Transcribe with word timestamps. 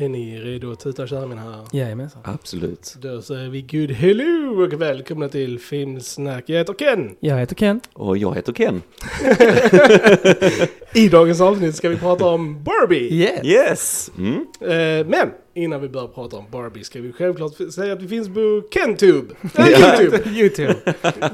Är 0.00 0.08
ni 0.08 0.40
redo 0.40 0.72
att 0.72 0.80
tuta 0.80 1.02
och 1.02 1.08
köra 1.08 1.26
mina 1.26 1.40
herrar? 1.40 1.64
Jajamensan. 1.72 2.22
Absolut. 2.24 2.94
Då 2.98 3.22
säger 3.22 3.48
vi 3.48 3.62
good 3.62 3.90
hello 3.90 4.64
och 4.64 4.72
välkomna 4.80 5.28
till 5.28 5.58
Filmsnack. 5.58 6.44
Jag 6.46 6.58
heter 6.58 6.74
Ken. 6.74 7.16
Jag 7.20 7.38
heter 7.38 7.54
Ken. 7.54 7.80
Och 7.92 8.18
jag 8.18 8.34
heter 8.34 8.52
Ken. 8.52 8.82
I 10.94 11.08
dagens 11.08 11.40
avsnitt 11.40 11.76
ska 11.76 11.88
vi 11.88 11.96
prata 11.96 12.26
om 12.26 12.64
Barbie. 12.64 13.14
Yeah. 13.14 13.46
Yes! 13.46 14.10
Mm. 14.18 14.46
Eh, 14.60 15.06
men 15.06 15.30
innan 15.58 15.80
vi 15.80 15.88
börjar 15.88 16.08
prata 16.08 16.36
om 16.36 16.44
Barbie 16.50 16.84
ska 16.84 17.00
vi 17.00 17.12
självklart 17.12 17.52
säga 17.74 17.92
att 17.92 18.02
vi 18.02 18.08
finns 18.08 18.28
på 18.28 18.62
KenTube. 18.74 19.34
Äh, 19.58 19.64
YouTube. 19.68 20.30
Youtube. 20.30 20.74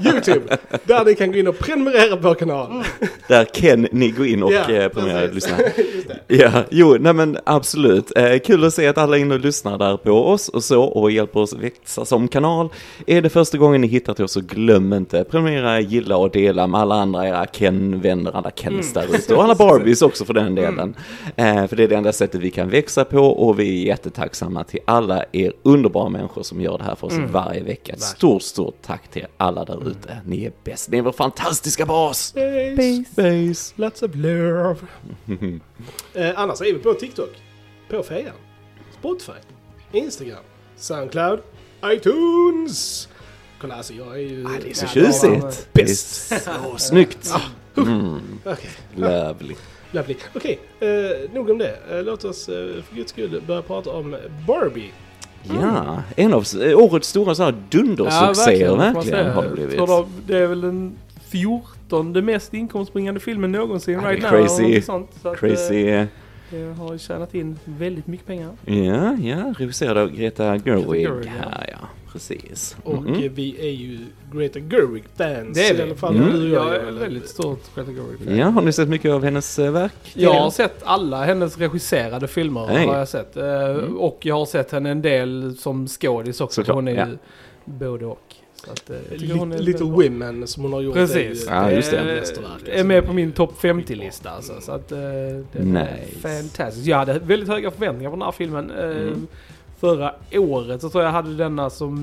YouTube. 0.05 0.57
Där 0.85 1.05
ni 1.05 1.15
kan 1.15 1.33
gå 1.33 1.39
in 1.39 1.47
och 1.49 1.59
prenumerera 1.59 2.17
på 2.17 2.29
vår 2.29 2.35
kanal. 2.35 2.85
Där 3.29 3.45
Ken 3.45 3.89
ni 3.93 4.11
går 4.11 4.27
in 4.27 4.43
och 4.43 4.53
Ja, 4.53 4.71
ja, 4.71 4.89
prenumererar 4.89 5.29
och 5.29 5.35
det. 6.29 6.37
Ja, 6.37 6.65
jo, 6.71 6.97
nej 7.01 7.13
men 7.13 7.39
absolut. 7.45 8.13
Eh, 8.17 8.39
kul 8.39 8.65
att 8.65 8.75
se 8.75 8.87
att 8.87 8.99
alla 8.99 9.17
är 9.17 9.21
inne 9.21 9.35
och 9.35 9.41
lyssnar 9.41 9.79
där 9.79 9.97
på 9.97 10.11
oss 10.13 10.49
och 10.49 10.65
så 10.65 10.83
och 10.83 11.11
hjälper 11.11 11.41
oss 11.41 11.53
växa 11.53 12.05
som 12.05 12.29
kanal. 12.29 12.69
Är 13.07 13.23
det 13.23 13.29
första 13.29 13.59
gången 13.59 13.81
ni 13.81 13.87
hittar 13.87 14.15
till 14.15 14.25
oss 14.25 14.33
så 14.33 14.41
glöm 14.41 14.93
inte 14.93 15.25
prenumerera, 15.25 15.81
gilla 15.81 16.17
och 16.17 16.31
dela 16.31 16.67
med 16.67 16.81
alla 16.81 16.95
andra 16.95 17.29
era 17.29 17.47
Ken-vänner, 17.47 18.37
alla 18.37 18.51
Kens 18.51 18.93
där 18.93 19.15
ute 19.15 19.35
och 19.35 19.45
alla 19.45 19.55
Barbies 19.59 20.03
också 20.03 20.25
för 20.25 20.35
den 20.35 20.55
delen. 20.55 20.95
Eh, 21.37 21.67
för 21.67 21.77
det 21.77 21.83
är 21.83 21.89
det 21.89 21.97
enda 21.97 22.13
sättet 22.13 22.41
vi 22.41 22.51
kan 22.51 22.69
växa 22.69 23.05
på 23.05 23.19
och 23.19 23.61
vi 23.61 23.89
är 23.89 23.93
jättetacksamma 24.15 24.65
till 24.65 24.81
alla 24.85 25.25
er 25.33 25.53
underbara 25.63 26.09
människor 26.09 26.43
som 26.43 26.61
gör 26.61 26.79
det 26.79 26.85
här 26.85 26.95
för 26.95 27.07
oss 27.07 27.15
varje 27.31 27.63
vecka. 27.63 27.93
Ett 27.93 28.03
stort, 28.03 28.43
stort 28.43 28.83
tack 28.83 29.09
till 29.11 29.27
alla 29.37 29.65
där 29.65 29.89
ute. 29.91 30.21
Ni 30.27 30.45
är 30.45 30.53
bäst, 30.65 30.91
ni 30.91 30.99
är 30.99 31.03
vår 31.03 31.13
fantastiska 31.13 31.87
bas! 31.87 32.29
Space. 32.29 33.05
Space! 33.13 33.75
Lots 33.77 34.03
of 34.03 34.11
love. 34.15 34.77
eh, 36.15 36.31
annars 36.37 36.61
är 36.61 36.65
vi 36.65 36.79
på 36.79 36.95
TikTok. 36.95 37.31
På 37.91 38.03
Fejan. 38.03 38.35
Spotify. 38.99 39.33
Instagram. 39.93 40.45
Soundcloud. 40.77 41.41
iTunes. 41.85 43.09
Kolla 43.61 43.75
alltså 43.75 43.93
jag 43.93 44.15
är 44.15 44.19
ju... 44.19 44.47
Ah, 44.47 44.51
det 44.63 44.71
är 44.71 44.75
så 44.75 44.85
Ja, 44.85 44.89
tjusigt! 44.89 45.69
Så 46.45 46.79
snyggt! 46.79 47.33
Mm, 47.77 48.21
Okej. 48.45 48.71
lovely. 48.97 49.55
Lovely. 49.95 50.17
Okej, 50.35 50.59
eh, 50.81 50.89
nog 51.35 51.51
om 51.51 51.59
det. 51.59 51.77
Eh, 51.91 52.03
låt 52.05 52.25
oss 52.25 52.49
eh, 52.49 52.55
för 52.55 52.97
guds 52.97 53.11
skull 53.13 53.43
börja 53.47 53.63
prata 53.63 53.91
om 53.91 54.17
Barbie. 54.47 54.91
Ja, 55.63 56.03
en 56.17 56.35
av 56.35 56.45
årets 56.77 57.09
stora 57.09 57.35
så 57.35 57.43
här 57.43 57.55
dundersuccéer 57.71 58.69
man 58.77 58.79
verkligen 58.79 59.05
säga. 59.19 59.33
har 59.33 59.43
det 59.43 59.49
blivit. 59.51 59.75
Tror 59.77 59.87
det- 60.27 60.33
Det 60.33 60.39
är 60.39 60.47
väl 60.47 60.61
den 60.61 60.93
fjortonde 61.29 62.23
mest 62.23 62.55
inkomstbringande 62.55 63.21
filmen 63.21 63.53
någonsin 63.53 63.95
Ja, 64.03 64.11
right 64.11 64.23
now. 64.23 64.31
crazy. 64.31 64.83
Sånt, 64.83 65.11
så 65.23 65.29
att, 65.29 65.37
Crazy. 65.37 65.87
eh, 65.89 66.07
Det 66.51 66.75
har 66.79 66.99
tjänat 66.99 67.35
in 67.35 67.59
väldigt 67.65 68.07
mycket 68.07 68.27
pengar. 68.27 68.51
Ja, 68.65 69.13
ja, 69.23 69.55
regisserad 69.59 69.99
av 69.99 70.11
Greta 70.11 70.45
Gerwig. 70.59 71.03
Gerwig, 71.07 71.27
ja. 71.41 71.51
Ja, 71.53 71.65
ja, 71.71 71.89
precis. 72.15 72.77
Och 72.85 73.03
Mhm. 73.03 73.15
eh, 73.25 73.31
vi 73.35 73.57
är 73.69 73.71
ju 73.73 73.99
Greta 74.33 74.59
Gerwig-fans. 74.59 75.55
Det 75.55 75.69
är 75.69 75.75
I 75.75 75.77
vi. 75.77 75.83
alla 75.83 75.95
fall 75.95 76.17
Mm. 76.17 76.33
du 76.33 76.43
och 76.43 76.49
jag. 76.65 76.75
Jag 76.75 76.89
är 76.89 76.93
väldigt 76.93 77.29
stort 77.29 77.75
Greta 77.75 77.91
Gerwig-fan. 77.91 78.37
Ja, 78.37 78.47
har 78.49 78.63
ni 78.63 78.73
sett 78.73 78.89
mycket 78.89 79.11
av 79.13 79.25
hennes 79.25 79.59
eh, 79.59 79.73
verk? 79.73 79.93
Jag 80.15 80.35
har 80.35 80.51
sett 80.51 80.83
alla 80.85 81.25
hennes 81.25 81.59
regisserade 81.59 82.29
filmer. 82.29 82.67
Nej. 82.67 82.87
Har 82.87 82.99
jag 82.99 83.09
sett. 83.09 83.37
Eh, 83.37 83.45
Mm. 83.65 83.97
Och 83.99 84.19
jag 84.23 84.35
har 84.35 84.47
sett 84.47 84.71
henne 84.73 84.91
en 84.91 85.03
del 85.03 85.57
som 85.59 85.87
skådis 85.89 86.41
också. 86.41 86.61
Såklart, 86.61 86.75
hon 86.75 86.89
är 86.89 86.95
ja. 86.95 87.07
ju 87.07 87.17
både 87.65 88.07
och. 88.07 88.35
Så 88.65 88.71
att, 88.71 88.91
Little 89.61 89.87
bra. 89.87 89.97
Women 89.97 90.47
som 90.47 90.63
hon 90.63 90.73
har 90.73 90.81
gjort. 90.81 90.95
Precis. 90.95 91.47
är 91.49 91.55
Ja, 91.55 91.71
just 91.71 91.91
det. 91.91 91.97
är 91.99 92.07
är 92.07 92.19
alltså. 92.21 92.85
med 92.85 93.07
på 93.07 93.13
min 93.13 93.33
topp 93.33 93.55
50-lista 93.61 94.31
alltså. 94.31 94.61
Så 94.61 94.73
att 94.73 94.89
det 94.89 94.97
är 94.99 95.45
Nice. 95.61 96.19
fantastiskt. 96.21 96.87
Jag 96.87 96.97
hade 96.97 97.19
väldigt 97.19 97.49
höga 97.49 97.71
förväntningar 97.71 98.11
på 98.11 98.17
den 98.17 98.23
här 98.23 98.33
filmen. 98.33 98.71
Mm. 98.71 99.27
Förra 99.85 100.15
året 100.33 100.81
så 100.81 100.91
tror 100.91 101.05
jag 101.05 101.11
hade 101.11 101.35
denna 101.35 101.71
som 101.71 101.95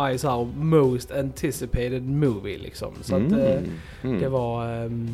my 0.00 0.18
så 0.18 0.28
här, 0.30 0.44
most 0.64 1.10
anticipated 1.12 2.08
movie 2.08 2.58
liksom. 2.58 2.92
Så 3.00 3.16
att 3.16 3.32
eh, 3.32 3.62
Mm. 4.02 4.20
det 4.20 4.28
var 4.28 4.66
ehm, 4.72 5.08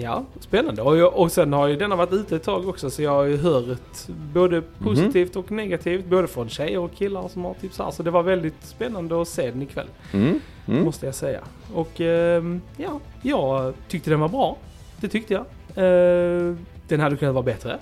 Ja, 0.00 0.24
spännande. 0.40 0.82
Och, 0.82 0.96
jag, 0.96 1.16
och 1.16 1.32
sen 1.32 1.52
har 1.52 1.66
ju 1.66 1.76
denna 1.76 1.96
varit 1.96 2.12
ute 2.12 2.36
ett 2.36 2.42
tag 2.42 2.68
också 2.68 2.90
så 2.90 3.02
jag 3.02 3.10
har 3.10 3.24
ju 3.24 3.36
hört 3.36 4.06
både 4.34 4.62
positivt 4.78 5.36
och 5.36 5.50
negativt. 5.50 6.06
Både 6.06 6.26
från 6.28 6.48
tjejer 6.48 6.78
och 6.78 6.94
killar 6.94 7.28
som 7.28 7.44
har 7.44 7.54
tips 7.54 7.78
här. 7.78 7.90
Så 7.90 8.02
det 8.02 8.10
var 8.10 8.22
väldigt 8.22 8.64
spännande 8.64 9.22
att 9.22 9.28
se 9.28 9.50
den 9.50 9.62
ikväll. 9.62 9.86
Mm. 10.12 10.40
Mm. 10.68 10.84
Måste 10.84 11.06
jag 11.06 11.14
säga. 11.14 11.40
Och 11.74 12.00
ehm, 12.00 12.60
ja, 12.76 13.00
jag 13.22 13.74
tyckte 13.88 14.10
den 14.10 14.20
var 14.20 14.28
bra. 14.28 14.56
Det 15.00 15.08
tyckte 15.08 15.34
jag. 15.34 15.44
Eh, 15.84 16.54
den 16.88 17.00
hade 17.00 17.16
kunnat 17.16 17.34
vara 17.34 17.44
bättre. 17.44 17.78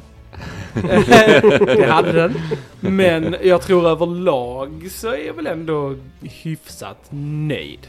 det 1.76 1.86
hade 1.90 2.12
den. 2.12 2.34
Men 2.80 3.36
jag 3.42 3.62
tror 3.62 3.88
överlag 3.88 4.88
så 4.90 5.08
är 5.08 5.26
jag 5.26 5.34
väl 5.34 5.46
ändå 5.46 5.94
hyfsat 6.20 7.06
nöjd. 7.48 7.86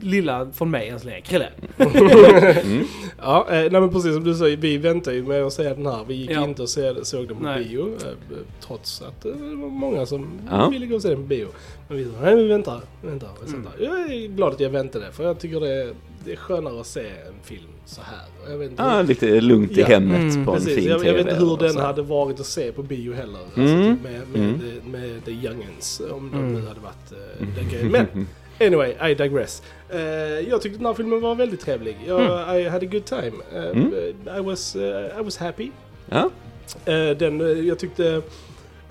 Lilla 0.00 0.50
från 0.52 0.70
mig 0.70 0.88
än 0.88 1.00
så 1.00 1.06
länge. 1.06 1.20
Krille. 1.20 1.48
Mm. 1.78 2.84
Ja, 3.22 3.46
eh, 3.50 3.54
nej 3.58 3.70
men 3.80 3.90
precis 3.90 4.14
som 4.14 4.24
du 4.24 4.34
säger, 4.34 4.56
vi 4.56 4.78
väntar 4.78 5.12
ju 5.12 5.22
med 5.26 5.42
att 5.42 5.52
se 5.52 5.62
den 5.62 5.86
här. 5.86 6.04
Vi 6.08 6.14
gick 6.14 6.30
Ja. 6.30 6.44
inte 6.44 6.62
och 6.62 6.68
såg 6.68 7.28
den 7.28 7.36
på 7.36 7.42
Nej. 7.42 7.64
bio. 7.64 7.86
Eh, 7.94 8.12
trots 8.60 9.02
att 9.02 9.24
eh, 9.24 9.32
det 9.32 9.56
var 9.56 9.68
många 9.68 10.06
som 10.06 10.40
Ja. 10.50 10.68
ville 10.68 10.86
gå 10.86 10.94
och 10.96 11.02
se 11.02 11.08
den 11.08 11.16
på 11.16 11.22
bio. 11.22 11.46
Men 11.88 11.98
vi 11.98 12.04
sa, 12.04 12.10
nej 12.22 12.36
vi 12.36 12.46
väntar, 12.48 12.80
väntar, 13.02 13.28
Mm. 13.46 13.52
väntar. 13.62 13.72
Jag 13.84 14.12
är 14.12 14.26
glad 14.28 14.52
att 14.52 14.60
jag 14.60 14.70
väntade, 14.70 15.12
för 15.12 15.24
jag 15.24 15.38
tycker 15.38 15.60
det 15.60 15.72
är, 15.82 15.94
det 16.24 16.32
är 16.32 16.36
skönare 16.36 16.80
att 16.80 16.86
se 16.86 17.00
en 17.00 17.34
film 17.42 17.62
så 17.86 18.00
här. 18.02 18.50
Jag 18.52 18.58
vet 18.58 18.70
inte, 18.70 18.82
Ja, 18.82 18.96
hur, 18.96 19.04
lite 19.04 19.40
lugnt 19.40 19.72
i 19.72 19.80
Ja. 19.80 19.86
hemmet 19.86 20.20
Mm, 20.34 20.44
på 20.44 20.50
en 20.52 20.58
precis, 20.58 20.74
fin 20.74 20.84
jag, 20.88 21.04
jag 21.06 21.12
vet 21.12 21.20
inte 21.20 21.34
TV 21.34 21.44
hur 21.46 21.56
den 21.56 21.72
så. 21.72 21.80
hade 21.80 22.02
varit 22.02 22.40
att 22.40 22.46
se 22.46 22.72
på 22.72 22.82
bio 22.82 23.12
heller. 23.12 23.38
Alltså, 23.44 23.60
Mm. 23.60 23.96
typ 23.96 24.04
med, 24.04 24.28
med, 24.32 24.40
Mm. 24.48 24.60
the, 24.60 24.88
med 24.90 25.24
The 25.24 25.30
Youngins, 25.30 26.00
om 26.12 26.30
de 26.32 26.38
Mm. 26.38 26.52
nu 26.54 26.60
hade 26.68 26.80
varit 26.80 27.12
uh, 27.12 27.46
den 27.56 27.68
grejen. 27.70 27.88
Men 27.90 28.26
Anyway, 28.60 29.10
I 29.10 29.14
digress. 29.14 29.62
Eh, 29.90 30.00
jag 30.48 30.62
tyckte 30.62 30.78
den 30.78 30.86
här 30.86 30.94
filmen 30.94 31.20
var 31.20 31.34
väldigt 31.34 31.60
trevlig. 31.60 31.96
Jag, 32.06 32.60
I 32.60 32.68
had 32.68 32.82
a 32.82 32.86
good 32.92 33.04
time. 33.04 33.32
Mm. 33.54 33.92
I, 34.38 34.40
was, 34.40 34.76
I 34.76 35.22
was 35.24 35.36
happy. 35.36 35.70
Ja, 36.08 36.30
den, 37.18 37.66
jag 37.66 37.78
tyckte... 37.78 38.22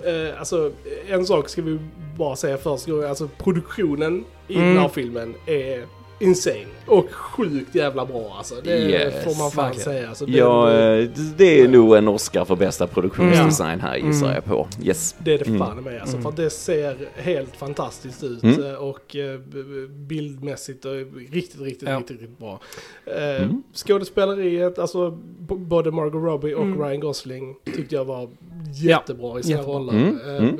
eh, 0.04 0.38
alltså, 0.38 0.72
en 1.08 1.26
sak 1.26 1.48
ska 1.48 1.62
vi 1.62 1.78
bara 2.18 2.36
säga 2.36 2.56
först. 2.58 2.88
Alltså, 2.88 3.28
produktionen 3.38 4.24
i 4.48 4.54
Mm. 4.56 4.68
den 4.68 4.78
här 4.78 4.88
filmen 4.88 5.34
är 5.46 5.84
insane. 6.18 6.66
Och 6.86 7.10
sjukt 7.12 7.74
jävla 7.74 8.06
bra 8.06 8.34
alltså. 8.38 8.54
Det 8.64 8.78
Yes, 8.78 9.24
får 9.24 9.38
man 9.42 9.50
fan 9.50 9.64
verkligen. 9.64 9.84
säga. 9.84 10.08
Alltså, 10.08 10.26
den- 10.26 10.34
ja 10.34 10.72
eh, 10.72 11.08
det 11.36 11.60
är 11.60 11.68
nog 11.68 11.96
en 11.96 12.08
Oscar 12.08 12.44
för 12.44 12.56
bästa 12.56 12.86
produktionsdesign 12.86 13.80
här 13.80 13.96
gissar 13.96 14.26
Mm. 14.26 14.34
jag 14.34 14.44
på. 14.44 14.68
Yes. 14.82 15.14
Det 15.18 15.34
är 15.34 15.38
det 15.38 15.46
Mm. 15.46 15.58
fan 15.58 15.82
med 15.82 16.00
alltså, 16.00 16.16
Mm. 16.16 16.32
för 16.32 16.42
det 16.42 16.50
ser 16.50 16.96
helt 17.14 17.56
fantastiskt 17.56 18.24
ut 18.24 18.42
Mm. 18.42 18.64
eh, 18.64 18.74
och 18.74 19.16
eh, 19.16 19.40
bildmässigt 19.88 20.84
och 20.84 20.92
riktigt, 21.30 21.60
riktigt, 21.60 21.88
Ja. 21.88 21.98
riktigt, 21.98 22.20
riktigt 22.20 22.38
bra. 22.38 22.60
Mm. 23.06 23.62
Skådespeleriet, 23.74 24.78
alltså 24.78 25.10
både 25.48 25.90
Margot 25.90 26.22
Robbie 26.24 26.54
och 26.54 26.62
Mm. 26.64 26.82
Ryan 26.82 27.00
Gosling 27.00 27.54
tyckte 27.76 27.94
jag 27.94 28.04
var 28.04 28.28
jättebra 28.74 29.38
i 29.40 29.42
sina 29.42 29.56
Jättebra. 29.58 29.78
roller. 29.78 29.92
Mm. 29.92 30.18
Mm. 30.36 30.58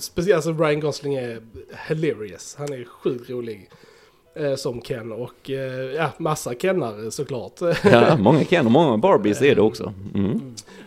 Speciellt 0.00 0.46
alltså 0.46 0.64
Ryan 0.64 0.80
Gosling 0.80 1.14
är 1.14 1.40
hilarious, 1.88 2.54
han 2.58 2.72
är 2.72 2.84
sjukt 2.84 3.30
rolig. 3.30 3.70
Eh, 4.36 4.54
Som 4.54 4.80
Ken 4.82 5.12
och 5.12 5.50
eh, 5.50 5.94
ja, 5.96 6.10
massa 6.18 6.54
Kennar 6.54 7.10
såklart. 7.10 7.52
Ja, 7.84 8.16
många 8.16 8.44
Ken 8.44 8.66
och 8.66 8.72
många 8.72 8.96
Barbies 8.96 9.42
är 9.42 9.54
det 9.54 9.60
också. 9.60 9.92
Mm. 10.14 10.30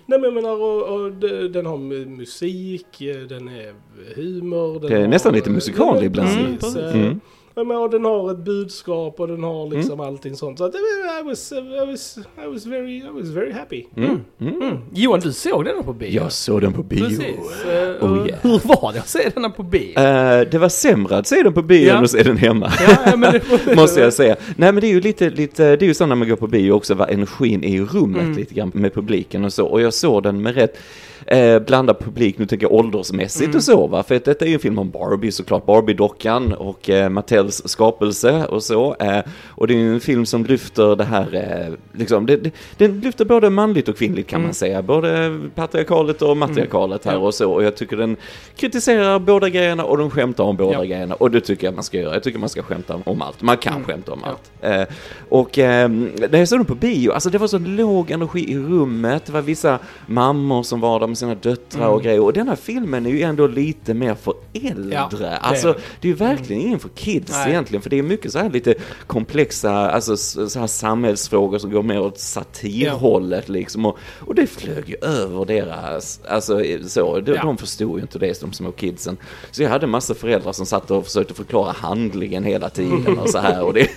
Nej 0.06 0.20
men 0.20 0.24
jag 0.24 0.34
menar, 0.34 0.62
och, 0.62 0.84
och 1.02 1.12
de- 1.12 1.48
den 1.48 1.66
har 1.66 1.78
mu- 1.78 2.18
musik, 2.18 3.02
eh, 3.02 3.18
den 3.18 3.48
är 3.48 3.74
humor. 4.16 4.80
Den 4.80 4.90
Det 4.90 4.96
är 4.98 5.02
har, 5.02 5.08
nästan 5.08 5.34
lite 5.34 5.50
musikal 5.50 6.04
ibland. 6.04 6.60
Precis. 6.60 6.76
Mm, 6.94 7.20
eh, 7.60 7.62
Mm. 7.62 7.68
men, 7.68 7.78
och 7.78 7.90
den 7.90 8.06
har 8.06 8.32
ett 8.32 8.38
budskap 8.38 9.20
och 9.20 9.28
den 9.28 9.44
har 9.44 9.70
liksom 9.76 10.00
allting 10.00 10.36
sånt. 10.36 10.58
Så 10.58 10.66
att, 10.66 10.76
eh, 10.76 10.80
I, 11.22 11.24
was, 11.26 11.52
I, 11.52 11.86
was, 11.92 12.18
I, 12.18 12.48
was 12.54 12.66
very, 12.66 12.98
I 12.98 13.10
was 13.14 13.28
very 13.30 13.52
happy. 13.52 13.86
Mm. 13.98 14.20
Mm. 14.42 14.62
Mm. 14.62 14.78
Johan, 14.94 15.20
du 15.20 15.32
såg 15.34 15.66
denna 15.66 15.84
på 15.84 15.94
bio? 15.94 16.10
Jag 16.10 16.32
såg 16.32 16.62
den 16.62 16.74
på 16.74 16.84
bio. 16.84 17.00
Precis. 17.00 17.66
Eh, 17.66 18.06
Oh, 18.06 18.28
yeah. 18.28 18.40
Hur 18.42 18.68
var 18.68 18.94
det 18.94 19.00
att 19.00 19.08
se 19.08 19.30
denna 19.36 19.50
på 19.50 19.64
bio? 19.64 20.00
Eh, 20.00 20.48
det 20.52 20.58
var 20.58 20.70
sämre 20.70 21.18
att 21.18 21.28
se 21.28 21.44
den 21.44 21.54
på 21.54 21.62
bio 21.62 21.88
Ja. 21.88 21.98
än 21.98 22.04
att 22.04 22.12
se 22.12 22.24
den 22.24 22.38
hemma. 22.38 22.72
ja, 23.06 23.16
det, 23.66 23.76
Måste 23.76 24.00
jag 24.02 24.14
säga. 24.14 24.36
Nej 24.58 24.72
men 24.72 24.82
det 24.82 24.88
är 24.88 24.94
ju 24.94 25.02
lite, 25.02 25.30
lite, 25.30 25.76
det 25.76 25.86
är 25.86 25.88
ju 25.88 25.94
så 25.94 26.06
när 26.06 26.16
man 26.16 26.30
går 26.30 26.36
på 26.36 26.48
bio 26.48 26.72
också 26.72 26.94
vad 26.94 27.10
energin 27.10 27.64
är 27.64 27.68
i 27.68 27.82
rummet 27.82 28.22
Mm. 28.22 28.38
lite 28.38 28.54
grann 28.54 28.72
med 28.74 28.94
publiken 28.94 29.46
och 29.46 29.54
så. 29.54 29.66
Och 29.66 29.82
jag 29.82 29.94
såg 29.94 30.24
den 30.24 30.42
med 30.42 30.56
rätt 30.56 30.78
eh, 31.26 31.60
blandad 31.60 32.00
publik, 32.00 32.38
nu 32.38 32.46
tänker 32.46 32.66
jag 32.66 32.74
åldersmässigt 32.74 33.46
Mm. 33.46 33.58
och 33.58 33.64
så 33.64 33.88
va. 33.88 34.04
För 34.04 34.16
att 34.16 34.26
detta 34.26 34.46
är 34.46 34.50
ju 34.50 34.54
en 34.54 34.60
film 34.60 34.80
om 34.80 34.90
Barbie 34.90 35.32
såklart, 35.32 35.66
Barbie-dockan 35.66 36.54
och 36.54 36.90
eh, 36.90 37.10
Mattels 37.10 37.62
skapelse 37.66 38.46
och 38.46 38.64
så. 38.64 38.96
Eh, 39.00 39.20
och 39.48 39.68
det 39.68 39.74
är 39.74 39.78
en 39.78 40.00
film 40.00 40.26
som 40.26 40.46
lyfter 40.46 40.96
det 40.96 41.04
här, 41.04 41.36
eh, 41.68 41.74
liksom, 42.00 42.26
det, 42.26 42.38
det, 42.38 42.52
den 42.78 43.00
lyfter 43.00 43.26
både 43.26 43.50
manligt 43.50 43.88
och 43.88 43.98
kvinnligt 43.98 44.30
kan 44.30 44.38
Mm. 44.40 44.48
man 44.48 44.54
säga. 44.54 44.82
Både 44.82 45.40
patriarkalet 45.56 46.22
och 46.22 46.38
matriarkalet 46.38 47.06
här 47.06 47.14
Ja. 47.14 47.20
och 47.20 47.34
så. 47.34 47.52
Och 47.52 47.64
jag 47.64 47.76
tycker 47.76 47.98
den 47.98 48.16
kritiserar 48.56 49.20
båda 49.20 49.50
grejerna 49.50 49.84
och 49.84 49.98
de 49.98 50.10
skämtar 50.10 50.44
om 50.44 50.56
båda 50.58 50.74
Ja. 50.74 50.84
grejerna. 50.84 51.16
Och 51.16 51.32
det 51.32 51.42
tycker 51.42 51.68
jag 51.68 51.74
man 51.74 51.84
ska 51.84 51.98
göra. 51.98 52.14
Jag 52.14 52.24
tycker 52.24 52.40
man 52.40 52.50
ska 52.50 52.62
skämta 52.64 52.96
om 53.06 53.22
allt. 53.22 53.42
Man 53.42 53.58
kan 53.58 53.74
Mm. 53.74 53.86
skämta 53.86 54.12
om 54.12 54.20
Ja. 54.24 54.30
allt. 54.30 54.52
Eh, 54.90 54.96
och 55.30 55.60
eh, 55.60 55.90
när 55.90 56.38
jag 56.40 56.48
såg 56.48 56.60
den 56.60 56.66
på 56.66 56.76
bio, 56.76 57.12
alltså 57.12 57.30
det 57.30 57.38
var 57.38 57.48
så 57.48 57.58
låg 57.58 58.12
energi 58.12 58.52
i 58.52 58.58
rummet. 58.58 59.26
Det 59.26 59.32
var 59.32 59.42
vissa 59.42 59.80
mammor 60.08 60.64
som 60.64 60.80
var 60.80 61.00
där 61.00 61.08
med 61.10 61.18
sina 61.18 61.36
döttrar 61.36 61.88
och 61.88 62.04
grejer. 62.04 62.22
Och 62.22 62.34
denna 62.34 62.56
filmen 62.56 63.06
är 63.06 63.10
ju 63.10 63.22
ändå 63.22 63.48
lite 63.48 63.94
mer 63.94 64.16
för 64.16 64.34
äldre. 64.54 64.96
Ja, 64.96 65.10
det 65.18 65.26
är 65.26 65.38
alltså, 65.38 65.76
det. 66.02 66.08
är 66.08 66.10
ju 66.10 66.16
verkligen 66.16 66.62
ingen 66.62 66.80
för 66.80 66.90
kids 66.90 67.32
Nej. 67.32 67.50
egentligen. 67.50 67.82
För 67.82 67.90
det 67.90 68.00
är 68.00 68.04
mycket 68.04 68.32
så 68.32 68.40
här 68.40 68.50
lite 68.50 68.76
komplexa, 69.08 69.72
alltså 69.92 70.18
så 70.18 70.60
här 70.60 70.68
samhällsfrågor 70.68 71.58
som 71.58 71.72
går 71.72 71.84
mer 71.84 72.00
åt 72.02 72.20
satirhållet 72.20 73.50
liksom. 73.50 73.86
Och, 73.86 73.98
och 74.20 74.36
det 74.36 74.48
flög 74.48 74.90
ju 74.90 74.96
över 75.02 75.46
deras, 75.46 76.22
alltså 76.28 76.62
så, 76.88 77.20
de, 77.20 77.32
Ja. 77.32 77.42
de 77.44 77.58
förstod 77.58 77.98
ju 77.98 78.02
inte 78.02 78.20
det, 78.20 78.42
de 78.42 78.54
små 78.54 78.72
kidsen. 78.72 79.18
Så 79.52 79.64
jag 79.64 79.70
hade 79.70 79.88
massa 79.88 80.14
föräldrar 80.16 80.52
som 80.52 80.66
satt 80.66 80.92
och 80.92 81.06
försökte 81.06 81.34
förklara 81.34 81.72
handlingen 81.72 82.44
hela 82.44 82.70
tiden 82.70 83.20
och 83.20 83.30
så 83.30 83.38
här. 83.38 83.64
Och 83.64 83.74
det, 83.74 83.88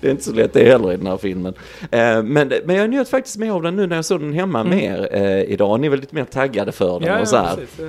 det 0.00 0.06
är 0.06 0.10
inte 0.10 0.24
så 0.24 0.32
lätt 0.32 0.52
det 0.52 0.64
heller 0.64 0.92
i 0.92 0.96
den 0.96 1.06
här 1.06 1.16
filmen. 1.16 1.54
Eh, 1.90 2.22
men, 2.22 2.52
men 2.64 2.76
jag 2.76 2.90
njöt 2.90 3.08
faktiskt 3.08 3.36
mer 3.36 3.50
av 3.50 3.62
den 3.62 3.76
nu 3.76 3.86
när 3.86 3.96
jag 3.96 4.04
såg 4.04 4.20
den 4.20 4.32
hemma 4.32 4.64
mer 4.64 5.08
eh, 5.12 5.42
idag. 5.42 5.80
Ni 5.80 5.86
är 5.86 5.90
väl 5.90 6.00
lite 6.00 6.14
mer 6.14 6.24
taggade 6.24 6.59
för 6.72 7.00
den 7.00 7.08
Ja, 7.08 7.20
och 7.20 7.28
så 7.28 7.36
här. 7.36 7.56
precis. 7.56 7.80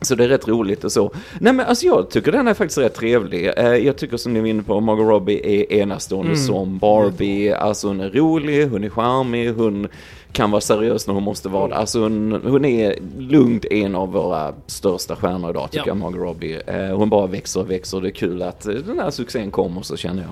Så 0.00 0.14
det 0.14 0.24
är 0.24 0.28
rätt 0.28 0.48
roligt 0.48 0.84
och 0.84 0.92
så. 0.92 1.10
Nej 1.40 1.52
men 1.52 1.66
alltså 1.66 1.86
jag 1.86 2.10
tycker 2.10 2.32
den 2.32 2.48
är 2.48 2.54
faktiskt 2.54 2.78
rätt 2.78 2.94
trevlig. 2.94 3.50
Eh, 3.56 3.66
jag 3.76 3.96
tycker 3.96 4.16
som 4.16 4.32
ni 4.32 4.40
var 4.40 4.46
inne 4.46 4.62
på, 4.62 4.80
Margot 4.80 5.06
Robbie 5.08 5.40
är 5.46 5.72
enastående 5.72 6.32
Mm. 6.32 6.42
som 6.46 6.78
Barbie. 6.78 7.52
Alltså 7.52 7.86
hon 7.88 8.00
är 8.00 8.10
rolig, 8.10 8.68
hon 8.68 8.84
är 8.84 8.88
charmig, 8.88 9.52
hon 9.52 9.88
kan 10.32 10.50
vara 10.50 10.60
seriös 10.60 11.06
när 11.06 11.14
hon 11.14 11.22
måste 11.22 11.48
vara 11.48 11.68
det. 11.68 11.74
Alltså 11.74 12.00
hon, 12.00 12.40
hon 12.44 12.64
är 12.64 12.94
lugnt 13.18 13.64
en 13.64 13.94
av 13.94 14.12
våra 14.12 14.52
största 14.66 15.16
stjärnor 15.16 15.50
idag 15.50 15.70
tycker 15.70 15.78
Ja. 15.86 15.86
jag, 15.90 15.96
Margot 15.96 16.20
Robbie. 16.20 16.60
Eh, 16.66 16.96
hon 16.96 17.08
bara 17.10 17.26
växer 17.26 17.60
och 17.60 17.70
växer 17.70 17.96
och 17.96 18.02
det 18.02 18.08
är 18.08 18.12
kul 18.12 18.42
att 18.42 18.60
den 18.62 18.98
här 18.98 19.10
succén 19.10 19.50
kommer 19.50 19.82
så 19.82 19.96
känner 19.96 20.22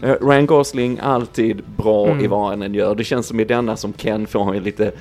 jag. 0.00 0.10
Eh, 0.10 0.28
Ryan 0.28 0.46
Gosling, 0.46 0.98
alltid 1.02 1.62
bra 1.76 2.06
Mm. 2.06 2.24
i 2.24 2.26
vad 2.28 2.48
han 2.48 2.62
än 2.62 2.74
gör. 2.74 2.94
Det 2.94 3.04
känns 3.04 3.26
som 3.26 3.40
i 3.40 3.44
denna 3.44 3.76
som 3.76 3.92
Ken 3.92 4.26
får 4.26 4.44
han 4.44 4.56
lite 4.58 4.92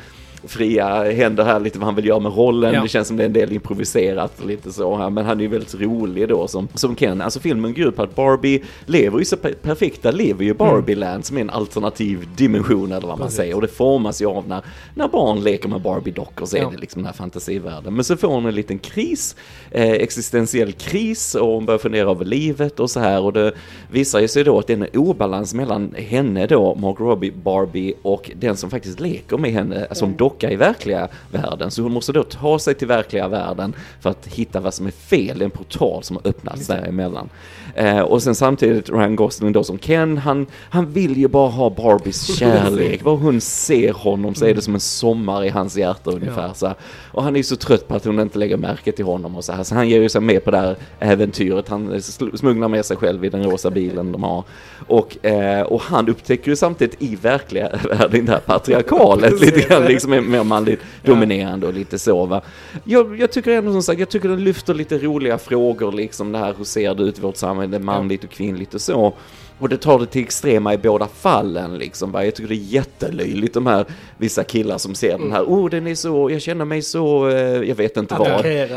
fria 0.47 1.11
händer 1.11 1.43
här 1.43 1.59
lite 1.59 1.79
vad 1.79 1.85
han 1.85 1.95
vill 1.95 2.05
göra 2.05 2.19
med 2.19 2.35
rollen. 2.37 2.73
Ja. 2.73 2.81
Det 2.81 2.87
känns 2.87 3.07
som 3.07 3.17
det 3.17 3.23
är 3.23 3.25
en 3.25 3.33
del 3.33 3.51
improviserat 3.51 4.39
och 4.41 4.47
lite 4.47 4.71
så 4.71 4.97
här. 4.97 5.09
Men 5.09 5.25
han 5.25 5.37
är 5.37 5.41
ju 5.41 5.47
väldigt 5.47 5.75
rolig 5.75 6.29
då 6.29 6.47
som, 6.47 6.67
som 6.73 6.95
Ken. 6.95 7.21
Alltså 7.21 7.39
filmen 7.39 7.73
går 7.73 7.87
ut 7.87 7.95
på 7.95 8.03
att 8.03 8.15
Barbie 8.15 8.63
lever 8.85 9.19
ju 9.19 9.25
så 9.25 9.37
per- 9.37 9.53
perfekta, 9.53 10.11
lever 10.11 10.43
ju 10.45 10.53
Barbie-land 10.53 11.25
som 11.25 11.37
är 11.37 11.41
en 11.41 11.49
alternativ 11.49 12.27
dimension 12.37 12.91
eller 12.91 13.07
vad 13.07 13.09
man 13.09 13.15
Mm. 13.19 13.25
Precis. 13.27 13.37
säger. 13.37 13.55
Och 13.55 13.61
det 13.61 13.67
formas 13.67 14.21
ju 14.21 14.25
av 14.25 14.47
när, 14.47 14.61
när 14.95 15.07
barn 15.07 15.43
leker 15.43 15.69
med 15.69 15.81
Barbie-dockor 15.81 16.45
så 16.45 16.57
är 16.57 16.61
Ja. 16.61 16.69
det 16.71 16.77
liksom 16.77 17.01
den 17.01 17.05
här 17.05 17.13
fantasivärlden. 17.13 17.93
Men 17.95 18.03
så 18.03 18.17
får 18.17 18.27
hon 18.27 18.45
en 18.45 18.55
liten 18.55 18.79
kris, 18.79 19.35
eh, 19.71 19.91
existentiell 19.91 20.71
kris 20.71 21.35
och 21.35 21.47
hon 21.47 21.65
börjar 21.65 21.77
fundera 21.79 22.09
över 22.11 22.25
livet 22.25 22.79
och 22.79 22.89
så 22.89 22.99
här. 22.99 23.21
Och 23.21 23.33
det 23.33 23.51
visar 23.91 24.19
ju 24.19 24.27
sig 24.27 24.43
då 24.43 24.59
att 24.59 24.67
det 24.67 24.73
är 24.73 24.77
en 24.77 24.87
obalans 25.01 25.53
mellan 25.53 25.93
henne 25.97 26.47
då, 26.47 26.75
Margot 26.75 26.99
Robbie, 26.99 27.31
Barbie 27.43 27.93
och 28.01 28.31
den 28.35 28.57
som 28.57 28.69
faktiskt 28.69 28.99
leker 28.99 29.37
med 29.37 29.51
henne 29.51 29.87
som 29.91 30.13
docka 30.29 30.51
i 30.51 30.55
verkliga 30.55 31.07
världen. 31.31 31.71
Så 31.71 31.81
hon 31.81 31.93
måste 31.93 32.11
då 32.11 32.23
ta 32.23 32.59
sig 32.59 32.73
till 32.73 32.87
verkliga 32.87 33.27
världen 33.27 33.73
för 34.01 34.09
att 34.09 34.27
hitta 34.27 34.59
vad 34.59 34.73
som 34.73 34.87
är 34.87 34.91
fel. 34.91 35.37
Det 35.37 35.43
är 35.43 35.45
en 35.45 35.51
portal 35.51 36.03
som 36.03 36.15
har 36.15 36.27
öppnats 36.29 36.67
däremellan. 36.67 37.29
Eh, 37.75 37.99
och 37.99 38.23
sen 38.23 38.35
samtidigt 38.35 38.89
Ryan 38.89 39.15
Gosling 39.15 39.51
då 39.51 39.63
som 39.63 39.77
Ken, 39.77 40.17
han, 40.17 40.47
han 40.69 40.91
vill 40.91 41.17
ju 41.17 41.27
bara 41.27 41.49
ha 41.49 41.69
Barbies 41.69 42.37
kärlek. 42.39 43.03
Vad 43.03 43.19
hon 43.19 43.41
ser 43.41 43.93
honom 43.93 44.35
så 44.35 44.45
är 44.45 44.53
det 44.53 44.61
som 44.61 44.73
en 44.73 44.79
sommar 44.79 45.43
i 45.43 45.49
hans 45.49 45.77
hjärta 45.77 46.11
ungefär. 46.11 46.51
Så 46.53 46.67
här. 46.67 46.75
Och 47.11 47.23
han 47.23 47.35
är 47.35 47.39
ju 47.39 47.43
så 47.43 47.55
trött 47.55 47.87
på 47.87 47.95
att 47.95 48.05
hon 48.05 48.19
inte 48.19 48.39
lägger 48.39 48.57
märke 48.57 48.91
till 48.91 49.05
honom 49.05 49.35
och 49.35 49.43
så 49.43 49.53
här. 49.53 49.63
Så 49.63 49.75
han 49.75 49.89
ger 49.89 50.01
ju 50.01 50.09
sig 50.09 50.21
med 50.21 50.43
på 50.43 50.51
det 50.51 50.57
här 50.57 50.75
äventyret. 50.99 51.69
Han 51.69 52.01
smugglar 52.35 52.67
med 52.67 52.85
sig 52.85 52.97
själv 52.97 53.25
i 53.25 53.29
den 53.29 53.43
rosa 53.43 53.71
bilen 53.71 54.11
de 54.11 54.23
har. 54.23 54.43
Och, 54.87 55.25
eh, 55.25 55.61
och 55.61 55.81
han 55.81 56.09
upptäcker 56.09 56.51
ju 56.51 56.55
samtidigt 56.55 57.01
i 57.01 57.15
verkliga 57.15 57.69
världen 57.89 58.25
det 58.25 58.31
här 58.31 58.39
patriarkalet 58.39 59.41
lite 59.41 59.59
grann, 59.59 59.85
liksom 59.85 60.13
mer 60.29 60.43
manligt 60.43 60.79
dominerande 61.03 61.67
och 61.67 61.73
lite 61.73 61.99
så 61.99 62.25
va. 62.25 62.41
Jag, 62.83 63.19
jag 63.19 63.31
tycker 63.31 63.51
ändå 63.51 63.71
som 63.71 63.83
sagt, 63.83 63.99
jag 63.99 64.09
tycker 64.09 64.29
den 64.29 64.43
lyfter 64.43 64.73
lite 64.73 64.97
roliga 64.97 65.37
frågor 65.37 65.91
liksom 65.91 66.31
det 66.31 66.37
här, 66.37 66.53
hur 66.57 66.63
ser 66.63 66.95
det 66.95 67.03
ut 67.03 67.17
i 67.17 67.21
vårt 67.21 67.37
samhälle, 67.37 67.79
manligt 67.79 68.23
och 68.23 68.29
kvinnligt 68.29 68.73
och 68.73 68.81
så. 68.81 69.13
Och 69.59 69.69
det 69.69 69.77
tar 69.77 69.99
det 69.99 70.05
till 70.05 70.21
extrema 70.23 70.73
i 70.73 70.77
båda 70.77 71.07
fallen 71.07 71.77
liksom. 71.77 72.11
va. 72.11 72.25
Jag 72.25 72.35
tycker 72.35 72.49
det 72.49 72.55
är 72.55 72.73
jättelöjligt 72.73 73.53
de 73.53 73.67
här 73.67 73.85
vissa 74.17 74.43
killar 74.43 74.77
som 74.77 74.95
ser 74.95 75.17
den 75.17 75.31
här, 75.31 75.43
oh 75.43 75.69
den 75.69 75.87
är 75.87 75.95
så, 75.95 76.31
jag 76.31 76.41
känner 76.41 76.65
mig 76.65 76.81
så, 76.81 77.29
eh, 77.29 77.37
jag 77.37 77.75
vet 77.75 77.97
inte 77.97 78.15
vad, 78.15 78.27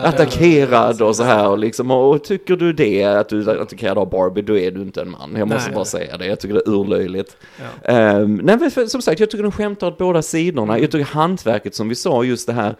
Attackerad. 0.04 1.02
och 1.02 1.16
så 1.16 1.22
här 1.22 1.48
och 1.48 1.58
liksom, 1.58 1.90
och 1.90 2.24
tycker 2.24 2.56
du 2.56 2.72
det, 2.72 3.04
att 3.04 3.28
du 3.28 3.50
är 3.50 3.56
attackerad 3.56 3.98
av 3.98 4.10
Barbie, 4.10 4.42
då 4.42 4.58
är 4.58 4.70
du 4.70 4.82
inte 4.82 5.00
en 5.00 5.10
man. 5.10 5.34
Jag 5.36 5.48
måste 5.48 5.68
Nej. 5.68 5.74
bara 5.74 5.84
säga 5.84 6.16
det, 6.16 6.26
jag 6.26 6.40
tycker 6.40 6.54
det 6.54 6.60
är 6.66 6.70
urlöjligt. 6.70 7.36
Ja. 7.56 7.92
Ehm, 7.92 8.40
nej 8.44 8.56
men 8.60 8.70
för, 8.70 8.86
som 8.86 9.02
sagt, 9.02 9.20
jag 9.20 9.30
tycker 9.30 9.42
de 9.42 9.52
skämtar 9.52 9.86
åt 9.86 9.98
båda 9.98 10.22
sidorna. 10.22 10.78
Jag 10.78 10.90
tycker 10.90 11.04
hantverket 11.04 11.74
som 11.74 11.88
vi 11.88 11.94
sa, 11.94 12.24
just 12.24 12.46
det 12.46 12.52
här, 12.52 12.74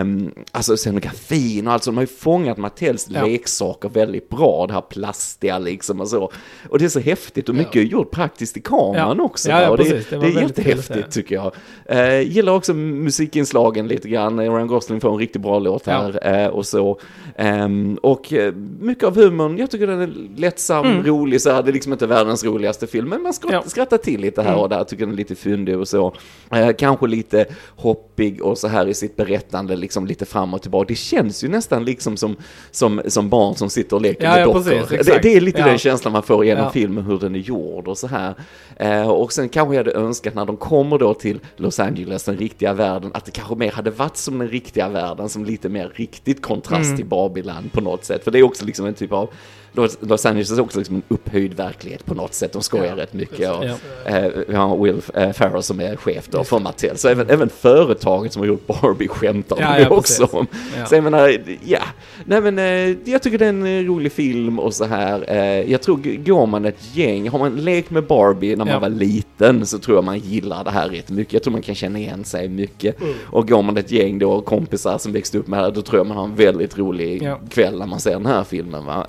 um, 0.00 0.34
alltså 0.52 0.76
scenografin 0.76 1.66
och 1.66 1.72
allt 1.72 1.84
så, 1.84 1.90
de 1.90 1.96
har 1.96 2.02
ju 2.02 2.06
fångat 2.06 2.58
Mattels 2.58 3.08
Ja. 3.10 3.26
leksaker 3.26 3.88
väldigt 3.88 4.28
bra, 4.28 4.66
det 4.66 4.72
här 4.74 4.80
plastiga 4.80 5.58
liksom 5.58 6.00
och 6.00 6.08
så. 6.08 6.32
Och 6.68 6.78
det 6.78 6.84
är 6.84 6.88
så 6.88 7.00
häftigt 7.00 7.31
och 7.48 7.54
mycket 7.54 7.76
är 7.76 7.80
gjort 7.80 8.10
praktiskt 8.10 8.56
i 8.56 8.60
kameran 8.60 9.16
Ja. 9.18 9.24
också. 9.24 9.50
Ja, 9.50 9.62
ja, 9.62 9.70
och 9.70 9.76
det, 9.78 9.84
precis. 9.84 10.06
Det 10.10 10.16
det, 10.16 10.30
var 10.30 10.38
är 10.40 10.42
jättehäftigt 10.42 11.12
tycker 11.12 11.34
jag. 11.34 11.52
Uh, 11.92 12.20
gillar 12.20 12.52
också 12.52 12.74
musikinslagen 12.74 13.88
lite 13.88 14.08
grann, 14.08 14.40
Ryan 14.40 14.66
Gosling 14.66 15.00
får 15.00 15.12
en 15.12 15.18
riktigt 15.18 15.42
bra 15.42 15.58
låt 15.58 15.86
här 15.86 16.42
eh, 16.42 16.46
och 16.48 16.66
så. 16.66 17.00
Ehm, 17.36 17.98
och 18.02 18.32
eh, 18.32 18.52
mycket 18.80 19.04
av 19.04 19.16
humorn, 19.16 19.58
jag 19.58 19.70
tycker 19.70 19.86
den 19.86 20.00
är 20.00 20.12
lättsam, 20.36 21.02
rolig 21.02 21.40
så 21.40 21.50
här, 21.50 21.62
det 21.62 21.70
är 21.70 21.72
liksom 21.72 21.92
inte 21.92 22.06
världens 22.06 22.44
roligaste 22.44 22.86
film, 22.86 23.08
men 23.08 23.22
man 23.22 23.32
skrattar, 23.34 23.52
Mm. 23.54 23.62
Ja. 23.64 23.70
skrattar 23.70 23.96
till 23.98 24.20
lite 24.20 24.42
här 24.42 24.56
och 24.56 24.68
där, 24.68 24.84
tycker 24.84 25.04
den 25.04 25.12
är 25.12 25.16
lite 25.16 25.34
fyndig 25.34 25.78
och 25.78 25.88
så. 25.88 26.14
Eh, 26.50 26.70
kanske 26.78 27.06
lite 27.06 27.44
hoppig 27.76 28.42
och 28.42 28.58
så 28.58 28.68
här 28.68 28.86
i 28.88 28.94
sitt 28.94 29.16
berättande, 29.16 29.76
liksom 29.76 30.06
lite 30.06 30.24
fram 30.24 30.54
och 30.54 30.62
tillbaka. 30.62 30.84
Det 30.88 30.94
känns 30.94 31.44
ju 31.44 31.48
nästan 31.48 31.84
liksom 31.84 32.16
som, 32.16 32.36
som, 32.70 33.00
som 33.06 33.28
barn 33.28 33.54
som 33.54 33.70
sitter 33.70 33.96
och 33.96 34.02
leker 34.02 34.24
Ja, 34.24 34.30
med 34.30 34.40
ja, 34.40 34.44
dockor. 34.46 35.04
det, 35.04 35.18
det 35.22 35.34
är 35.36 35.40
lite 35.40 35.58
Ja. 35.60 35.66
den 35.66 35.78
känslan 35.78 36.12
man 36.12 36.22
får 36.22 36.44
genom 36.44 36.64
Ja. 36.64 36.70
filmen, 36.70 37.04
hur 37.04 37.18
den 37.26 37.34
är 37.34 37.38
gjord 37.40 37.88
och 37.88 37.98
så 37.98 38.06
här. 38.06 38.34
Eh, 38.76 39.10
och 39.10 39.32
sen 39.32 39.48
kanske 39.48 39.74
jag 39.74 39.84
hade 39.84 39.98
önskat 39.98 40.34
när 40.34 40.44
de 40.46 40.56
kommer 40.56 40.98
då 40.98 41.14
till 41.14 41.40
Los 41.56 41.80
Angeles, 41.80 42.24
den 42.24 42.36
riktiga 42.36 42.72
världen, 42.72 43.10
att 43.14 43.24
det 43.24 43.30
kanske 43.30 43.54
mer 43.54 43.72
hade 43.72 43.90
varit 43.90 44.16
som 44.16 44.38
den 44.38 44.48
riktiga 44.48 44.88
världen, 44.88 45.28
som 45.28 45.44
lite 45.44 45.68
mer 45.68 45.92
riktigt 45.94 46.42
kontrast 46.42 46.84
Mm. 46.84 46.96
till 46.96 47.06
Barbieland 47.06 47.72
på 47.72 47.80
något 47.80 48.04
sätt. 48.04 48.24
För 48.24 48.30
det 48.30 48.38
är 48.38 48.42
också 48.42 48.64
liksom 48.64 48.86
en 48.86 48.94
typ 48.94 49.12
av 49.12 49.30
Los, 49.74 50.26
Angeles 50.26 50.50
är 50.50 50.60
också 50.60 50.78
liksom 50.78 50.96
en 50.96 51.02
upphöjd 51.08 51.54
verklighet 51.54 52.06
på 52.06 52.14
något 52.14 52.34
sätt. 52.34 52.52
De 52.52 52.62
skojar 52.62 52.84
Ja, 52.86 52.96
rätt 53.02 53.12
mycket. 53.12 53.50
Och, 53.50 53.64
Ja. 53.64 53.74
eh, 54.04 54.30
vi 54.48 54.54
har 54.54 54.76
Will 54.84 55.02
eh, 55.14 55.32
Ferrell 55.32 55.62
som 55.62 55.80
är 55.80 55.96
chef 55.96 56.28
då 56.30 56.44
för 56.44 56.58
Mattel. 56.58 56.96
Så 56.98 57.08
även, 57.08 57.30
även 57.30 57.48
företaget 57.48 58.32
som 58.32 58.40
har 58.40 58.46
gjort 58.46 58.66
Barbie 58.66 59.08
skämtar 59.08 59.56
Ja, 59.60 59.74
de 59.76 59.82
ja, 59.82 59.88
också 59.88 60.24
om. 60.32 60.46
Ja. 60.78 60.86
Så 60.86 60.94
jag 60.94 61.04
menar, 61.04 61.36
ja. 61.64 61.78
Nej 62.24 62.40
men 62.40 62.58
eh, 62.58 62.96
jag 63.12 63.22
tycker 63.22 63.38
det 63.38 63.44
är 63.44 63.48
en 63.48 63.66
eh, 63.66 63.84
rolig 63.84 64.12
film 64.12 64.58
och 64.58 64.74
så 64.74 64.84
här. 64.84 65.24
Eh, 65.28 65.70
jag 65.70 65.82
tror, 65.82 66.24
går 66.24 66.46
man 66.46 66.64
ett 66.64 66.96
gäng, 66.96 67.28
har 67.28 67.38
man 67.38 67.56
lekt 67.56 67.90
med 67.90 68.06
Barbie 68.06 68.56
när 68.56 68.64
man 68.64 68.80
var 68.80 68.88
liten 68.88 69.66
så 69.66 69.78
tror 69.78 69.96
jag 69.96 70.04
man 70.04 70.18
gillar 70.18 70.64
det 70.64 70.70
här 70.70 70.88
rätt 70.88 71.10
mycket. 71.10 71.32
Jag 71.32 71.42
tror 71.42 71.52
man 71.52 71.62
kan 71.62 71.74
känna 71.74 71.98
igen 71.98 72.24
sig 72.24 72.48
mycket. 72.48 73.00
Mm. 73.00 73.14
Och 73.26 73.48
går 73.48 73.62
man 73.62 73.76
ett 73.76 73.90
gäng 73.90 74.18
då, 74.18 74.40
kompisar 74.40 74.98
som 74.98 75.12
växte 75.12 75.38
upp 75.38 75.46
med 75.48 75.58
det 75.58 75.64
här, 75.64 75.70
då 75.70 75.82
tror 75.82 75.98
jag 76.00 76.06
man 76.06 76.16
har 76.16 76.24
en 76.24 76.34
väldigt 76.34 76.78
rolig 76.78 77.30
kväll 77.50 77.78
när 77.78 77.86
man 77.86 78.00
ser 78.00 78.10
den 78.12 78.26
här 78.26 78.44
filmen 78.44 78.84
va. 78.86 79.06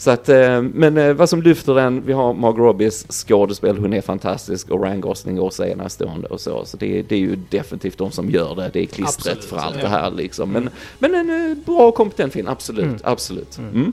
Så 0.00 0.10
att, 0.10 0.28
eh, 0.28 0.62
men 0.62 0.98
eh, 0.98 1.12
vad 1.12 1.28
som 1.28 1.42
lyfter 1.42 1.74
den, 1.74 2.02
vi 2.06 2.12
har 2.12 2.34
Margot 2.34 2.58
Robbies 2.58 3.06
skådespel, 3.08 3.78
hon 3.78 3.92
är 3.92 4.00
fantastisk 4.00 4.70
och 4.70 4.82
Ryan 4.82 5.00
Gosling 5.00 5.40
också 5.40 5.64
är 5.64 5.68
enastående 5.68 6.28
och 6.28 6.40
så. 6.40 6.64
Så 6.64 6.76
det, 6.76 7.02
det 7.02 7.14
är 7.14 7.18
ju 7.18 7.36
definitivt 7.36 7.98
de 7.98 8.10
som 8.10 8.30
gör 8.30 8.54
det, 8.54 8.70
det 8.72 8.80
är 8.80 8.86
klistret 8.86 9.36
Absolut, 9.36 9.44
för 9.44 9.56
allt 9.56 9.76
ja. 9.76 9.82
det 9.82 9.88
här 9.88 10.10
liksom. 10.10 10.50
Men, 10.50 10.70
men 10.98 11.14
en 11.14 11.50
eh, 11.50 11.56
bra 11.64 11.88
och 11.88 11.94
kompetent 11.94 12.32
film, 12.32 12.48
absolut, 12.48 13.00
absolut. 13.04 13.58
Mm. 13.58 13.92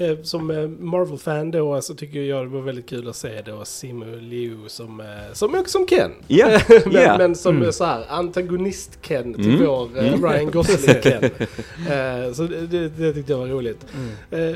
Eh, 0.00 0.16
Som 0.22 0.50
eh, 0.50 0.68
Marvel-fan 0.68 1.50
då 1.50 1.80
så 1.82 1.94
tycker 1.94 2.20
jag 2.22 2.44
det 2.46 2.48
var 2.50 2.60
väldigt 2.60 2.88
kul 2.88 3.08
att 3.08 3.16
se 3.16 3.42
då 3.46 3.64
Simu 3.64 4.20
Liu 4.20 4.56
som, 4.66 5.00
eh, 5.00 5.06
som 5.32 5.54
också 5.54 5.70
som 5.78 5.86
Ken. 5.86 6.10
Ja, 6.26 6.60
men, 6.84 6.92
ja. 6.92 7.18
men 7.18 7.34
som 7.34 7.56
Mm. 7.56 7.72
så 7.72 7.84
här 7.84 8.04
antagonist-Ken 8.08 9.34
till 9.34 9.54
Mm. 9.54 9.66
vår 9.66 9.88
Mm. 9.98 10.24
Ryan 10.24 10.50
Gosling-Ken. 10.50 11.30
så 12.34 12.42
det, 12.42 12.88
det, 12.88 13.12
tyckte 13.12 13.32
jag 13.32 13.38
var 13.38 13.46
roligt. 13.46 13.86
Mm. 14.30 14.54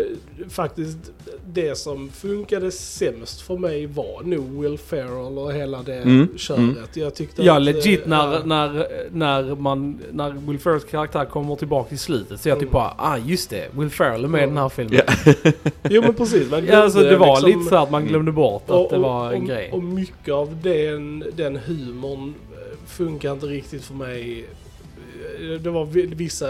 Faktiskt 0.49 0.99
det 1.47 1.79
som 1.79 2.09
funkade 2.09 2.71
sämst 2.71 3.41
för 3.41 3.57
mig 3.59 3.87
var 3.87 4.23
nog 4.23 4.63
Will 4.63 4.79
Ferrell 4.79 5.39
och 5.39 5.53
hela 5.53 5.83
det 5.83 5.95
Mm. 5.95 6.29
köret. 6.39 6.59
Mm. 6.59 6.77
Jag 6.95 7.15
tyckte 7.15 7.43
Ja, 7.43 7.57
att, 7.57 7.63
legit 7.63 8.07
när, 8.07 8.33
ja. 8.33 8.41
när, 8.45 8.87
när, 9.13 9.55
man, 9.55 9.99
när 10.13 10.31
Will 10.31 10.59
Ferrells 10.59 10.85
karaktär 10.85 11.25
kommer 11.25 11.57
tillbaka 11.57 11.95
i 11.95 11.99
slutet 11.99 12.41
så 12.41 12.49
jag 12.49 12.57
typ 12.59 12.63
Mm. 12.63 12.73
bara, 12.73 12.95
ah 12.99 13.19
just 13.19 13.51
det, 13.51 13.69
Will 13.79 13.91
Ferrell 13.91 14.25
är 14.25 14.29
med 14.29 14.43
i 14.43 14.47
den 14.47 14.57
här 14.57 14.69
filmen. 14.69 15.01
Ja. 15.07 15.32
Jo 15.91 16.03
men 16.03 16.15
precis. 16.15 16.51
Man 16.51 16.67
Ja, 16.67 16.77
alltså 16.77 17.01
det 17.01 17.17
var 17.17 17.41
liksom- 17.41 17.61
lite 17.61 17.71
så 17.71 17.77
att 17.77 17.91
man 17.91 18.07
glömde 18.07 18.33
bort 18.33 18.71
att 18.71 18.91
det 18.91 18.99
var 18.99 19.33
en 19.33 19.43
och, 19.43 19.49
grej. 19.49 19.71
Och 19.73 19.83
mycket 19.83 20.35
av 20.35 20.57
den, 20.63 21.25
den 21.37 21.57
humorn 21.57 22.35
eh, 22.53 22.79
funkar 22.87 23.33
inte 23.33 23.47
riktigt 23.47 23.85
för 23.85 23.95
mig. 23.95 24.45
Eh, 25.41 25.61
Det 25.61 25.71
var 25.71 25.85
vi- 25.85 26.07
vissa 26.07 26.47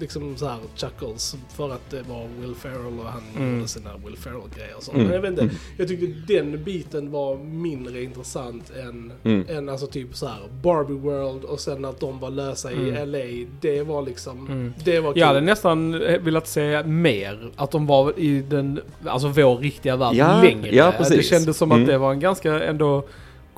liksom 0.00 0.36
så 0.36 0.46
här 0.46 0.58
chuckles 0.76 1.36
för 1.56 1.70
att 1.70 1.90
det 1.90 2.02
var 2.08 2.26
Will 2.40 2.54
Ferrell 2.54 2.98
och 2.98 3.04
han 3.04 3.22
Mm. 3.36 3.54
gjorde 3.56 3.68
sina 3.68 3.90
Will 4.06 4.16
Ferrell-grejer 4.16 4.76
och 4.76 4.82
så. 4.82 4.92
Mm. 4.92 5.04
Men 5.04 5.14
jag 5.14 5.20
vet 5.20 5.30
inte, 5.30 5.42
Mm. 5.42 5.54
jag 5.76 5.88
tyckte 5.88 6.34
den 6.34 6.64
biten 6.64 7.10
var 7.10 7.36
mindre 7.36 8.02
intressant 8.02 8.70
än, 8.70 9.12
Mm. 9.24 9.44
än 9.48 9.68
alltså 9.68 9.86
typ 9.86 10.16
så 10.16 10.26
här 10.26 10.40
Barbie 10.62 10.94
World 10.94 11.44
och 11.44 11.60
sen 11.60 11.84
att 11.84 12.00
de 12.00 12.18
var 12.20 12.30
lösa 12.30 12.72
i 12.72 12.74
Mm. 12.90 13.08
LA. 13.10 13.46
Det 13.60 13.82
var 13.82 14.02
liksom, 14.02 14.46
Mm. 14.46 14.72
det 14.84 15.00
var 15.00 15.12
kul. 15.12 15.20
Jag 15.20 15.26
hade 15.26 15.40
nästan 15.40 15.92
velat 15.98 16.48
se 16.48 16.82
mer, 16.82 17.50
att 17.56 17.70
de 17.70 17.86
var 17.86 18.18
i 18.18 18.40
den, 18.42 18.80
alltså 19.06 19.28
vår 19.28 19.56
riktiga 19.56 19.96
värld 19.96 20.14
Ja, 20.14 20.42
längre. 20.42 20.74
ja, 20.76 20.92
precis. 20.98 21.16
Det 21.16 21.22
kändes 21.22 21.56
som 21.56 21.72
Mm. 21.72 21.82
att 21.82 21.88
det 21.88 21.98
var 21.98 22.12
en 22.12 22.20
ganska 22.20 22.64
ändå 22.64 23.04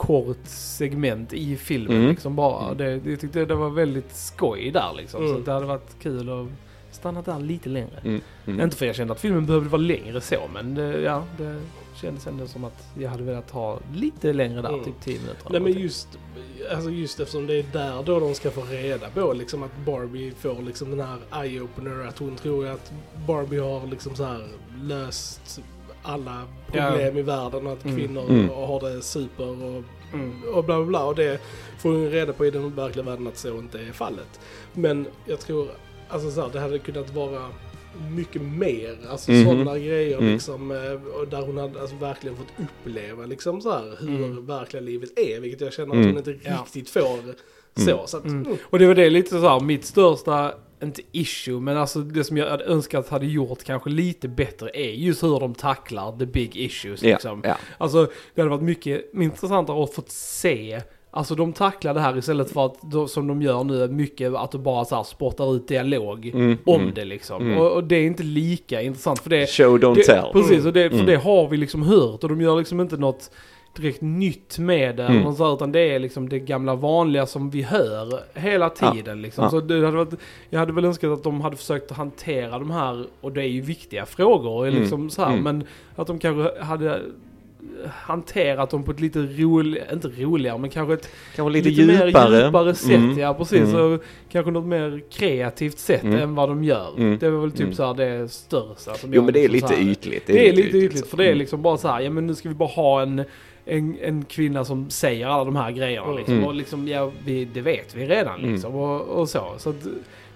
kort 0.01 0.47
segment 0.47 1.33
i 1.33 1.57
filmen 1.57 1.97
Mm. 1.97 2.09
liksom 2.11 2.37
bara. 2.37 2.65
Mm. 2.65 2.79
Det, 3.05 3.11
jag 3.11 3.21
tyckte 3.21 3.45
det 3.45 3.55
var 3.55 3.71
väldigt 3.71 4.17
skoj 4.17 4.71
där 4.71 4.93
liksom. 4.97 5.23
Mm. 5.25 5.35
Så 5.37 5.41
det 5.41 5.53
hade 5.53 5.67
varit 5.67 5.97
kul 6.03 6.29
att 6.31 6.47
stanna 6.97 7.23
där 7.23 7.39
lite 7.39 7.69
längre. 7.69 8.01
Mm. 8.05 8.21
Mm. 8.47 8.61
Inte 8.61 8.77
för 8.77 8.87
jag 8.87 8.97
kände 8.97 9.13
att 9.13 9.21
filmen 9.21 9.47
behövde 9.47 9.69
vara 9.69 9.83
längre 9.83 10.21
så, 10.21 10.37
men 10.55 10.75
det, 10.75 11.01
ja, 11.01 11.25
det 11.39 11.61
kändes 12.01 12.27
ändå 12.27 12.47
som 12.47 12.65
att 12.65 12.87
jag 12.99 13.11
hade 13.11 13.23
velat 13.23 13.51
ha 13.51 13.79
lite 13.95 14.33
längre 14.33 14.63
där, 14.63 14.69
Mm. 14.69 14.85
typ 14.85 15.01
10 15.03 15.19
minuter. 15.21 15.47
Nej 15.51 15.61
men 15.61 15.73
just, 15.73 16.09
alltså 16.75 16.91
just 16.91 17.21
eftersom 17.21 17.47
det 17.47 17.55
är 17.59 17.65
där 17.73 18.03
då 18.03 18.21
de 18.21 18.35
ska 18.35 18.51
få 18.51 18.61
reda 18.63 19.11
på 19.11 19.33
liksom 19.33 19.63
att 19.63 19.77
Barbie 19.87 20.33
får 20.39 20.63
liksom 20.63 20.91
den 20.91 21.01
här 21.01 21.19
eye-opener 21.45 22.09
att 22.09 22.19
hon 22.19 22.37
tror 22.37 22.67
att 22.69 22.93
Barbie 23.27 23.59
har 23.59 23.87
liksom 23.87 24.15
så 24.17 24.25
här 24.25 24.47
löst 24.83 25.61
alla 26.03 26.43
problem 26.73 27.19
i 27.19 27.23
världen 27.23 27.67
och 27.67 27.73
att 27.73 27.85
Mm. 27.85 27.97
kvinnor 27.97 28.25
Mm. 28.31 28.49
har 28.49 28.81
det 28.81 29.03
super 29.03 29.49
och, 29.49 29.83
Mm. 30.15 30.43
och 30.55 30.65
bla 30.65 30.77
bla 30.77 30.85
bla 30.87 31.05
och 31.05 31.15
det 31.15 31.41
får 31.79 31.91
hon 31.93 32.11
reda 32.11 32.33
på 32.33 32.47
i 32.47 32.51
den 32.51 32.75
verkliga 32.75 33.05
världen 33.07 33.27
att 33.27 33.37
så 33.37 33.59
inte 33.59 33.79
är 33.79 33.93
fallet. 33.93 34.41
Men 34.73 35.07
jag 35.27 35.41
tror, 35.41 35.69
alltså 36.09 36.31
så 36.31 36.41
här, 36.43 36.49
det 36.53 36.61
hade 36.61 36.79
kunnat 36.79 37.15
vara 37.15 37.43
mycket 38.11 38.43
mer, 38.43 38.97
alltså 39.11 39.33
Mhm. 39.33 39.45
sådana 39.45 39.79
grejer 39.79 40.19
Mm. 40.19 40.33
liksom, 40.33 40.71
eh, 40.71 40.93
och 41.21 41.29
där 41.29 41.43
hon 41.43 41.59
hade 41.59 41.81
alltså 41.81 41.97
verkligen 41.97 42.37
fått 42.37 42.53
uppleva 42.59 43.27
liksom 43.27 43.61
så 43.61 43.71
här 43.73 43.97
hur 44.01 44.25
Mm. 44.25 44.47
verkliga 44.47 44.81
livet 44.83 45.19
är, 45.19 45.41
vilket 45.41 45.61
jag 45.61 45.73
känner 45.73 45.89
att 45.91 45.95
Mm. 45.95 46.07
hon 46.09 46.19
inte 46.19 46.49
Ja. 46.49 46.57
riktigt 46.65 46.91
får 46.91 47.19
så. 47.77 48.07
så 48.07 48.17
att, 48.17 48.25
Mm. 48.25 48.47
mm. 48.47 48.57
Och 48.63 48.79
det 48.79 48.87
var 48.87 48.95
det 48.95 49.11
lite 49.11 49.31
så 49.31 49.39
här, 49.49 49.61
mitt 49.61 49.85
största, 49.85 50.55
inte 50.83 51.03
issue, 51.13 51.61
men 51.61 51.77
alltså 51.77 52.01
det 52.01 52.25
som 52.25 52.37
jag 52.37 52.51
hade 52.51 52.65
önskat 52.65 53.09
hade 53.09 53.27
gjort 53.27 53.65
kanske 53.65 53.91
lite 53.91 54.29
bättre 54.29 54.71
är 54.75 54.91
just 54.91 55.23
hur 55.23 55.41
de 55.41 55.55
tacklar 55.55 56.19
the 56.19 56.27
big 56.27 56.57
issues 56.57 57.03
liksom. 57.03 57.41
ja. 57.45 57.57
Alltså 57.79 58.09
det 58.35 58.41
hade 58.41 58.51
varit 58.51 58.63
mycket 58.63 59.15
intressantare 59.15 59.83
att 59.85 59.95
få 59.95 60.03
se 60.07 60.81
Alltså 61.13 61.35
de 61.35 61.53
tacklar 61.53 61.95
det 61.95 62.01
här 62.01 62.19
istället 62.19 62.51
för 62.51 62.67
att, 62.67 63.11
som 63.11 63.27
de 63.27 63.43
gör 63.43 63.65
nu, 63.65 63.89
mycket 63.89 64.35
att 64.35 64.53
de 64.53 64.63
bara 64.63 64.85
så 64.85 64.97
här 64.97 65.03
spottar 65.03 65.57
ut 65.57 65.69
dialog 65.69 66.27
Mm, 66.27 66.59
om 66.67 66.81
mm. 66.81 66.95
det 66.95 67.05
liksom. 67.05 67.43
Mm. 67.43 67.59
Och, 67.59 67.73
och 67.73 67.85
det 67.85 67.97
är 67.97 68.07
inte 68.07 68.23
lika 68.23 68.83
intressant 68.83 69.19
för 69.19 69.31
det... 69.31 69.47
Show 69.47 69.79
don't 69.79 69.95
det, 69.95 70.05
tell. 70.05 70.33
Precis, 70.33 70.65
och 70.65 70.73
det, 70.73 70.89
för 70.89 70.95
Mm. 70.95 71.07
det 71.07 71.17
har 71.17 71.49
vi 71.49 71.57
liksom 71.57 71.83
hört 71.83 72.23
och 72.23 72.29
de 72.29 72.41
gör 72.41 72.59
liksom 72.59 72.81
inte 72.81 72.97
något 72.97 73.31
direkt 73.77 74.01
nytt 74.01 74.59
med 74.59 74.97
det. 74.97 75.03
Mm. 75.07 75.35
Så 75.35 75.55
utan 75.55 75.73
det 75.73 75.81
är 75.81 75.99
liksom 75.99 76.29
det 76.29 76.39
gamla 76.39 76.75
vanliga 76.75 77.27
som 77.27 77.51
vi 77.51 77.63
hör 77.63 78.21
hela 78.35 78.71
tiden. 78.71 79.23
Liksom. 79.23 79.45
Ja. 79.45 79.51
Så 79.51 79.61
det 79.61 79.75
hade 79.85 79.97
varit, 79.97 80.15
jag 80.51 80.59
hade 80.61 80.73
väl 80.73 80.85
önskat 80.85 81.11
att 81.11 81.23
de 81.25 81.41
hade 81.41 81.57
försökt 81.57 81.91
hantera 81.91 82.59
de 82.59 82.71
här, 82.71 83.07
och 83.21 83.33
det 83.33 83.43
är 83.43 83.47
ju 83.49 83.61
viktiga 83.61 84.07
frågor, 84.07 84.67
Mm. 84.69 84.81
liksom 84.81 85.11
så 85.11 85.23
här, 85.25 85.33
Mm. 85.33 85.45
men 85.45 85.65
att 85.97 86.07
de 86.07 86.19
kanske 86.19 86.63
hade 86.65 87.01
hanterat 87.93 88.71
dem 88.71 88.83
på 88.83 88.91
ett 88.91 89.01
lite 89.01 89.19
roligare, 89.19 89.89
inte 89.93 90.09
roligare, 90.09 90.59
men 90.59 90.71
kanske 90.71 90.95
ett 90.95 91.09
Kanske 91.37 91.53
lite, 91.63 91.83
mer 91.87 92.07
djupare. 92.07 92.45
djupare 92.47 92.75
sätt. 92.75 92.91
Mm. 92.97 93.19
Ja, 93.19 93.35
precis. 93.35 93.75
Mm. 93.75 93.99
Kanske 94.33 94.51
något 94.51 94.65
mer 94.67 95.03
kreativt 95.11 95.79
sätt 95.79 96.03
Mm. 96.03 96.19
än 96.21 96.35
vad 96.35 96.49
de 96.49 96.65
gör. 96.65 96.89
Mm. 96.99 97.19
Det 97.19 97.31
var 97.31 97.41
väl 97.41 97.51
typ 97.51 97.61
Mm. 97.61 97.75
så 97.75 97.85
här 97.87 97.95
det 97.95 98.29
största. 98.29 98.95
Som 98.95 99.15
Jo 99.15 99.23
men 99.23 99.35
det 99.35 99.45
är 99.45 99.49
liksom 99.49 99.69
lite 99.71 99.81
så 99.81 99.85
här- 99.87 99.91
ytligt. 99.93 100.27
det 100.27 100.49
är 100.49 100.53
lite 100.53 100.79
ytligt, 100.79 101.07
för 101.07 101.17
det 101.17 101.25
är 101.25 101.29
Mm. 101.29 101.39
liksom 101.39 101.63
bara 101.63 101.77
så 101.77 101.89
här, 101.89 102.01
ja 102.01 102.11
men 102.11 102.27
nu 102.27 102.35
ska 102.35 102.49
vi 102.49 102.55
bara 102.55 102.69
ha 102.69 103.03
en, 103.03 103.23
en, 103.71 103.97
en 104.03 104.25
kvinna 104.25 104.65
som 104.65 104.91
säger 104.91 105.27
alla 105.27 105.45
de 105.45 105.57
här 105.57 105.71
grejerna 105.71 106.13
liksom. 106.13 106.35
Mm. 106.35 106.47
Och 106.47 106.55
liksom, 106.55 106.89
ja, 106.89 107.11
vi, 107.25 107.45
det 107.45 107.61
vet 107.61 107.95
vi 107.95 108.07
redan 108.07 108.39
Mm. 108.39 108.53
liksom. 108.53 108.75
Och, 108.75 109.01
och 109.01 109.29
så. 109.29 109.55
Så 109.59 109.71
att, 109.71 109.87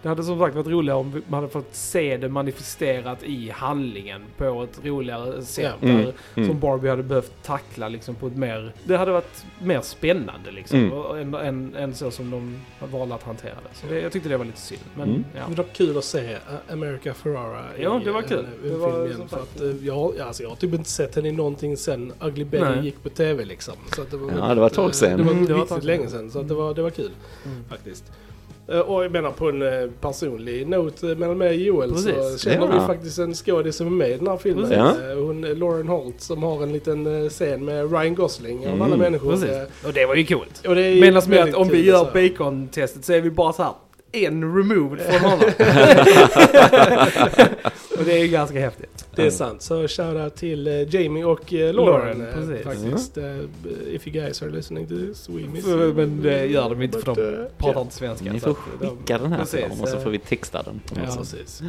det 0.04 0.08
hade 0.10 0.22
som 0.22 0.38
sagt 0.38 0.54
varit 0.56 0.66
roligare 0.66 0.98
om 0.98 1.22
man 1.28 1.40
hade 1.40 1.52
fått 1.52 1.74
se 1.74 2.16
det 2.16 2.28
manifesterat 2.28 3.22
i 3.22 3.50
handlingen 3.50 4.22
på 4.36 4.62
ett 4.62 4.80
roligare 4.84 5.42
sätt. 5.42 5.74
Mm. 5.82 5.96
Där, 5.96 6.12
Mm. 6.36 6.48
Som 6.48 6.60
Barbie 6.60 6.88
hade 6.90 7.02
behövt 7.02 7.32
tackla 7.42 7.88
liksom 7.88 8.14
på 8.14 8.26
ett 8.26 8.36
mer... 8.36 8.72
Det 8.84 8.96
hade 8.96 9.12
varit 9.12 9.46
mer 9.62 9.80
spännande 9.80 10.50
liksom. 10.50 10.78
Mm. 10.78 11.34
Än, 11.34 11.46
än, 11.46 11.74
än 11.76 11.94
så 11.94 12.10
som 12.10 12.30
de 12.30 12.60
valde 12.92 13.14
att 13.14 13.22
hantera 13.22 13.54
det. 13.54 13.78
Så 13.80 13.86
det, 13.86 14.00
jag 14.00 14.12
tyckte 14.12 14.28
det 14.28 14.36
var 14.36 14.44
lite 14.44 14.60
synd. 14.60 14.80
Men 14.96 15.08
Mm. 15.08 15.24
ja. 15.36 15.42
Det 15.48 15.54
var 15.56 15.64
kul 15.74 15.98
att 15.98 16.04
se 16.04 16.34
uh, 16.34 16.38
America 16.72 17.14
Ferrara 17.14 17.64
i 17.78 17.82
Ja, 17.82 18.00
det 18.04 18.12
var 18.12 18.22
kul. 18.22 18.38
en, 18.38 18.46
Det 18.62 18.68
en 18.74 18.80
var 18.80 18.92
film 18.92 19.04
igen. 19.06 19.16
som 19.18 19.28
För 19.28 19.40
att, 19.40 19.60
eh, 19.60 19.86
jag, 19.86 20.18
alltså, 20.20 20.42
jag 20.42 20.50
har 20.50 20.56
typ 20.56 20.74
inte 20.74 20.90
sett 20.90 21.14
henne 21.16 21.28
i 21.28 21.32
någonting 21.32 21.76
sen 21.76 22.12
Ugly 22.20 22.44
Betty 22.44 22.80
gick 22.80 23.02
på 23.02 23.08
tv 23.08 23.44
liksom. 23.44 23.74
Så 23.96 24.02
att 24.02 24.10
det 24.10 24.16
var 24.16 24.30
Ja, 24.30 24.34
väldigt, 24.34 24.54
det 24.56 24.60
var 24.60 24.66
ett 24.66 24.74
tag 24.74 24.84
eh, 24.86 24.90
sedan. 24.90 25.18
Det 25.18 25.24
var 25.24 25.32
Mm, 25.32 25.46
det 25.46 25.52
var 25.54 25.60
riktigt 25.60 25.84
länge 25.84 26.08
sedan. 26.08 26.30
Så 26.30 26.38
att 26.40 26.48
det, 26.48 26.54
var, 26.54 26.74
det 26.74 26.82
var 26.82 26.90
kul 26.90 27.10
Mm. 27.46 27.64
faktiskt. 27.68 28.12
Eh, 28.68 28.78
Och 28.78 29.04
jag 29.04 29.12
menar 29.12 29.30
på 29.30 29.48
en 29.48 29.62
eh, 29.62 29.90
personlig 30.00 30.68
not 30.68 31.02
eh, 31.02 31.08
mellan 31.08 31.38
mig 31.38 31.48
och 31.48 31.54
Joel 31.54 31.96
så 31.96 32.08
Precis. 32.10 32.40
känner 32.42 32.56
Ja. 32.66 32.72
vi 32.80 32.86
faktiskt 32.86 33.18
en 33.18 33.34
skådis 33.34 33.76
som 33.76 33.86
är 33.86 33.90
med 33.90 34.10
i 34.10 34.14
den 34.16 34.26
här 34.26 34.36
filmen. 34.36 34.70
Ja. 34.72 34.92
Hon, 35.14 35.40
Lauren 35.40 35.88
Holt 35.88 36.20
som 36.20 36.42
har 36.42 36.62
en 36.62 36.72
liten 36.72 37.30
scen 37.30 37.64
med 37.64 37.92
Ryan 37.92 38.14
Gosling 38.14 38.58
av 38.58 38.64
Mm, 38.72 38.82
alla 38.82 38.96
människor. 38.96 39.30
Precis. 39.32 39.50
Och 39.86 39.92
det 39.92 40.06
var 40.06 40.14
ju 40.14 40.26
coolt. 40.26 40.66
Och 40.68 40.74
det 40.74 41.00
Medan 41.00 41.22
med 41.28 41.42
att 41.44 41.54
om 41.54 41.68
vi 41.68 41.84
gör 41.86 42.04
så. 42.04 42.10
bacon-testet 42.12 43.04
så 43.04 43.12
är 43.12 43.20
vi 43.20 43.30
bara 43.30 43.52
så 43.52 43.62
här 43.62 43.72
en 44.12 44.56
removed 44.56 45.00
från 45.00 45.20
honom. 45.30 45.40
och 47.98 48.04
det 48.04 48.12
är 48.12 48.18
ju 48.18 48.28
ganska 48.28 48.60
häftigt. 48.60 48.93
Det 49.16 49.22
är 49.26 49.30
sant. 49.30 49.62
Så 49.62 49.88
shoutout 49.88 50.34
till 50.36 50.66
eh, 50.66 50.94
Jamie 50.94 51.24
och 51.24 51.52
uh, 51.52 51.72
Lauren. 51.72 52.18
Lauren, 52.18 52.26
precis. 52.48 52.64
faktiskt. 52.64 53.18
Eh, 53.18 53.38
if 53.88 54.06
you 54.06 54.12
guys 54.14 54.42
are 54.42 54.50
listening 54.50 54.86
to 54.86 54.94
this, 54.96 55.28
we 55.28 55.34
miss 55.52 55.66
Men- 55.66 55.78
you. 55.80 55.94
men 55.94 56.22
det 56.22 56.46
gör 56.46 56.70
de 56.70 56.82
inte, 56.82 56.98
för 56.98 57.06
de 57.06 57.14
Pratar 57.58 57.74
ja. 57.74 57.80
inte 57.80 57.94
svenska. 57.94 58.32
Ni 58.32 58.40
så 58.40 58.54
får 58.54 58.62
de- 58.80 58.96
skicka 58.96 59.18
den 59.18 59.32
här 59.32 59.38
Precis, 59.38 59.60
till 59.60 59.68
dem 59.70 59.80
och 59.80 59.88
så 59.88 59.98
får 60.00 60.10
vi 60.10 60.18
texta 60.18 60.62
den. 60.62 60.80
Ja, 61.06 61.16
precis. 61.18 61.62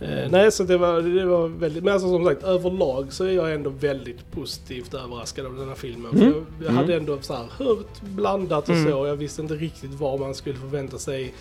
Eh, 0.00 0.30
nej, 0.30 0.52
så 0.52 0.64
det 0.64 0.78
var, 0.78 1.00
det 1.02 1.24
var 1.24 1.48
väldigt... 1.48 1.84
Men 1.84 1.92
alltså 1.92 2.08
som 2.08 2.24
sagt, 2.24 2.42
överlag 2.42 3.12
så 3.12 3.24
är 3.24 3.32
jag 3.32 3.54
ändå 3.54 3.70
väldigt 3.70 4.30
positivt 4.30 4.94
överraskad 4.94 5.46
av 5.46 5.56
den 5.56 5.68
här 5.68 5.74
filmen. 5.74 6.12
För 6.12 6.18
Mm. 6.18 6.34
jag, 6.60 6.66
jag 6.68 6.72
hade 6.72 6.94
ändå 6.96 7.18
så 7.20 7.34
här 7.34 7.46
hört 7.58 8.00
blandat 8.02 8.68
och 8.68 8.74
Mm. 8.74 8.90
så. 8.92 9.06
Jag 9.06 9.16
visste 9.16 9.42
inte 9.42 9.54
riktigt 9.54 9.90
vad 9.94 10.20
man 10.20 10.34
skulle 10.34 10.58
förvänta 10.58 10.98
sig. 10.98 11.34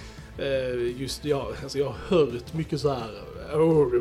Just 0.97 1.25
ja, 1.25 1.47
alltså 1.63 1.77
jag 1.77 1.85
har 1.85 2.17
hört 2.17 2.53
mycket 2.53 2.79
så 2.81 2.89
här. 2.89 3.09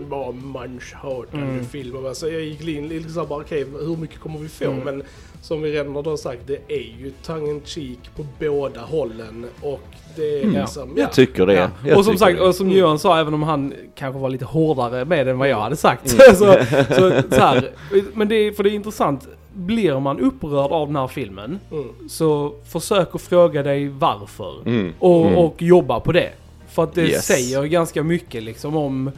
Var 0.09 0.33
manshatande 0.33 1.47
Mm. 1.47 1.65
film. 1.67 2.07
Alltså 2.07 2.31
jag 2.31 2.43
gick 2.43 2.69
in 2.69 2.89
liksom 2.89 3.29
bara, 3.29 3.41
okej, 3.41 3.67
hur 3.81 3.97
mycket 3.97 4.21
kommer 4.21 4.39
vi 4.39 4.49
få? 4.49 4.65
Mm. 4.65 4.79
Men 4.85 5.03
som 5.43 5.63
vi 5.63 5.73
redan 5.73 5.95
har 5.97 6.17
sagt, 6.17 6.41
det 6.47 6.59
är 6.69 6.99
ju 7.01 7.13
tongue 7.23 7.51
in 7.51 7.61
cheek 7.65 7.99
på 8.17 8.27
båda 8.41 8.81
hållen. 8.81 9.47
Och 9.63 9.81
det 10.17 10.39
är 10.39 10.43
Mm. 10.45 10.61
liksom, 10.61 10.93
ja. 10.97 11.03
Jag 11.03 11.13
tycker 11.13 11.47
det. 11.47 11.55
Ja. 11.55 11.69
Jag 11.87 11.99
och 11.99 12.05
som 12.05 12.19
sagt, 12.19 12.37
det. 12.39 12.43
och 12.49 12.55
som 12.55 12.67
Mm. 12.67 12.79
Johan 12.79 12.99
sa, 12.99 13.19
även 13.21 13.35
om 13.35 13.43
han 13.43 13.75
kanske 13.95 14.21
var 14.21 14.31
lite 14.31 14.45
hårdare 14.45 15.05
med 15.05 15.27
det 15.27 15.31
än 15.33 15.39
vad 15.39 15.49
jag 15.49 15.61
hade 15.61 15.77
sagt. 15.77 16.13
Mm. 16.13 16.37
så, 16.37 16.57
så, 16.95 17.23
så 17.31 17.41
här, 17.41 17.71
men 18.15 18.29
det 18.29 18.35
är, 18.35 18.53
för 18.53 18.63
det 18.63 18.71
är 18.71 18.75
intressant, 18.75 19.29
blir 19.55 20.01
man 20.01 20.21
upprörd 20.21 20.71
av 20.73 20.87
den 20.87 20.97
här 20.97 21.07
filmen 21.09 21.59
Mm. 21.73 22.09
så 22.09 22.55
försök 22.73 23.15
att 23.15 23.23
fråga 23.23 23.63
dig 23.63 23.89
varför. 23.89 24.55
Mm. 24.67 24.93
Och, 24.99 25.27
Mm. 25.27 25.39
och 25.39 25.63
jobba 25.63 26.01
på 26.01 26.13
det. 26.13 26.31
För 26.69 26.83
att 26.83 26.95
det 26.95 27.03
Yes. 27.03 27.27
säger 27.27 27.65
ganska 27.65 28.03
mycket 28.03 28.43
liksom 28.43 28.77
om... 28.77 29.11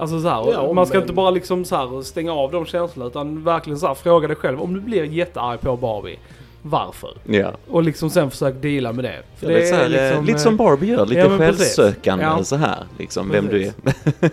Alltså 0.00 0.20
så 0.20 0.28
här, 0.28 0.52
Ja, 0.52 0.72
man 0.72 0.86
ska 0.86 0.94
men- 0.94 1.02
inte 1.02 1.14
bara 1.14 1.30
liksom 1.30 1.64
så 1.64 1.76
här 1.76 2.02
stänga 2.02 2.32
av 2.32 2.50
de 2.52 2.66
känslorna 2.66 3.08
utan 3.08 3.44
verkligen 3.44 3.78
så 3.78 3.86
här 3.86 3.94
fråga 3.94 4.26
dig 4.28 4.36
själv 4.36 4.60
om 4.60 4.74
du 4.74 4.80
blir 4.80 5.04
jättearg 5.04 5.60
på 5.60 5.76
Barbie. 5.76 6.18
Varför? 6.62 7.10
Ja. 7.26 7.52
Och 7.70 7.82
liksom 7.82 8.10
sen 8.10 8.30
försök 8.30 8.54
deala 8.62 8.92
med 8.92 9.04
det. 9.04 9.22
För 9.36 9.50
Ja, 9.50 9.58
det 9.58 9.76
här, 9.76 9.88
liksom, 9.88 10.06
eh, 10.18 10.20
lite 10.20 10.32
eh, 10.38 10.42
som 10.42 10.56
Barbie 10.56 10.86
gör, 10.90 11.06
lite 11.06 11.20
ja, 11.20 11.38
självsökande 11.38 12.24
Ja. 12.24 12.44
så 12.44 12.56
här. 12.56 12.84
Liksom, 12.98 13.30
vem 13.30 13.46
du 13.48 13.62
är. 13.66 13.72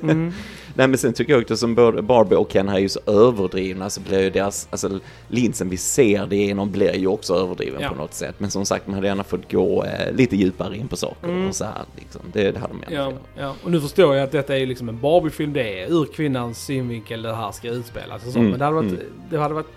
Mm, 0.01 0.33
Nej 0.77 0.87
men 0.87 0.97
sen 0.97 1.13
tycker 1.13 1.33
jag 1.33 1.41
också 1.41 1.57
som 1.57 1.75
både 1.75 2.01
Barbie 2.01 2.35
och 2.35 2.49
Ken 2.49 2.69
här 2.69 2.75
är 2.75 2.79
ju 2.79 2.89
så 2.89 2.99
överdrivna 3.05 3.89
så 3.89 4.01
blir 4.01 4.19
ju 4.23 4.29
deras, 4.29 4.67
alltså 4.71 4.99
linsen 5.27 5.69
vi 5.69 5.77
ser 5.77 6.25
det 6.27 6.35
genom 6.35 6.71
blir 6.71 6.95
ju 6.95 7.07
också 7.07 7.33
överdriven 7.35 7.81
Ja. 7.81 7.89
på 7.89 7.95
något 7.95 8.13
sätt. 8.13 8.35
Men 8.37 8.51
som 8.51 8.65
sagt 8.65 8.87
man 8.87 8.93
hade 8.95 9.07
gärna 9.07 9.23
fått 9.23 9.51
gå 9.51 9.83
eh, 9.83 10.11
lite 10.15 10.35
djupare 10.35 10.77
in 10.77 10.87
på 10.87 10.95
saker 10.97 11.27
Mm. 11.27 11.47
och 11.47 11.55
så 11.55 11.63
här 11.63 11.83
liksom. 11.95 12.21
Det, 12.33 12.51
det 12.51 12.59
hade 12.59 12.73
de 12.87 12.93
ja, 12.95 13.13
ja. 13.37 13.55
Och 13.63 13.71
nu 13.71 13.81
förstår 13.81 14.15
jag 14.15 14.23
att 14.23 14.31
detta 14.31 14.57
är 14.57 14.65
liksom 14.65 14.89
en 14.89 14.99
Barbie-film. 15.01 15.53
Det 15.53 15.81
är 15.83 15.91
ur 15.91 16.05
kvinnans 16.05 16.65
synvinkel 16.65 17.21
det 17.21 17.35
här 17.35 17.51
ska 17.51 17.69
utspelas 17.69 18.25
och 18.25 18.31
så. 18.31 18.39
Mm, 18.39 18.49
Men 18.51 18.59
det 18.59 18.65
hade, 18.65 18.75
varit, 18.75 18.91
mm. 18.91 19.03
det 19.29 19.37
hade 19.37 19.53
varit 19.53 19.71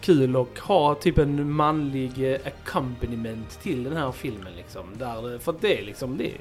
kul 0.00 0.36
att 0.36 0.58
ha 0.58 0.94
typ 0.94 1.18
en 1.18 1.52
manlig 1.52 2.32
eh, 2.32 2.38
accompaniment 2.46 3.60
till 3.62 3.84
den 3.84 3.96
här 3.96 4.12
filmen 4.12 4.52
liksom. 4.56 4.84
Där, 4.98 5.28
det- 5.30 5.38
för 5.38 5.52
att 5.52 5.60
det 5.60 5.78
är 5.78 5.82
liksom, 5.84 6.16
det 6.16 6.24
är 6.26 6.34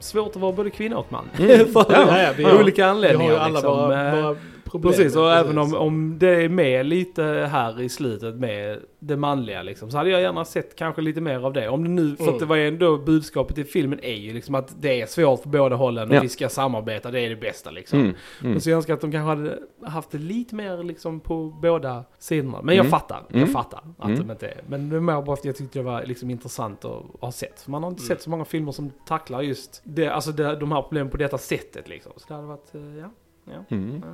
svårt 0.00 0.36
att 0.36 0.42
vara 0.42 0.52
både 0.52 0.70
kvinna 0.70 0.96
och 0.98 1.12
man. 1.12 1.24
Mm. 1.38 1.66
för 1.72 1.86
Ja, 1.90 2.22
ja, 2.22 2.30
vi 2.36 2.44
olika 2.44 2.82
Vi 2.84 2.90
anledningar. 2.90 3.32
har 3.32 3.38
ju 3.38 3.44
alla 3.44 3.54
liksom. 3.54 3.76
våra, 3.78 4.08
Eh, 4.18 4.22
våra 4.24 4.36
problemet. 4.70 4.96
Precis, 4.96 5.16
och 5.16 5.32
även 5.32 5.58
om, 5.58 5.74
om 5.74 6.16
det 6.18 6.28
är 6.44 6.48
med 6.48 6.86
lite 6.86 7.22
här 7.50 7.80
i 7.80 7.88
slutet 7.88 8.34
med 8.34 8.78
det 8.98 9.16
manliga 9.16 9.62
liksom, 9.62 9.90
så 9.90 9.96
hade 9.96 10.10
jag 10.10 10.20
gärna 10.20 10.44
sett 10.44 10.76
kanske 10.76 11.02
lite 11.02 11.20
mer 11.20 11.46
av 11.46 11.52
det. 11.52 11.68
Om 11.68 11.82
det 11.84 11.90
nu, 11.90 12.16
för 12.16 12.22
Mm. 12.22 12.34
att 12.34 12.40
det 12.40 12.46
var 12.46 12.56
ändå 12.56 12.98
budskapet 12.98 13.58
i 13.58 13.64
filmen 13.64 14.00
är 14.02 14.14
ju 14.14 14.32
liksom 14.32 14.54
att 14.54 14.74
det 14.82 15.00
är 15.00 15.06
svårt 15.06 15.42
för 15.42 15.48
båda 15.48 15.76
hållen 15.76 16.08
och 16.10 16.14
Ja. 16.16 16.20
vi 16.20 16.28
ska 16.28 16.48
samarbeta, 16.48 17.10
det 17.10 17.20
är 17.20 17.28
det 17.30 17.36
bästa 17.36 17.70
liksom. 17.70 17.98
Mm. 18.00 18.10
Mm. 18.40 18.52
Men 18.52 18.60
så 18.60 18.70
jag 18.70 18.76
önskar 18.76 18.94
att 18.94 19.00
de 19.00 19.12
kanske 19.12 19.28
hade 19.28 19.58
haft 19.86 20.10
det 20.10 20.18
lite 20.18 20.54
mer 20.54 20.82
liksom 20.82 21.20
på 21.20 21.44
båda 21.62 22.04
sidorna. 22.18 22.58
Men 22.62 22.76
jag 22.76 22.84
Mm. 22.86 22.90
fattar, 22.90 23.22
jag 23.28 23.36
Mm. 23.36 23.48
fattar 23.48 23.80
att 23.98 24.04
Mm. 24.08 24.18
de 24.26 24.30
inte 24.32 24.46
är. 24.48 24.60
Men 24.68 24.88
det 24.88 24.96
är 24.96 25.00
mer 25.00 25.12
bara 25.12 25.24
för 25.24 25.32
att 25.32 25.44
jag 25.44 25.56
tyckte 25.56 25.78
det 25.78 25.82
var 25.82 26.02
liksom 26.04 26.30
intressant 26.30 26.84
att 26.84 27.02
ha 27.20 27.32
sett. 27.32 27.60
För 27.60 27.70
man 27.70 27.82
har 27.82 27.90
inte 27.90 28.00
Mm. 28.02 28.08
sett 28.08 28.22
så 28.22 28.30
många 28.30 28.44
filmer 28.44 28.72
som 28.72 28.90
tacklar 29.06 29.42
just 29.42 29.82
det, 29.84 30.08
alltså 30.08 30.32
det, 30.32 30.56
de 30.56 30.72
här 30.72 30.82
problemen 30.82 31.10
på 31.10 31.16
detta 31.16 31.38
sättet 31.38 31.88
liksom. 31.88 32.12
Så 32.16 32.24
det 32.28 32.34
hade 32.34 32.46
varit, 32.46 32.74
eh, 32.74 32.80
ja. 33.00 33.10
Ja. 33.52 33.76
Mm. 33.76 34.02
ja. 34.02 34.08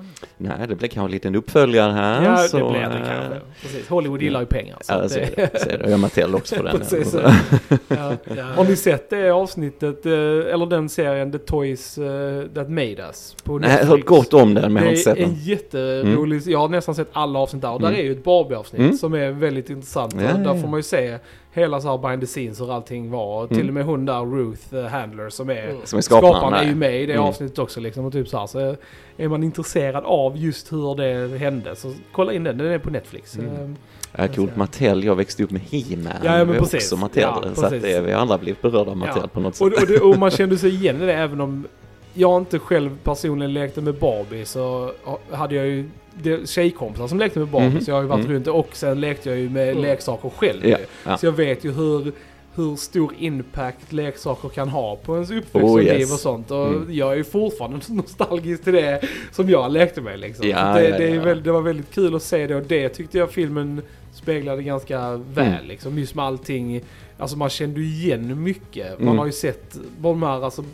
Nej, 0.59 0.69
det 0.69 0.75
blir 0.75 0.89
kanske 0.89 1.07
en 1.09 1.11
liten 1.11 1.35
uppföljare 1.35 1.93
här. 1.93 2.25
Ja, 2.25 2.37
så, 2.39 2.57
det 2.57 2.71
blir 2.71 2.81
det 2.81 2.87
eh, 2.87 2.91
kanske. 2.93 3.41
Precis. 3.63 3.89
Hollywood 3.89 4.23
gillar 4.23 4.41
ju 4.41 4.47
pengar. 4.47 4.77
Så 4.81 4.93
Ja, 4.93 4.97
att 4.97 5.11
så 5.13 5.19
är 5.19 5.31
det, 5.37 5.51
det. 5.53 5.61
Så 5.61 5.69
är 5.71 5.79
det. 5.79 5.91
Jag 5.91 6.01
Mattel 6.01 6.35
också 6.35 6.57
på 6.57 6.63
den. 6.63 6.79
Precis. 6.79 7.15
Ja. 7.89 8.13
Ja. 8.37 8.43
Har 8.57 8.65
ni 8.65 8.77
sett 8.77 9.11
det 9.11 9.31
avsnittet, 9.31 10.07
eh, 10.07 10.13
eller 10.13 10.67
den 10.67 10.89
serien 10.89 11.33
The 11.33 11.39
Toys 11.39 11.99
eh, 11.99 12.43
That 12.55 12.69
Made 12.71 13.03
Us? 13.09 13.37
På 13.45 13.59
Nej, 13.59 13.71
jag 13.71 13.79
har 13.79 13.85
hört 13.97 14.05
gott 14.07 14.35
om 14.35 14.55
den, 14.55 14.73
men 14.73 14.83
jag 14.83 14.91
har 14.91 14.97
inte 14.97 15.11
det 15.11 15.17
sett 15.17 15.19
är 15.19 15.23
en 15.23 15.29
den. 15.29 15.39
jätterolig, 15.45 16.43
jag 16.47 16.59
har 16.59 16.69
nästan 16.69 16.95
sett 16.95 17.09
alla 17.13 17.39
avsnitt 17.39 17.63
där 17.63 17.71
och 17.73 17.81
där 17.81 17.89
Mm. 17.89 18.01
är 18.01 18.05
ju 18.05 18.13
ett 18.13 18.25
Barbie-avsnitt 18.25 18.81
Mm. 18.81 18.97
som 18.97 19.15
är 19.15 19.31
väldigt 19.31 19.71
intressant. 19.71 20.15
Ja, 20.15 20.33
och 20.33 20.39
där 20.39 20.55
ja. 20.55 20.61
får 20.61 20.69
man 20.69 20.79
ju 20.79 20.83
se 20.83 21.19
hela 21.57 21.81
så 21.81 21.89
här 21.91 21.99
behind 21.99 22.21
the 22.21 22.27
scenes 22.27 22.61
hur 22.61 22.75
allting 22.75 23.11
var. 23.11 23.43
Och 23.43 23.49
Till 23.49 23.57
Mm. 23.57 23.69
och 23.69 23.75
med 23.75 23.85
hon 23.85 24.05
där 24.07 24.25
Ruth 24.37 24.75
eh, 24.75 24.85
Handler 24.85 25.29
som 25.31 25.51
är 25.51 25.63
Mm. 25.69 25.77
Som 25.85 25.97
är 25.97 26.03
skaparen. 26.03 26.33
skaparen 26.35 26.55
är 26.65 26.69
ju 26.69 26.75
med 26.75 27.03
i 27.03 27.07
det 27.07 27.13
Mm. 27.13 27.25
avsnittet 27.25 27.59
också 27.59 27.81
liksom. 27.81 28.05
Och 28.05 28.13
typ 28.13 28.29
så, 28.29 28.39
här, 28.39 28.47
så 28.47 28.77
är 29.17 29.29
man 29.29 29.43
intresserad 29.43 30.05
av 30.05 30.37
just 30.37 30.73
hur 30.73 30.95
det 30.95 31.39
hände 31.39 31.77
så 31.77 31.93
kolla 32.13 32.33
in 32.33 32.45
den, 32.45 32.59
den 32.59 32.67
är 32.67 32.79
på 32.79 32.91
Netflix. 32.91 33.37
Mm. 33.39 33.51
Eh, 33.55 33.71
Ja, 34.19 34.29
coolt. 34.29 34.57
Mattel, 34.57 35.05
jag 35.05 35.15
växte 35.17 35.45
upp 35.45 35.51
med 35.51 35.63
He-Man. 35.63 36.13
Ja, 36.25 36.39
ja, 36.39 36.45
men 36.45 36.59
precis. 36.59 36.75
Också 36.93 36.97
Mattel. 36.97 37.23
Ja, 37.23 37.55
så 37.55 37.65
att 37.67 37.71
det, 37.71 38.01
vi 38.01 38.13
har 38.13 38.21
alla 38.21 38.39
blivit 38.39 38.63
berörda 38.63 38.91
av 38.91 38.97
Mattel 38.97 39.19
Ja. 39.23 39.29
på 39.29 39.41
något 39.41 39.49
Och, 39.61 39.73
sätt. 39.73 39.83
och, 39.83 39.87
det, 39.89 40.01
och 40.01 40.19
man 40.19 40.31
kände 40.41 40.59
sig 40.59 40.71
igen 40.75 41.03
i 41.03 41.07
det 41.07 41.13
även 41.15 41.41
om 41.41 41.67
jag 42.17 42.41
inte 42.43 42.59
själv 42.59 42.99
personligen 43.05 43.53
lekte 43.53 43.81
med 43.81 43.95
Barbie 43.95 44.45
så 44.45 44.93
hade 45.31 45.55
jag 45.55 45.67
ju 45.67 45.89
det, 46.23 46.49
tjejkompisar 46.49 47.07
som 47.09 47.19
lekte 47.19 47.39
med 47.39 47.49
Barbie 47.49 47.69
Mhm. 47.69 47.81
så 47.81 47.91
jag 47.91 47.95
har 47.97 48.03
ju 48.03 48.09
varit 48.09 48.25
Mm. 48.25 48.33
runt 48.37 48.47
och 48.47 48.69
sen 48.73 49.01
lekte 49.01 49.29
jag 49.29 49.39
ju 49.39 49.51
med 49.51 49.69
Mm. 49.71 49.83
leksaker 49.83 50.29
själv. 50.37 50.67
Ju. 50.67 50.77
ja. 51.07 51.17
Så 51.19 51.27
jag 51.27 51.33
vet 51.33 51.65
ju 51.65 51.73
hur, 51.73 52.13
hur 52.55 52.77
stor 52.77 53.13
impact 53.19 53.93
leksaker 53.93 54.49
kan 54.49 54.69
ha 54.69 54.97
på 54.97 55.15
ens 55.15 55.31
uppväxt 55.31 55.55
Oh, 55.69 55.73
och 55.73 55.83
yes. 55.83 55.99
liv 55.99 56.13
och 56.13 56.19
sånt. 56.21 56.51
Och 56.51 56.67
Mm. 56.67 56.87
jag 56.95 57.13
är 57.13 57.17
ju 57.17 57.25
fortfarande 57.25 57.79
nostalgisk 57.89 58.65
till 58.65 58.73
det 58.73 59.01
som 59.33 59.51
jag 59.51 59.73
lekte 59.73 60.01
med 60.01 60.21
liksom. 60.21 60.49
Ja, 60.49 60.75
det, 60.75 60.89
ja, 60.89 60.99
det, 60.99 61.05
är 61.05 61.15
ja. 61.15 61.23
Väldigt, 61.23 61.45
det 61.45 61.53
var 61.53 61.61
väldigt 61.63 61.91
kul 61.95 62.15
att 62.15 62.23
se 62.23 62.47
det 62.47 62.55
och 62.57 62.63
det 62.63 62.89
tyckte 62.89 63.19
jag 63.19 63.31
filmen 63.31 63.83
speglade 64.13 64.63
ganska 64.63 65.17
väl 65.17 65.47
Mm. 65.47 65.67
liksom. 65.69 65.99
Just 65.99 66.15
med 66.15 66.25
allting. 66.25 66.81
Alltså 67.19 67.37
man 67.37 67.49
kände 67.51 67.81
ju 67.81 67.87
igen 67.87 68.43
mycket. 68.43 68.99
Man 68.99 69.03
Mm. 69.09 69.19
har 69.19 69.27
ju 69.27 69.33
sett 69.33 69.79
de 69.99 70.23
här 70.23 70.45
alltså, 70.45 70.65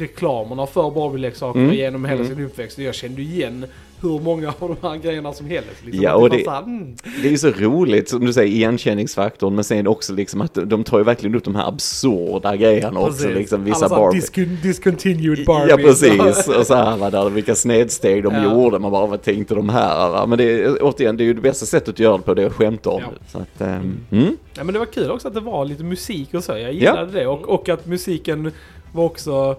reklamerna 0.00 0.66
för 0.66 0.90
Barbie-leksaker 0.90 1.60
Mm. 1.60 1.74
genom 1.74 2.04
hela 2.04 2.20
Mm. 2.24 2.34
sin 2.36 2.44
uppväxt. 2.44 2.78
Och 2.78 2.84
jag 2.84 2.94
kände 2.94 3.22
igen 3.22 3.66
hur 4.02 4.20
många 4.20 4.48
av 4.58 4.76
de 4.80 4.88
här 4.88 4.96
grejerna 4.96 5.32
som 5.32 5.46
helst. 5.46 5.70
Liksom. 5.84 6.02
Ja, 6.04 6.14
och 6.14 6.30
det- 6.30 6.46
mm. 6.46 6.96
Det 7.22 7.28
är 7.28 7.30
ju 7.30 7.38
så 7.38 7.50
roligt, 7.50 8.08
som 8.08 8.26
du 8.26 8.32
säger, 8.32 8.52
igenkänningsfaktorn, 8.54 9.54
men 9.54 9.64
sen 9.64 9.86
också 9.86 10.12
liksom 10.14 10.40
att 10.40 10.54
de 10.66 10.84
tar 10.84 10.98
ju 10.98 11.04
verkligen 11.04 11.34
upp 11.36 11.44
de 11.44 11.54
här 11.54 11.68
absurda 11.68 12.56
grejerna 12.56 13.00
också, 13.00 13.12
Precis. 13.12 13.34
liksom 13.38 13.64
vissa 13.64 13.76
Alla 13.78 13.88
så 13.88 13.94
här 13.94 14.02
Barbie. 14.02 14.18
discon- 14.20 14.62
discontinued 14.62 15.46
Barbie. 15.46 15.70
Ja 15.70 15.76
precis, 15.76 16.48
och 16.58 16.66
så 16.66 16.74
här 16.74 16.96
va, 16.96 17.10
där, 17.10 17.30
vilka 17.30 17.54
snedsteg 17.54 18.22
de 18.22 18.34
Ja. 18.34 18.44
gjorde, 18.44 18.78
man 18.78 18.90
bara 18.90 19.06
vad 19.06 19.22
tänkte 19.22 19.54
de 19.54 19.68
här? 19.68 20.10
Va? 20.10 20.26
Men 20.26 20.38
det 20.38 20.44
är, 20.62 20.78
återigen, 20.82 21.16
det 21.16 21.22
är 21.22 21.26
ju 21.26 21.34
det 21.34 21.40
bästa 21.40 21.66
sättet 21.66 21.88
att 21.88 21.98
göra 21.98 22.16
det 22.16 22.22
på, 22.22 22.34
det 22.34 22.42
är 22.42 22.46
att 22.46 22.52
skämta 22.52 22.90
om 22.90 23.00
Ja. 23.02 23.12
Så 23.32 23.38
att, 23.38 23.60
ehm, 23.60 23.96
mm. 24.10 24.36
Ja, 24.54 24.64
men 24.64 24.72
det 24.72 24.78
var 24.78 24.86
kul 24.86 25.10
också 25.10 25.28
att 25.28 25.34
det 25.34 25.40
var 25.40 25.64
lite 25.64 25.84
musik 25.84 26.34
och 26.34 26.44
så. 26.44 26.52
Jag 26.52 26.72
gillade 26.72 27.12
det. 27.12 27.26
Och, 27.26 27.48
och 27.48 27.68
att 27.68 27.86
musiken 27.86 28.52
var 28.92 29.04
också 29.04 29.56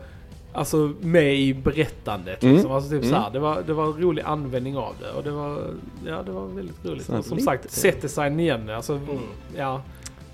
alltså, 0.54 0.94
med 1.02 1.36
i 1.40 1.54
berättandet. 1.54 2.44
Mm. 2.44 2.56
Liksom. 2.56 2.72
Alltså, 2.72 2.90
typ 2.90 3.04
Mm. 3.04 3.10
så 3.16 3.22
här, 3.22 3.30
det, 3.32 3.40
var, 3.40 3.62
det 3.68 3.74
var 3.74 3.86
en 3.86 4.02
rolig 4.02 4.24
användning 4.24 4.78
av 4.78 4.96
det. 5.02 5.12
Och 5.12 5.24
det 5.24 5.32
var, 5.32 5.58
ja, 6.08 6.24
det 6.26 6.32
var 6.32 6.46
väldigt 6.48 6.86
roligt. 6.86 7.06
Så 7.06 7.18
och 7.18 7.26
som 7.26 7.38
lite- 7.38 7.46
sagt, 7.46 7.72
setdesign 7.72 8.40
igen. 8.40 8.70
Alltså, 8.70 8.94
Mm. 8.94 9.18
ja, 9.58 9.82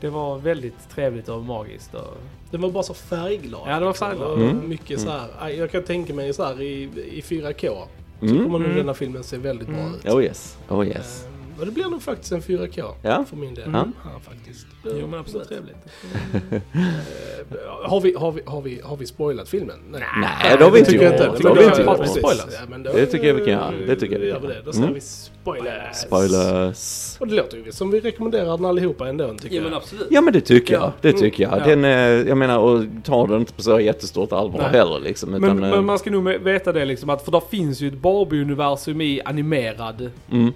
det 0.01 0.09
var 0.09 0.37
väldigt 0.37 0.89
trevligt 0.95 1.29
och 1.29 1.43
magiskt. 1.43 1.93
Och, 1.95 2.17
Den 2.51 2.61
var 2.61 2.69
bara 2.71 2.83
så 2.83 2.93
färgglad. 2.93 3.61
Ja, 3.67 3.79
det 3.79 3.85
var 3.85 3.93
färgglad. 3.93 4.41
Mm. 4.41 4.69
Mycket 4.69 4.99
så 5.01 5.09
här. 5.39 5.49
Jag 5.49 5.71
kan 5.71 5.83
tänka 5.83 6.13
mig 6.13 6.33
så 6.33 6.43
här 6.43 6.61
i, 6.61 6.83
i 7.11 7.21
4K. 7.21 7.83
Så 8.19 8.25
Mm. 8.25 8.37
kommer 8.43 8.59
nog 8.59 8.65
Mm. 8.67 8.77
denna 8.77 8.93
filmen 8.93 9.23
se 9.23 9.37
väldigt 9.37 9.67
bra 9.67 9.77
Mm. 9.77 9.93
ut. 9.95 10.05
Oh 10.05 10.23
yes, 10.23 10.57
oh 10.69 10.87
yes. 10.87 11.25
Ehm, 11.27 11.33
Och 11.59 11.65
det 11.65 11.71
blir 11.71 11.85
nog 11.85 12.01
faktiskt 12.01 12.31
en 12.31 12.41
4K 12.41 12.83
Ja. 13.01 13.25
för 13.29 13.35
min 13.37 13.53
del. 13.53 13.63
Mm. 13.67 13.91
Ja, 14.03 14.19
faktiskt. 14.23 14.67
jo, 14.83 15.07
men 15.07 15.19
absolut 15.19 15.47
trevligt. 15.47 15.77
Eh, 17.51 17.89
har, 17.89 18.01
vi, 18.01 18.13
har, 18.17 18.31
vi, 18.31 18.41
har, 18.45 18.61
vi, 18.61 18.81
har 18.83 18.97
vi 18.97 19.05
spoilat 19.05 19.49
filmen? 19.49 19.75
Nej, 19.91 20.01
Nej, 20.21 20.57
det 20.57 20.63
har 20.63 20.71
vi 20.71 20.79
inte 20.79 20.91
tycker 20.91 21.03
jag 21.05 21.13
gjort. 21.13 21.21
inte. 21.35 21.43
Det 21.49 21.53
Men. 22.23 22.37
Ja, 22.53 22.61
men 22.69 22.83
då, 22.83 22.91
Det 22.93 23.05
tycker 23.05 23.27
jag 23.27 23.33
vi 23.33 23.39
kan 23.45 23.53
göra. 23.53 23.71
Det 23.87 23.95
tycker 23.95 24.15
jag 24.15 24.19
vi 24.25 24.31
kan 24.31 24.41
vi 24.41 24.47
det. 24.47 24.53
göra. 24.53 24.63
Då 24.65 24.71
säger 24.71 24.83
Mm. 24.87 24.93
vi 24.95 25.01
spoilers. 25.01 25.95
Spoilers. 25.97 27.17
Och 27.19 27.27
det 27.27 27.35
låter 27.35 27.57
ju 27.57 27.71
som 27.71 27.91
vi 27.91 27.99
rekommenderar 27.99 28.57
den 28.57 28.65
allihopa 28.65 29.07
ändå, 29.09 29.33
tycker 29.33 29.61
men 29.61 29.71
jag. 29.71 29.77
absolut. 29.77 30.07
Ja 30.09 30.21
men 30.21 30.33
det 30.33 30.41
tycker 30.41 30.73
jag, 30.73 30.83
Ja. 30.83 30.93
det 31.01 31.09
Mm. 31.09 31.21
tycker 31.21 31.43
jag. 31.43 31.59
Ja. 31.59 31.65
Den, 31.65 31.85
eh, 31.85 31.91
jag 32.27 32.37
menar, 32.37 32.57
och 32.59 32.83
tar 33.03 33.27
den 33.27 33.39
inte 33.39 33.53
på 33.53 33.61
så 33.61 33.79
jättestort 33.79 34.31
allvar 34.31 34.59
Nej. 34.59 34.69
heller 34.71 34.99
liksom. 34.99 35.29
Utan, 35.35 35.41
Men, 35.59 35.63
eh, 35.63 35.75
men 35.75 35.85
man 35.85 35.99
ska 35.99 36.11
nog 36.11 36.23
veta 36.23 36.71
det 36.71 36.85
liksom 36.85 37.09
att 37.09 37.25
för 37.25 37.31
där 37.31 37.41
finns 37.51 37.81
ju 37.81 37.87
ett 37.87 37.93
Barbie-universum 38.01 39.01
i 39.01 39.21
animerad 39.25 40.11
mm, 40.31 40.53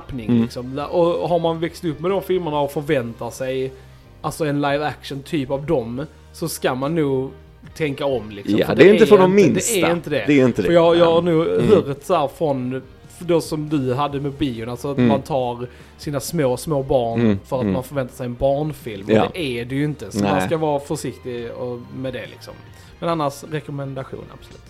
tappning 0.00 0.26
Mm. 0.30 0.42
liksom. 0.42 0.78
Och 0.90 1.28
har 1.28 1.38
man 1.38 1.60
växt 1.60 1.84
upp 1.84 2.00
med 2.00 2.10
de 2.10 2.22
filmerna 2.22 2.58
och 2.60 2.72
förväntar 2.72 3.30
sig 3.30 3.72
alltså 4.20 4.44
en 4.44 4.60
live 4.60 4.86
action 4.86 5.22
typ 5.22 5.50
av 5.50 5.66
dem 5.66 6.06
så 6.32 6.48
ska 6.48 6.74
man 6.74 6.94
nog 6.94 7.30
tänka 7.76 8.06
om 8.06 8.30
liksom. 8.30 8.58
ja, 8.58 8.66
För 8.66 8.74
det 8.76 8.88
är 8.88 8.92
inte 8.92 9.06
för 9.06 9.18
de 9.18 9.34
minsta. 9.34 9.74
Det 9.74 9.80
är 9.82 9.92
inte 9.92 10.10
det. 10.10 10.24
Det 10.26 10.40
är 10.40 10.44
inte 10.44 10.62
det. 10.62 10.66
För 10.66 10.72
jag, 10.74 10.96
jag 10.96 11.06
har 11.06 11.22
Nej. 11.22 11.34
nu 11.34 11.54
Mm. 11.58 11.68
hört 11.70 12.02
så 12.02 12.14
här 12.14 12.28
från 12.28 12.82
då 13.18 13.40
som 13.40 13.68
du 13.68 13.94
hade 13.94 14.20
med 14.20 14.32
bion, 14.32 14.68
alltså 14.68 14.90
att 14.90 14.96
Mm. 14.96 15.08
man 15.08 15.22
tar 15.22 15.66
sina 15.98 16.20
små, 16.20 16.56
små 16.56 16.82
barn 16.82 17.20
Mm, 17.20 17.38
för 17.46 17.56
att 17.56 17.62
mm. 17.62 17.72
man 17.74 17.84
förväntar 17.84 18.14
sig 18.14 18.26
en 18.26 18.34
barnfilm. 18.34 19.06
Och 19.06 19.12
Ja. 19.12 19.28
det 19.32 19.40
är 19.60 19.64
det 19.64 19.74
ju 19.74 19.84
inte. 19.84 20.10
Så 20.12 20.20
Nej. 20.22 20.32
man 20.32 20.40
ska 20.46 20.56
vara 20.56 20.80
försiktig 20.80 21.50
och, 21.50 21.78
med 21.96 22.12
det 22.12 22.26
liksom. 22.26 22.54
Men 23.00 23.08
annars 23.08 23.44
rekommendation 23.50 24.24
absolut. 24.34 24.62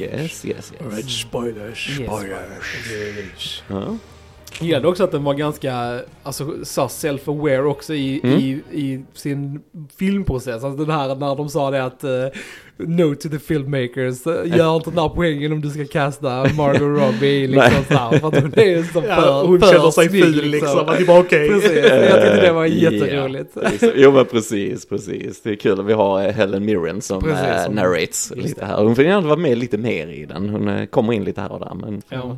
Yes, 0.00 0.44
yes, 0.44 0.72
yes. 0.96 1.20
spoilers, 1.20 1.94
spoilers. 1.96 3.62
Ja. 3.68 3.96
Jag 4.58 4.66
gillade 4.66 4.88
också 4.88 5.04
att 5.04 5.12
den 5.12 5.24
var 5.24 5.34
ganska 5.34 6.00
alltså, 6.22 6.52
så 6.64 6.82
self-aware 6.86 7.64
också 7.64 7.94
i, 7.94 8.20
Mm. 8.24 8.38
i, 8.38 8.50
i 8.72 9.04
sin 9.14 9.60
filmprocess. 9.98 10.64
Alltså 10.64 10.84
den 10.84 10.90
här 10.90 11.14
när 11.14 11.36
de 11.36 11.48
sa 11.48 11.70
det 11.70 11.84
att 11.84 12.04
uh, 12.04 12.10
No 12.76 13.14
to 13.14 13.28
the 13.28 13.38
filmmakers, 13.38 14.26
uh, 14.26 14.56
gör 14.58 14.76
inte 14.76 14.90
den 14.90 14.98
här 14.98 15.08
poängen 15.08 15.52
om 15.52 15.60
du 15.60 15.70
ska 15.70 15.84
kasta 15.84 16.28
Margot 16.56 16.80
Robbie 17.02 17.46
liksom 17.46 17.70
Nej. 17.72 17.84
så 17.88 17.94
här, 17.94 18.18
För 18.18 18.28
att 18.28 18.42
hon 18.42 18.52
är 18.58 18.92
så 18.92 19.02
Ja, 19.08 19.14
för, 19.16 19.46
hon 19.46 19.60
för 19.60 19.66
känner 19.72 19.90
sig 19.90 20.08
snygg, 20.08 20.22
ful 20.24 20.44
liksom. 20.44 20.78
Att 20.88 20.98
det 20.98 21.04
var 21.04 21.18
okej. 21.20 21.48
Precis, 21.48 21.72
jag 21.84 22.22
tyckte 22.22 22.40
det 22.40 22.52
var 22.52 22.64
Eh, 22.64 22.82
jätteroligt. 22.82 23.50
ja, 23.62 23.68
liksom. 23.70 23.90
Jo 23.94 24.12
men 24.12 24.24
precis, 24.24 24.86
precis. 24.86 25.42
Det 25.42 25.50
är 25.50 25.56
kul 25.56 25.80
att 25.80 25.86
vi 25.86 25.92
har 25.92 26.22
eh, 26.26 26.32
Helen 26.32 26.64
Mirren 26.64 27.00
som, 27.00 27.22
Precis, 27.22 27.44
eh, 27.44 27.64
som- 27.64 27.74
narrates 27.74 28.32
lite 28.36 28.64
här. 28.64 28.82
Hon 28.84 28.94
får 28.96 29.04
gärna 29.04 29.26
vara 29.28 29.36
med 29.38 29.58
lite 29.58 29.78
mer 29.78 30.06
i 30.08 30.26
den. 30.26 30.48
Hon 30.48 30.68
eh, 30.68 30.86
kommer 30.86 31.12
in 31.12 31.24
lite 31.24 31.40
här 31.40 31.52
och 31.52 31.60
där 31.60 31.74
men... 31.74 32.02
Ja. 32.08 32.36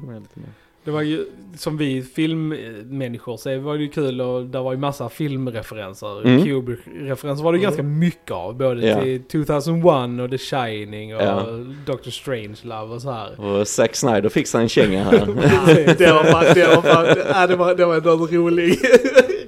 Det 0.85 0.91
var 0.91 1.03
ju, 1.03 1.25
som 1.57 1.77
vi 1.77 2.03
filmmänniskor 2.03 3.37
så 3.37 3.59
var 3.59 3.77
det 3.77 3.83
ju 3.83 3.89
kul 3.89 4.21
och 4.21 4.45
det 4.47 4.59
var 4.59 4.73
ju 4.73 4.79
massa 4.79 5.09
filmreferenser. 5.09 6.27
Mm. 6.27 6.45
Kubrick-referenser 6.45 7.45
var 7.45 7.53
det 7.53 7.59
Mm. 7.59 7.63
ganska 7.63 7.83
mycket 7.83 8.31
av. 8.31 8.55
Både 8.57 8.87
Ja. 8.87 9.01
till 9.03 9.23
2001 9.23 10.21
och 10.21 10.31
The 10.31 10.39
Shining 10.39 11.17
och 11.17 11.23
Ja. 11.23 11.47
Doctor 11.87 12.11
Strangelove 12.11 12.95
och 12.95 13.03
så 13.03 13.11
här. 13.11 13.41
Och 13.41 13.69
Zack 13.69 13.95
Snyder 13.97 14.29
fixar 14.29 14.61
en 14.61 14.69
känga 14.69 15.05
här. 15.05 15.27
det 15.99 16.13
var 16.13 16.25
fan, 16.25 16.45
det 16.55 16.67
var 16.77 16.83
fan, 16.83 17.07
ja, 17.35 17.47
det 17.47 17.57
var, 17.57 17.75
det 17.75 17.85
var 17.87 17.97
ändå 17.97 18.11
en 18.11 18.19
rolig, 18.27 18.79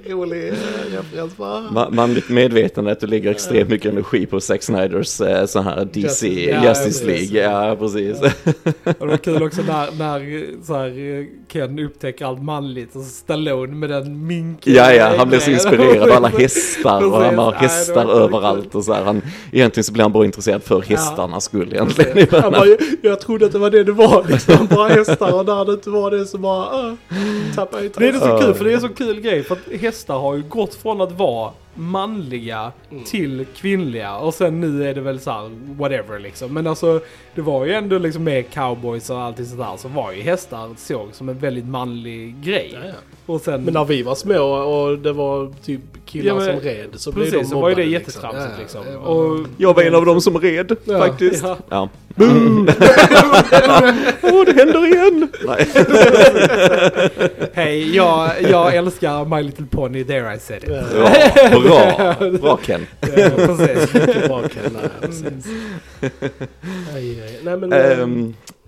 rolig 0.09 0.47
eh, 0.47 0.53
referens 0.91 1.37
bara. 1.37 1.59
Ma- 1.59 1.91
manligt 1.91 2.29
medvetande 2.29 2.91
att 2.91 2.99
det 2.99 3.07
ligger 3.07 3.31
extremt 3.31 3.69
mycket 3.69 3.91
energi 3.91 4.25
på 4.25 4.39
Zack 4.39 4.63
Snyders 4.63 5.21
eh, 5.21 5.45
sån 5.45 5.63
här 5.63 5.87
DC, 5.93 6.27
Justice- 6.27 7.01
ja. 7.01 7.07
League. 7.07 7.69
Ja, 7.69 7.75
precis. 7.75 8.19
Och 8.99 9.05
det 9.07 9.11
var 9.11 9.17
kul 9.17 9.43
också 9.43 9.61
när, 9.61 9.97
när 9.97 10.45
så 10.65 10.73
här, 10.73 11.25
Ken 11.47 11.79
upptäcker 11.79 12.25
allt 12.25 12.43
manligt 12.43 12.95
och 12.95 13.01
Stallone 13.03 13.75
med 13.75 13.89
den 13.89 14.27
minken. 14.27 14.73
Ja, 14.73 14.93
ja, 14.93 15.13
han 15.17 15.29
blir 15.29 15.39
så 15.39 15.51
inspirerad 15.51 16.09
av 16.09 16.15
alla 16.15 16.27
hästar 16.37 17.05
och 17.05 17.21
han 17.21 17.37
har 17.37 17.51
hästar 17.51 18.05
Nej, 18.05 18.15
överallt 18.15 18.75
och 18.75 18.83
så 18.83 18.93
här. 18.93 19.03
Han, 19.03 19.21
egentligen 19.51 19.83
så 19.83 19.93
blir 19.93 20.03
han 20.03 20.11
bara 20.11 20.25
intresserad 20.25 20.63
för 20.63 20.81
hästarnas 20.81 21.43
skull 21.43 21.73
egentligen. 21.73 22.27
Han 22.31 22.51
bara, 22.51 22.65
jag 23.01 23.19
trodde 23.19 23.45
att 23.45 23.51
det 23.51 23.59
var 23.59 23.69
det 23.69 23.83
det 23.83 23.91
var 23.91 24.25
liksom, 24.29 24.67
bara 24.67 24.87
hästar 24.89 25.33
och 25.39 25.45
när 25.45 25.65
det 25.65 25.73
inte 25.73 25.89
var 25.89 26.11
det 26.11 26.25
så 26.25 26.37
bara, 26.37 26.87
uh, 26.87 26.93
tappade 27.55 27.83
jag 27.83 27.91
Det 27.97 28.07
är 28.07 28.13
det 28.13 28.19
så 28.19 28.39
kul, 28.39 28.53
för 28.53 28.65
det 28.65 28.73
är 28.73 28.79
så 28.79 28.89
kul 28.89 29.21
grej. 29.21 29.43
För 29.43 29.55
att 29.55 29.59
hästar 29.95 30.19
har 30.19 30.35
ju 30.35 30.43
gått 30.43 30.73
från 30.75 31.01
att 31.01 31.11
vara 31.11 31.51
manliga 31.75 32.71
till 33.05 33.45
kvinnliga 33.55 34.15
och 34.15 34.33
sen 34.33 34.61
nu 34.61 34.89
är 34.89 34.93
det 34.93 35.01
väl 35.01 35.19
så 35.19 35.31
här 35.31 35.49
whatever 35.77 36.19
liksom. 36.19 36.53
Men 36.53 36.67
alltså 36.67 36.99
det 37.35 37.41
var 37.41 37.65
ju 37.65 37.73
ändå 37.73 37.97
liksom 37.97 38.23
med 38.23 38.49
cowboys 38.53 39.09
och 39.09 39.19
allting 39.21 39.45
sådär 39.45 39.71
så 39.77 39.87
var 39.87 40.11
ju 40.11 40.21
hästar 40.21 40.69
såg 40.77 41.07
som 41.11 41.29
en 41.29 41.39
väldigt 41.39 41.65
manlig 41.67 42.35
grej. 42.43 42.71
Ja, 42.73 42.79
ja. 42.87 42.93
Och 43.33 43.41
sen... 43.41 43.63
Men 43.63 43.73
när 43.73 43.85
vi 43.85 44.01
var 44.03 44.15
små 44.15 44.39
och 44.43 44.99
det 44.99 45.13
var 45.13 45.51
typ 45.65 45.81
killar 46.05 46.27
Ja, 46.27 46.35
men- 46.35 46.45
som 46.45 46.59
red 46.69 46.87
så 46.93 47.11
blev 47.11 47.25
de 47.25 47.31
Precis, 47.31 47.49
så 47.49 47.61
var 47.61 47.69
ju 47.69 47.75
det 47.75 47.81
mobbade, 47.81 47.93
jättetramsigt 47.99 48.51
Ja, 48.55 48.61
liksom. 48.61 48.81
var- 49.03 49.07
Och, 49.09 49.47
Jag 49.57 49.73
var 49.73 49.83
en 49.83 49.95
av 49.95 50.05
dem 50.05 50.21
som 50.21 50.37
red, 50.37 50.75
Ja, 50.85 50.97
faktiskt. 50.99 51.43
ja. 51.43 51.57
Ja. 51.69 51.89
Åh, 54.23 54.43
det 54.45 54.53
händer 54.57 54.85
igen! 54.87 55.27
Hej, 57.53 57.95
jag, 57.95 58.29
jag 58.49 58.75
älskar 58.75 59.25
My 59.25 59.43
Little 59.43 59.65
Pony, 59.71 60.03
there 60.03 60.35
I 60.35 60.39
said 60.39 60.63
it. 60.63 60.69
Ja, 60.69 61.11
bra. 61.65 62.15
Bra 62.41 62.57
Ken. 62.57 62.87
Ja, 63.01 63.29
precis. 63.29 63.93
mycket 63.93 64.27
bra 64.27 64.41
Ken. 64.47 64.71
Nej, 64.73 64.89
precis. 65.01 65.45
Aj, 66.95 67.21
aj. 67.23 67.39
Nej 67.43 67.57
men... 67.57 67.73
eh, 67.73 68.07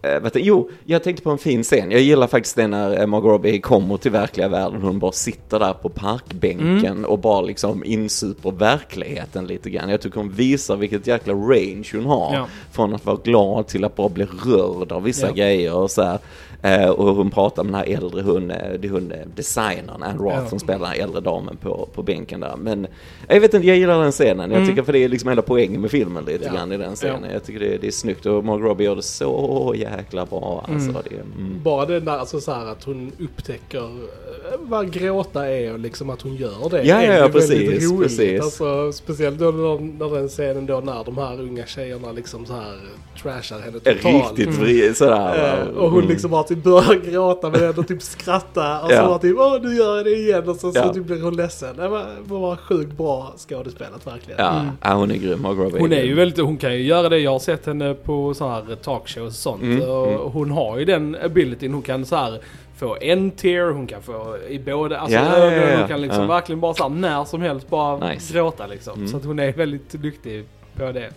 Eh, 0.01 0.23
du, 0.33 0.39
jo, 0.39 0.69
jag 0.85 1.03
tänkte 1.03 1.23
på 1.23 1.29
en 1.31 1.37
fin 1.37 1.63
scen. 1.63 1.91
Jag 1.91 2.01
gillar 2.01 2.27
faktiskt 2.27 2.55
det 2.55 2.67
när 2.67 2.99
eh, 2.99 3.05
Margot 3.07 3.29
Robbie 3.31 3.59
kommer 3.59 3.97
till 3.97 4.11
verkliga 4.11 4.47
världen. 4.47 4.81
Hon 4.81 4.99
bara 4.99 5.11
sitter 5.11 5.59
där 5.59 5.73
på 5.73 5.89
parkbänken 5.89 6.85
Mm. 6.85 7.05
och 7.05 7.19
bara 7.19 7.41
liksom 7.41 7.83
insuper 7.85 8.51
verkligheten 8.51 9.47
lite 9.47 9.69
grann. 9.69 9.89
Jag 9.89 10.01
tycker 10.01 10.17
hon 10.19 10.29
visar 10.31 10.75
vilket 10.75 11.07
jäkla 11.07 11.33
range 11.33 11.89
hon 11.93 12.05
har. 12.05 12.33
Ja. 12.35 12.47
Från 12.71 12.93
att 12.95 13.05
vara 13.05 13.17
glad 13.23 13.67
till 13.67 13.83
att 13.83 13.95
bara 13.95 14.09
bli 14.09 14.25
rörd 14.45 14.91
av 14.91 15.03
vissa 15.03 15.27
Ja. 15.27 15.33
grejer 15.33 15.73
och 15.75 15.91
så 15.91 16.01
här. 16.03 16.19
Eh, 16.61 16.89
och 16.89 17.15
hon 17.15 17.29
pratar 17.29 17.63
med 17.63 17.73
den 17.73 17.79
här 17.79 17.97
äldre 17.97 18.21
hon, 18.21 18.51
eh, 18.51 18.57
det 18.79 18.89
hon 18.89 19.13
designern, 19.35 20.03
Anne 20.03 20.17
Roth, 20.19 20.35
Ja. 20.35 20.45
som 20.47 20.59
spelar 20.59 20.79
den 20.79 20.87
här 20.87 20.99
äldre 21.03 21.21
damen 21.21 21.57
på, 21.57 21.87
på 21.93 22.03
bänken 22.03 22.39
där. 22.39 22.55
Men 22.57 22.87
jag 23.27 23.39
vet 23.41 23.53
inte, 23.53 23.67
jag 23.67 23.77
gillar 23.77 24.01
den 24.01 24.11
scenen. 24.11 24.51
Jag 24.51 24.57
Mm. 24.57 24.69
tycker 24.69 24.83
för 24.83 24.93
det 24.93 25.03
är 25.03 25.09
liksom 25.09 25.29
hela 25.29 25.41
poängen 25.41 25.81
med 25.81 25.91
filmen 25.91 26.25
lite 26.25 26.45
Ja. 26.45 26.53
grann 26.53 26.71
i 26.71 26.77
den 26.77 26.95
scenen. 26.95 27.31
Jag 27.33 27.43
tycker 27.43 27.59
det, 27.59 27.77
det 27.77 27.87
är 27.87 27.91
snyggt 27.91 28.25
och 28.25 28.45
Margot 28.45 28.63
Robbie 28.65 28.83
gör 28.83 28.95
det 28.95 29.01
så 29.03 29.73
jäkla 29.97 30.25
bra. 30.25 30.65
Alltså, 30.69 30.89
Mm. 30.89 31.01
det, 31.09 31.15
mm. 31.15 31.63
Bara 31.63 31.85
det 31.85 31.99
där 31.99 32.17
alltså 32.17 32.41
så 32.41 32.51
här 32.51 32.65
att 32.65 32.83
hon 32.83 33.11
upptäcker 33.19 33.83
eh, 33.83 34.59
vad 34.61 34.91
gråta 34.91 35.47
är 35.47 35.73
och 35.73 35.79
liksom 35.79 36.09
att 36.09 36.21
hon 36.21 36.35
gör 36.35 36.69
det. 36.69 36.83
Ja, 36.83 36.95
är 37.01 37.17
ja, 37.17 37.29
precis, 37.29 37.91
roligt. 37.91 38.01
precis. 38.03 38.41
Alltså, 38.41 38.91
speciellt 38.91 39.39
då 39.39 39.45
när, 39.45 39.79
när 40.09 40.15
den 40.15 40.27
scenen 40.27 40.65
då 40.65 40.79
när 40.79 41.03
de 41.03 41.17
här 41.17 41.41
unga 41.41 41.65
tjejerna 41.65 42.11
liksom 42.11 42.45
så 42.45 42.53
här 42.53 42.75
trashar 43.21 43.59
henne 43.59 43.77
Är 43.83 43.93
totalt. 43.95 44.39
Riktigt 44.39 44.55
vri, 44.55 44.93
sådär. 44.93 45.59
Eh, 45.59 45.73
va? 45.73 45.79
och 45.81 45.89
hon 45.91 45.99
Mm. 45.99 46.09
liksom 46.09 46.31
bara 46.31 46.43
typ 46.43 46.63
börjar 46.63 47.11
gråta 47.11 47.49
men 47.49 47.63
ändå 47.63 47.83
typ 47.83 48.01
skratta 48.01 48.81
och 48.81 48.89
så 48.89 48.95
Ja. 48.95 49.07
bara 49.07 49.19
typ 49.19 49.35
åh 49.39 49.57
nu 49.61 49.75
gör 49.75 49.95
jag 49.97 50.05
det 50.05 50.11
igen 50.15 50.49
och 50.49 50.55
så, 50.55 50.71
så 50.71 50.79
Ja. 50.79 50.93
typ 50.93 51.03
blir 51.05 51.21
hon 51.21 51.35
ledsen. 51.35 51.75
Det 51.77 51.87
var, 51.87 52.05
var 52.23 52.55
sjukt 52.55 52.97
bra 52.97 53.33
skådespelat 53.49 54.07
verkligen. 54.07 54.39
Ja, 54.39 54.59
Mm. 54.59 54.71
ja, 54.81 54.93
hon 54.93 55.11
är 55.11 55.15
grym. 55.15 55.45
Hon 55.79 55.93
är 55.93 56.03
ju 56.03 56.13
väldigt, 56.13 56.45
hon 56.45 56.57
kan 56.57 56.73
ju 56.73 56.83
göra 56.83 57.09
det. 57.09 57.19
Jag 57.19 57.31
har 57.31 57.39
sett 57.39 57.65
henne 57.65 57.93
på 57.93 58.33
så 58.33 58.47
här 58.47 58.75
talkshows 58.83 59.27
och 59.27 59.33
sånt. 59.33 59.61
Mm, 59.77 59.89
och 59.89 60.07
mm. 60.07 60.31
hon 60.31 60.51
har 60.51 60.77
ju 60.77 60.85
den 60.85 61.17
abilityn. 61.23 61.73
Hon 61.73 61.81
kan 61.81 62.05
så 62.05 62.15
här 62.15 62.39
få 62.77 62.97
en 63.01 63.31
tear, 63.31 63.71
hon 63.71 63.87
kan 63.87 64.01
få 64.01 64.37
i 64.49 64.59
båda, 64.59 64.97
alltså 64.97 65.17
Ja, 65.17 65.23
ja, 65.29 65.35
ögonen. 65.37 65.71
ja, 65.71 65.79
Hon 65.79 65.87
kan 65.87 66.01
liksom 66.01 66.27
verkligen 66.27 66.59
bara 66.59 66.73
så 66.73 66.83
här, 66.83 66.89
när 66.89 67.25
som 67.25 67.41
helst 67.41 67.69
bara 67.69 68.09
Nice. 68.09 68.33
gråta 68.33 68.67
liksom. 68.67 68.93
Mm. 68.93 69.07
Så 69.07 69.17
att 69.17 69.25
hon 69.25 69.39
är 69.39 69.51
väldigt 69.53 69.89
duktig 69.91 70.45
på 70.75 70.91
det. 70.91 71.09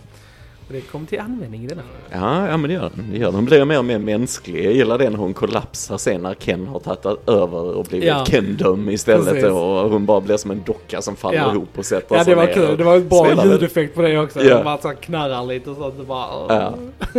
Och 0.71 0.75
det 0.77 0.81
kommer 0.81 1.05
till 1.05 1.19
användning 1.19 1.63
i 1.63 1.67
denna. 1.67 1.81
Ja, 2.11 2.47
ja 2.47 2.57
men 2.57 2.69
det 2.69 2.73
gör 2.73 2.91
den. 2.95 3.11
Det 3.11 3.17
gör 3.17 3.31
den. 3.31 3.45
Blir 3.45 3.65
mer 3.65 3.77
och 3.77 3.85
mer 3.85 3.99
mänsklig. 3.99 4.65
Jag 4.65 4.73
gillar 4.73 4.97
det 4.97 5.09
när 5.09 5.17
hon 5.17 5.33
kollapsar 5.33 5.97
sen 5.97 6.21
när 6.21 6.33
Ken 6.33 6.67
har 6.67 6.79
tagit 6.79 7.05
över 7.29 7.75
och 7.77 7.85
blivit 7.85 8.07
Ja. 8.07 8.25
Kendom 8.25 8.89
istället. 8.89 9.25
Precis. 9.29 9.43
Och 9.49 9.89
hon 9.89 10.05
bara 10.05 10.21
blir 10.21 10.37
som 10.37 10.51
en 10.51 10.61
docka 10.65 11.01
som 11.01 11.15
faller 11.15 11.37
Ja. 11.37 11.51
ihop 11.51 11.69
och 11.77 11.85
sätter 11.85 12.15
Ja 12.15 12.23
sig 12.23 12.31
det 12.31 12.35
var 12.35 12.45
ner 12.45 12.53
kul. 12.53 12.77
Det 12.77 12.83
var 12.83 12.95
en 12.95 13.07
bra 13.07 13.45
ljudeffekt 13.45 13.95
på 13.95 14.01
det 14.01 14.19
också. 14.19 14.43
Ja. 14.43 14.49
Ja. 14.49 14.63
Man 14.63 14.81
så 14.81 14.89
knarrar 15.01 15.45
lite 15.45 15.69
och 15.69 15.77
sånt. 15.77 16.07
Bara, 16.07 16.27
Ja, 16.49 16.73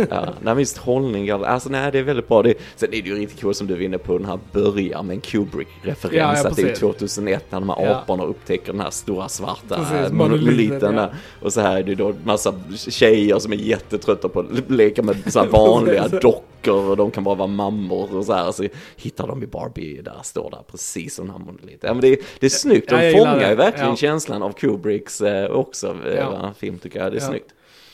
ja. 0.09 0.25
Nej, 0.41 0.55
visst 0.55 0.77
hållning, 0.77 1.29
alltså 1.29 1.69
nej 1.69 1.91
det 1.91 1.99
är 1.99 2.03
väldigt 2.03 2.27
bra. 2.27 2.41
Det, 2.41 2.53
sen 2.75 2.89
är 2.93 3.01
det 3.01 3.09
ju 3.09 3.15
riktigt 3.15 3.39
kul 3.39 3.53
som 3.53 3.67
du 3.67 3.73
var 3.73 3.81
inne 3.81 3.97
på, 3.97 4.17
den 4.17 4.27
här 4.27 4.39
börjar 4.51 5.03
med 5.03 5.13
en 5.13 5.21
Kubrick-referens. 5.21 6.13
Ja, 6.15 6.33
ja, 6.43 6.49
att 6.49 6.55
det 6.55 6.61
är 6.61 6.65
precis. 6.65 6.79
2001 6.79 7.45
när 7.49 7.59
de 7.59 7.69
här 7.69 7.85
Ja. 7.85 7.95
aporna 7.95 8.23
upptäcker 8.23 8.71
den 8.71 8.81
här 8.81 8.89
stora 8.89 9.29
svarta 9.29 9.79
monoliten, 10.11 10.95
ja. 10.95 11.09
Och 11.41 11.53
så 11.53 11.61
här 11.61 11.77
är 11.77 11.83
det 11.83 11.95
då 11.95 12.13
massa 12.23 12.53
tjejer 12.75 13.39
som 13.43 13.53
är 13.53 13.57
jättetrötta 13.57 14.29
på 14.29 14.39
att 14.39 14.69
leka 14.71 15.01
med 15.03 15.33
så 15.33 15.45
vanliga 15.45 16.07
dockor 16.21 16.89
och 16.89 16.97
de 16.97 17.11
kan 17.11 17.23
bara 17.23 17.35
vara 17.35 17.47
mammor 17.47 18.15
och 18.15 18.25
så 18.25 18.33
här. 18.33 18.51
Så 18.51 18.65
hittar 18.95 19.27
de 19.27 19.43
i 19.43 19.47
Barbie 19.47 20.01
där, 20.01 20.17
står 20.23 20.49
där 20.51 20.61
precis 20.71 21.15
som 21.15 21.29
här 21.29 21.39
monoliten. 21.39 21.87
Ja 21.87 21.93
men 21.93 22.01
det 22.01 22.07
är, 22.07 22.17
det 22.39 22.45
är 22.45 22.49
snyggt, 22.49 22.89
de 22.89 23.11
fångar 23.11 23.49
ju 23.49 23.55
verkligen 23.55 23.89
Ja. 23.89 23.95
känslan 23.95 24.43
av 24.43 24.51
Kubricks 24.51 25.21
eh, 25.21 25.51
också, 25.51 25.87
eh, 26.07 26.13
Ja. 26.15 26.53
film 26.57 26.77
tycker 26.79 26.99
jag. 27.03 27.11
Det 27.11 27.17
är 27.17 27.21
Ja. 27.21 27.27
snyggt. 27.27 27.49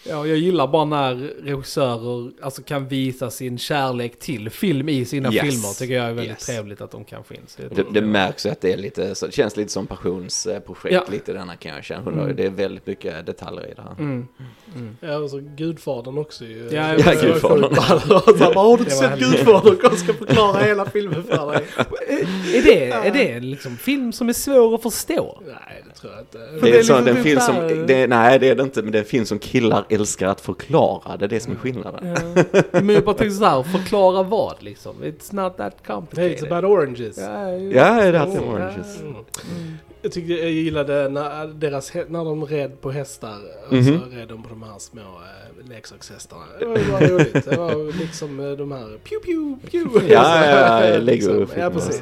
Ja, 0.10 0.28
jag 0.28 0.38
gillar 0.38 0.68
bara 0.68 0.86
när 0.86 1.16
regissörer 1.44 2.32
alltså, 2.42 2.62
kan 2.64 2.88
visa 2.88 3.30
sin 3.30 3.58
kärlek 3.58 4.20
till 4.20 4.50
film 4.50 4.90
i 4.90 5.06
sina 5.06 5.34
Yes. 5.34 5.42
filmer. 5.42 5.80
Tycker 5.80 5.94
jag 5.94 6.06
är 6.06 6.14
väldigt 6.14 6.30
Yes. 6.30 6.46
trevligt 6.46 6.82
att 6.82 6.92
de 6.92 7.04
kan 7.06 7.24
jag 7.58 7.70
Det, 7.76 7.84
det 7.94 8.02
märks 8.02 8.46
ju 8.46 8.50
att 8.50 8.62
det 8.62 8.74
är 8.74 8.78
lite, 8.78 9.16
så, 9.16 9.26
det 9.26 9.32
känns 9.32 9.58
lite 9.58 9.72
som 9.72 9.88
passionsprojekt 9.88 10.94
Ja. 10.94 11.04
lite 11.12 11.34
denna 11.34 11.56
kan 11.56 11.76
jag 11.76 11.84
känna. 11.84 12.12
Mm. 12.12 12.36
Det 12.36 12.46
är 12.46 12.50
väldigt 12.50 12.88
mycket 12.88 13.26
detaljer 13.26 13.68
i 13.72 13.74
det 13.76 13.82
här. 13.82 13.96
Mm. 14.00 14.28
Mm. 14.76 14.98
Ja, 15.00 15.18
och 15.18 15.30
så 15.30 15.40
Gudfadern 15.56 16.18
också 16.18 16.46
ju. 16.46 16.58
Ja, 16.64 16.68
Det 16.68 17.04
ja, 17.06 17.22
Gudfadern. 17.22 17.74
här, 17.82 18.54
bara, 18.54 18.54
Har 18.64 18.78
du 18.78 18.84
inte 18.84 18.84
Det 18.84 18.92
sett. 18.92 19.20
Gudfadern? 19.20 19.78
Jag 19.84 19.98
ska 19.98 20.14
förklara 20.14 20.64
hela 20.64 20.86
filmen 20.86 21.24
för 21.24 21.52
dig. 21.52 21.66
Är 22.56 22.64
det, 22.64 22.86
är 22.92 23.12
det 23.14 23.32
en 23.32 23.50
liksom 23.50 23.78
film 23.78 24.12
som 24.12 24.30
är 24.30 24.34
svår 24.34 24.76
att 24.76 24.82
förstå? 24.84 25.42
Nej, 25.46 25.84
det 25.88 26.00
tror 26.00 26.14
jag 26.14 26.22
inte. 26.22 26.38
Det 26.38 26.60
det 26.62 26.70
är, 26.76 26.80
är 26.80 26.84
så, 26.84 26.94
liksom 26.94 27.06
den 27.06 27.16
typ 27.16 27.24
film 27.24 27.40
så 27.40 27.46
som, 27.46 27.86
det, 27.88 28.08
nej 28.08 28.40
det 28.40 28.50
är 28.50 28.56
det 28.56 28.64
inte, 28.64 28.82
men 28.82 28.92
det 28.92 28.98
är 28.98 29.04
en 29.04 29.08
film 29.10 29.26
som 29.26 29.40
killar 29.40 29.86
älskar 30.00 30.28
att 30.28 30.42
förklara. 30.42 31.18
Det 31.18 31.26
är 31.26 31.30
det 31.30 31.40
som 31.40 31.52
är 31.54 31.58
skillnaden. 31.58 32.16
Ja. 32.36 32.44
Men 32.82 32.90
jag 32.90 33.04
bara 33.04 33.16
tänkte 33.16 33.36
så 33.38 33.46
här, 33.46 33.64
förklara 33.64 34.24
vad 34.24 34.64
liksom? 34.64 34.96
It's 35.04 35.36
not 35.36 35.58
that 35.58 35.74
Hey, 35.84 35.96
complicated. 35.96 36.38
it's 36.38 36.58
about 36.58 36.72
oranges. 36.72 37.18
Ja, 37.18 37.26
det 37.26 37.80
är 38.08 38.14
alltid 38.14 38.40
Oh, 38.42 38.54
oranges. 38.54 39.00
Mm. 39.02 39.12
Mm. 39.16 39.78
Jag 40.02 40.12
tyckte 40.12 40.34
jag 40.34 40.52
gillade 40.52 41.10
när, 41.10 41.48
deras, 41.48 41.94
när 41.94 42.26
de 42.26 42.46
red 42.46 42.82
på 42.82 42.92
hästar 42.92 43.38
och 43.68 43.74
Mhm. 43.74 43.84
så 44.00 44.06
red 44.16 44.28
de 44.28 44.44
på 44.44 44.50
de 44.50 44.64
här 44.64 44.80
små 44.80 45.02
äh, 45.02 45.70
leksakshästarna. 45.70 46.44
Det 46.60 46.66
var, 46.66 46.78
det 46.78 46.92
var 46.92 47.00
roligt. 47.02 47.46
Det 47.46 47.58
var 47.58 48.00
liksom 48.00 48.40
eh, 48.40 48.52
de 48.52 48.72
här 48.72 48.86
pew 49.04 49.26
pew 49.26 49.56
pew. 49.72 50.14
Ja, 50.14 50.46
ja, 50.46 50.86
ja, 50.86 50.98
Lego 51.00 51.46
Ja, 51.58 51.70
precis. 51.70 52.02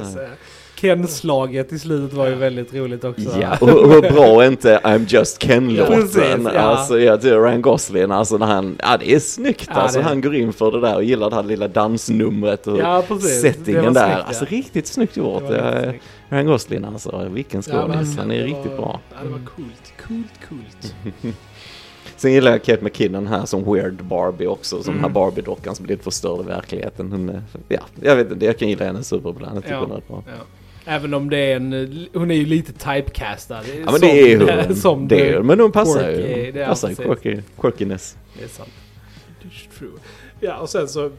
Ken-slaget 0.82 1.74
i 1.74 1.80
slutet 1.80 2.14
var 2.18 2.28
ju 2.28 2.36
väldigt 2.36 2.74
roligt 2.74 3.04
också. 3.04 3.40
Ja, 3.42 3.58
och 3.62 3.68
hur 3.94 4.02
bra 4.02 4.44
är 4.44 4.48
inte 4.52 4.80
I'm 4.84 5.06
just 5.08 5.44
Ja, 5.44 5.50
precis, 5.86 6.16
Ken-låten? 6.16 6.50
ja. 6.54 6.60
Alltså, 6.60 7.00
jag 7.00 7.22
tycker 7.22 7.40
Ryan 7.42 7.62
Gosling, 7.62 8.12
alltså 8.12 8.38
när 8.38 8.46
han, 8.46 8.76
ja 8.80 8.98
det 8.98 9.14
är 9.14 9.20
snyggt 9.20 9.70
Ja, 9.74 9.82
alltså. 9.82 10.00
det- 10.00 10.06
Han 10.06 10.22
går 10.22 10.36
in 10.36 10.54
för 10.54 10.72
det 10.72 10.82
där 10.82 10.96
och 10.96 11.04
gillar 11.04 11.30
det 11.30 11.36
här 11.36 11.44
lilla 11.44 11.68
dansnumret 11.68 12.68
och 12.68 12.78
Ja, 12.80 13.04
precis. 13.08 13.42
Settingen 13.42 13.84
var 13.86 13.92
där. 13.92 14.02
snyggt, 14.06 14.18
ja. 14.20 14.24
Alltså 14.28 14.46
riktigt 14.46 14.88
snyggt 14.88 15.18
gjort. 15.18 15.44
Det 15.48 15.48
var 15.50 15.56
Ja, 15.58 15.64
väldigt 15.64 15.90
snyggt. 15.90 16.04
Ryan 16.30 16.46
Gosling 16.46 16.84
alltså, 16.86 17.28
vilken 17.32 17.64
Ja, 17.68 17.72
skådis. 17.74 17.96
verkligen. 17.96 18.18
han 18.20 18.32
är 18.32 18.44
riktigt 18.44 18.72
var, 18.72 18.78
bra. 18.78 19.00
Ja, 19.10 19.18
det 19.24 19.30
var 19.30 19.40
coolt. 19.56 19.94
Coolt, 20.08 20.50
coolt. 20.50 20.96
Sen 22.16 22.34
gillar 22.34 22.52
jag 22.52 22.64
Kate 22.64 22.84
McKinnon 22.84 23.28
här 23.28 23.46
som 23.46 23.74
Weird 23.74 24.04
Barbie 24.04 24.48
också, 24.48 24.84
som 24.84 24.94
den 24.94 25.04
här 25.04 25.10
Mm. 25.10 25.14
Barbie-dockan 25.14 25.76
som 25.76 25.86
blivit 25.86 26.04
förstörd 26.04 26.40
i 26.40 26.44
verkligheten. 26.44 27.12
Hon, 27.12 27.30
är- 27.30 27.42
ja, 27.68 27.80
jag 28.02 28.16
vet 28.16 28.32
inte, 28.32 28.46
jag 28.46 28.58
kan 28.58 28.68
gilla 28.70 28.86
henne 28.86 29.04
superbra. 29.04 29.50
Jag 29.54 29.64
tycker 29.64 29.76
Ja. 29.76 29.80
hon 29.82 29.92
är 29.92 30.02
bra. 30.08 30.24
Ja. 30.28 30.44
Även 30.90 31.14
om 31.14 31.30
det 31.30 31.38
är 31.38 31.56
en, 31.56 32.08
hon 32.14 32.32
är 32.32 32.36
ju 32.36 32.46
lite 32.46 32.74
typecastad. 32.74 33.62
Ja 33.86 33.92
men 33.92 34.02
det 34.02 34.32
är 34.34 34.66
hon. 34.68 34.76
som 34.76 35.08
det 35.08 35.30
är, 35.30 35.42
men 35.42 35.60
hon 35.60 35.72
passar 35.72 36.04
quirky, 36.14 36.46
ju. 36.46 36.52
det 36.52 36.62
är 36.62 36.68
Passar 36.68 36.94
quirky, 36.94 37.42
quirkiness. 37.62 38.18
Det 38.38 38.44
är 38.44 38.48
sant. 38.48 38.70
True. 39.80 39.92
Ja, 40.40 40.58
och 40.58 40.70
sen 40.70 40.88
så 40.88 41.12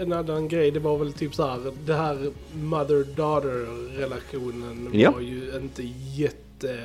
en 0.00 0.12
annan 0.12 0.48
grej, 0.48 0.70
det 0.70 0.80
var 0.80 0.98
väl 0.98 1.12
typ 1.12 1.34
så 1.34 1.46
här, 1.46 1.72
det 1.86 1.94
här 1.94 2.30
mother-daughter-relationen 2.54 4.88
Ja. 4.92 5.10
var 5.10 5.20
ju 5.20 5.52
inte 5.62 5.82
jätte, 6.16 6.78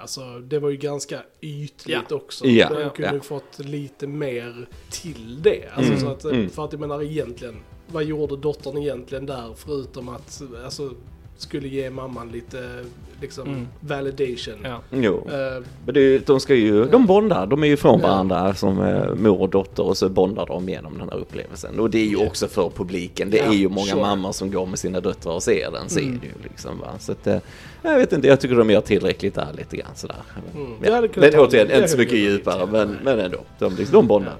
alltså 0.00 0.38
det 0.38 0.58
var 0.58 0.70
ju 0.70 0.76
ganska 0.76 1.22
ytligt 1.40 2.04
Ja. 2.10 2.16
också. 2.16 2.46
Ja. 2.46 2.68
De 2.68 2.90
kunde 2.90 3.14
Ja. 3.14 3.20
fått 3.22 3.58
lite 3.58 4.06
mer 4.06 4.66
till 4.90 5.42
det. 5.42 5.62
Alltså 5.74 5.92
Mm. 5.92 6.04
så 6.04 6.10
att, 6.10 6.24
Mm. 6.24 6.50
för 6.50 6.64
att 6.64 6.72
jag 6.72 6.80
menar 6.80 7.02
egentligen, 7.02 7.56
vad 7.92 8.04
gjorde 8.04 8.36
dottern 8.36 8.78
egentligen 8.78 9.26
där 9.26 9.54
förutom 9.56 10.08
att, 10.08 10.42
alltså, 10.64 10.90
skulle 11.40 11.68
ge 11.68 11.90
mamman 11.90 12.28
lite 12.32 12.84
liksom 13.20 13.48
Mm. 13.48 13.68
validation. 13.80 14.54
Ja. 14.64 14.80
Jo. 14.90 15.26
Eh, 15.30 15.62
Men 15.84 15.94
det, 15.94 16.26
de 16.26 16.40
ska 16.40 16.54
ju, 16.54 16.84
de 16.84 17.06
bondar, 17.06 17.46
de 17.46 17.62
är 17.62 17.66
ju 17.66 17.76
från 17.76 18.00
Ja. 18.00 18.06
varandra 18.08 18.54
som 18.54 18.80
eh, 18.82 19.14
mor 19.14 19.40
och 19.40 19.48
dotter 19.48 19.82
och 19.82 19.96
så 19.96 20.08
bondar 20.08 20.46
de 20.46 20.68
genom 20.68 20.98
den 20.98 21.08
här 21.08 21.16
upplevelsen. 21.18 21.80
Och 21.80 21.90
det 21.90 21.98
är 21.98 22.04
ju 22.06 22.18
Ja. 22.18 22.26
också 22.26 22.48
för 22.48 22.70
publiken, 22.76 23.30
det 23.30 23.36
Ja, 23.36 23.44
är 23.44 23.52
ju 23.52 23.68
många 23.68 23.86
sure. 23.86 24.00
mammor 24.00 24.32
som 24.32 24.50
går 24.50 24.66
med 24.66 24.78
sina 24.78 25.00
döttrar 25.00 25.32
och 25.32 25.42
ser 25.42 25.70
den, 25.70 25.88
ser 25.88 26.00
Mm. 26.00 26.18
det 26.20 26.26
ju 26.26 26.32
liksom 26.48 26.78
va. 26.80 26.88
Så 26.98 27.12
att, 27.12 27.26
eh, 27.26 27.36
Jag 27.82 27.98
vet 27.98 28.12
inte, 28.12 28.28
jag 28.28 28.40
tycker 28.40 28.54
de 28.56 28.70
gör 28.70 28.80
tillräckligt 28.80 29.34
där 29.34 29.48
lite 29.58 29.76
grann 29.76 29.90
sådär. 29.96 30.16
Mm. 30.54 30.72
Ja. 30.82 31.00
Men 31.16 31.34
återigen, 31.40 31.68
det. 31.68 31.74
inte 31.76 31.88
så 31.88 31.98
mycket 31.98 32.18
djupare, 32.18 32.66
men, 32.72 32.96
men 33.04 33.18
ändå. 33.20 33.38
De, 33.58 33.76
liksom, 33.76 33.92
de 33.92 34.06
bondar. 34.06 34.34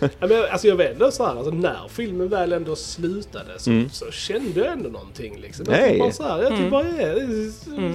Ja, 0.00 0.26
men, 0.26 0.44
alltså 0.50 0.68
jag 0.68 0.76
vet 0.76 0.92
ändå 0.92 1.10
så 1.10 1.26
här, 1.26 1.36
alltså, 1.36 1.50
när 1.54 1.88
filmen 1.88 2.28
väl 2.28 2.52
ändå 2.52 2.76
slutade 2.76 3.50
så, 3.58 3.70
Mm. 3.70 3.90
så 3.90 4.10
kände 4.10 4.60
jag 4.60 4.72
ändå 4.72 4.88
någonting 4.88 5.38
liksom. 5.40 5.66
Nej. 5.68 5.98
Jag 5.98 6.08
typ 6.10 6.18
bara 6.18 6.42
jag 6.42 6.48
typ 6.50 6.58
Mm. 6.58 6.70
bara, 6.70 6.84
ja, 6.84 7.06
Mm. 7.76 7.94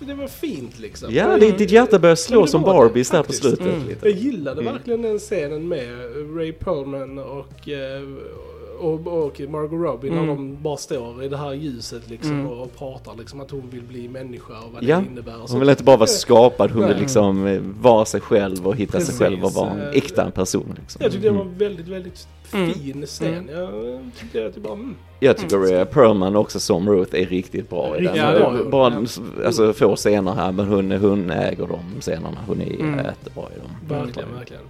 det 0.00 0.14
var 0.14 0.26
fint 0.26 0.78
liksom. 0.78 1.14
Ja, 1.14 1.30
Jag- 1.30 1.40
ditt, 1.40 1.58
ditt 1.58 1.70
hjärta 1.70 1.98
börjar 1.98 2.10
Men 2.12 2.16
slå 2.16 2.42
det 2.42 2.48
som 2.48 2.60
det, 2.62 2.66
Barbies 2.66 3.10
där 3.10 3.22
på 3.22 3.32
slutet. 3.32 3.60
Mm. 3.66 3.88
Lite. 3.88 4.08
Jag 4.08 4.18
gillade 4.18 4.60
Mm. 4.60 4.72
verkligen 4.74 5.02
den 5.02 5.18
scenen 5.18 5.68
med 5.68 5.88
Ray 6.36 6.52
Perlman 6.52 7.18
och, 7.18 7.68
eh, 7.68 8.02
och, 8.80 9.06
och 9.26 9.40
Margot 9.40 9.80
Robbie 9.80 10.10
när 10.10 10.16
Mm. 10.22 10.26
de 10.36 10.62
bara 10.62 10.76
står 10.76 11.24
i 11.24 11.28
det 11.28 11.36
här 11.36 11.52
ljuset 11.52 12.10
liksom 12.10 12.30
Mm. 12.32 12.46
och 12.46 12.78
pratar 12.78 13.14
liksom 13.18 13.40
att 13.40 13.50
hon 13.50 13.70
vill 13.70 13.82
bli 13.82 14.08
människa 14.08 14.54
och 14.58 14.72
vad 14.72 14.82
Ja, 14.84 14.96
det 14.96 15.06
innebär. 15.10 15.42
Och 15.42 15.50
Hon 15.50 15.60
vill 15.60 15.68
inte 15.68 15.84
bara 15.84 15.96
vara 15.96 16.06
skapad, 16.06 16.70
hon 16.70 16.88
vill 16.88 16.96
liksom 16.98 17.46
eh, 17.46 17.60
vara 17.80 18.04
sig 18.04 18.20
själv 18.20 18.66
och 18.68 18.76
hitta 18.76 18.92
sig 18.92 19.00
Precis. 19.00 19.18
själv 19.18 19.44
och 19.44 19.52
vara 19.52 19.70
en 19.70 19.92
äkta 19.94 20.30
person. 20.30 20.74
Liksom. 20.80 21.00
Jag 21.02 21.12
tyckte 21.12 21.28
det 21.28 21.34
var 21.34 21.40
Mm. 21.40 21.52
en 21.52 21.58
väldigt, 21.58 21.88
väldigt 21.88 22.28
Mm. 22.54 22.74
fin 22.74 23.06
scen. 23.06 23.48
Jag 23.52 23.70
tyckte 24.20 24.38
jag 24.38 24.54
typ 24.54 24.62
bara, 24.62 24.72
mm. 24.72 24.94
Jag 25.20 25.36
tycker 25.36 25.74
eh, 25.74 25.84
Perlman 25.84 26.36
också 26.36 26.60
som 26.60 26.88
Ruth 26.90 27.16
är 27.16 27.26
riktigt 27.26 27.70
bra 27.70 27.98
i 27.98 28.04
den. 28.04 28.16
Ja, 28.16 28.50
bara 28.70 28.92
ja. 28.94 29.44
alltså, 29.46 29.72
få 29.72 29.96
scener 29.96 30.32
här, 30.34 30.52
men 30.52 30.66
hon, 30.68 30.92
hon 30.92 31.30
äger 31.30 31.66
de 31.66 32.00
scenerna. 32.00 32.36
Hon 32.46 32.60
är 32.60 32.80
Mm. 32.80 32.98
jättebra 33.04 33.44
i 33.56 33.58
dem. 33.60 33.98
Verkligen, 33.98 34.34
verkligen. 34.34 34.62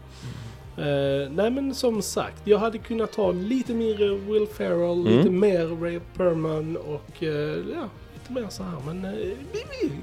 Eh, 0.77 1.31
nej 1.31 1.51
men 1.51 1.75
som 1.75 2.03
sagt, 2.03 2.43
jag 2.47 2.59
hade 2.59 2.79
kunnat 2.79 3.13
ta 3.13 3.33
lite 3.33 3.75
mindre 3.75 4.09
Will 4.15 4.47
Ferrell, 4.47 5.07
Mm. 5.07 5.17
lite 5.19 5.31
mer 5.31 5.67
Ray 5.83 6.01
Perlman 6.17 6.77
och 6.77 7.23
eh, 7.23 7.29
ja, 7.75 7.89
mer 8.35 8.47
så 8.49 8.62
här. 8.62 8.73
Men 8.87 9.05
uh, 9.05 9.11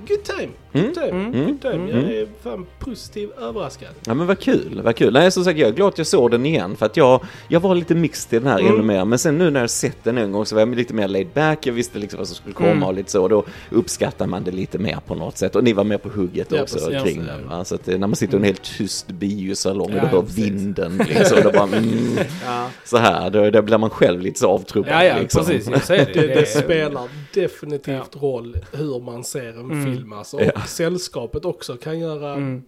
good 0.08 0.24
time, 0.24 0.50
Mm. 0.74 0.86
good 0.86 0.94
time, 0.96 1.10
Mm. 1.10 1.46
good 1.48 1.62
time. 1.62 1.74
Mm. 1.74 1.88
Jag 1.89 2.12
är 2.12 2.28
fan 2.44 2.65
positivt 2.80 3.38
överraskad. 3.38 3.89
Ja 4.06 4.13
men 4.13 4.28
vad 4.28 4.39
kul, 4.39 4.82
vad 4.84 4.96
kul. 4.96 5.13
Nej 5.13 5.32
som 5.32 5.44
sagt 5.44 5.60
jag 5.60 5.70
är 5.70 5.74
glad 5.74 5.88
att 5.88 5.98
jag 5.98 6.08
såg 6.08 6.32
den 6.32 6.46
igen 6.46 6.76
för 6.76 6.86
att 6.86 6.98
jag, 6.98 7.22
jag 7.48 7.60
var 7.60 7.76
lite 7.76 7.96
mixed 7.96 8.34
i 8.34 8.39
den 8.44 8.52
här 8.52 8.60
Mm. 8.60 8.74
ännu 8.74 8.84
mer. 8.84 9.06
Men 9.06 9.20
sen 9.20 9.38
nu 9.38 9.50
när 9.50 9.60
jag 9.60 9.70
sett 9.70 10.04
den 10.04 10.18
en 10.18 10.32
gång 10.32 10.46
så 10.46 10.56
var 10.56 10.62
jag 10.62 10.76
lite 10.76 10.94
mer 10.94 11.08
laid 11.08 11.28
back. 11.34 11.65
Jag 11.68 11.74
visste 11.74 12.00
liksom 12.00 12.18
vad 12.18 12.28
som 12.28 12.36
skulle 12.36 12.54
komma 12.56 12.70
Mm. 12.72 12.84
och 12.84 12.94
lite 12.94 13.12
så. 13.12 13.24
Och 13.24 13.30
då 13.30 13.46
uppskattar 13.70 14.28
man 14.28 14.44
det 14.44 14.52
lite 14.52 14.78
mer 14.78 14.98
på 15.08 15.15
något 15.15 15.38
sätt. 15.38 15.56
Och 15.56 15.63
ni 15.63 15.74
var 15.74 15.84
med 15.84 16.04
på 16.04 16.10
hugget 16.10 16.48
Ja, 16.52 16.62
också 16.62 16.76
precis. 16.89 17.04
kring 17.04 17.26
Ja, 17.28 17.34
den. 17.34 17.48
Va? 17.50 17.65
Så 17.65 17.76
att 17.76 17.88
eh, 17.88 17.98
när 18.00 18.08
man 18.08 18.15
sitter 18.15 18.34
i 18.34 18.38
en 18.38 18.44
helt 18.44 18.63
tyst 18.78 19.08
biosalong 19.08 19.92
och 19.92 19.98
Ja, 19.98 20.02
du 20.02 20.08
hör 20.08 20.22
precis. 20.22 20.38
vinden 20.46 21.02
liksom. 21.10 21.38
Och 21.38 21.44
då 21.44 21.52
bara 21.52 21.63
mm, 21.63 22.18
Ja, 22.46 22.70
så 22.86 22.98
här. 22.98 23.30
Då, 23.30 23.50
då 23.50 23.62
blir 23.62 23.78
man 23.78 23.89
själv 23.89 24.22
lite 24.22 24.39
så 24.39 24.48
avtrubbad. 24.50 24.92
ja, 24.94 25.04
ja 25.04 25.20
liksom. 25.20 25.46
precis. 25.46 25.70
Jag 25.70 25.84
säger 25.84 26.06
det. 26.06 26.13
Det, 26.20 26.28
det 26.28 26.46
spelar 26.46 27.08
definitivt 27.34 28.15
roll 28.22 28.58
hur 28.74 29.00
man 29.00 29.24
ser 29.24 29.50
en 29.50 29.60
Mm. 29.72 29.84
film 29.96 30.13
alltså. 30.13 30.38
Och 30.38 30.44
Ja. 30.56 30.62
sällskapet 30.62 31.46
också 31.46 31.78
kan 31.78 32.00
göra, 32.00 32.34
Mm. 32.34 32.63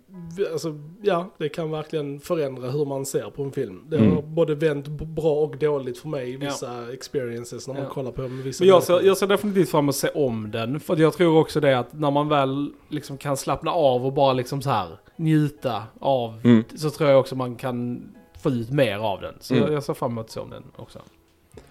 alltså, 0.52 0.80
ja 1.02 1.30
det 1.38 1.50
kan 1.50 1.72
verkligen 1.72 2.20
förändra 2.20 2.70
hur 2.72 2.86
man 2.86 3.06
ser 3.06 3.30
på 3.30 3.44
en 3.44 3.52
film. 3.52 3.84
Det 3.90 3.98
Mm. 3.98 4.16
har 4.16 4.22
både 4.22 4.56
vänt 4.56 4.88
bra 4.88 5.34
och 5.44 5.58
dåligt 5.58 5.98
för 5.98 6.08
mig 6.08 6.34
i 6.34 6.38
vissa 6.38 6.94
experiences 6.94 7.68
när 7.68 7.74
man 7.76 7.84
Ja. 7.84 7.90
kollar 7.90 8.12
på 8.12 8.22
med 8.22 8.32
vissa 8.44 8.64
Men 8.64 8.70
jag 8.70 8.84
ser, 8.84 9.02
jag 9.02 9.18
ser 9.18 9.28
definitivt 9.28 9.70
fram 9.70 9.80
emot 9.86 9.90
att 9.90 9.96
se 10.00 10.10
om 10.10 10.52
den. 10.52 10.80
För 10.80 10.98
jag 10.98 11.14
tror 11.14 11.38
också 11.40 11.60
det 11.60 11.80
att 11.80 11.94
när 11.94 12.12
man 12.12 12.30
väl 12.30 12.72
liksom 12.90 13.18
kan 13.18 13.38
slappna 13.38 13.72
av 13.72 14.06
och 14.06 14.14
bara 14.14 14.34
liksom 14.34 14.62
så 14.62 14.70
här 14.70 14.88
njuta 15.16 15.84
av. 16.00 16.42
Mm. 16.44 16.64
Så 16.76 16.90
tror 16.90 17.10
jag 17.10 17.20
också 17.20 17.36
man 17.36 17.56
kan 17.56 18.04
få 18.44 18.50
ut 18.50 18.70
mer 18.72 18.98
av 18.98 19.22
den. 19.22 19.34
Så 19.40 19.54
Mm. 19.54 19.66
jag, 19.66 19.74
jag 19.76 19.84
ser 19.84 19.94
fram 19.94 20.12
emot 20.12 20.26
att 20.26 20.32
se 20.32 20.40
om 20.40 20.50
den 20.50 20.64
också. 20.76 21.00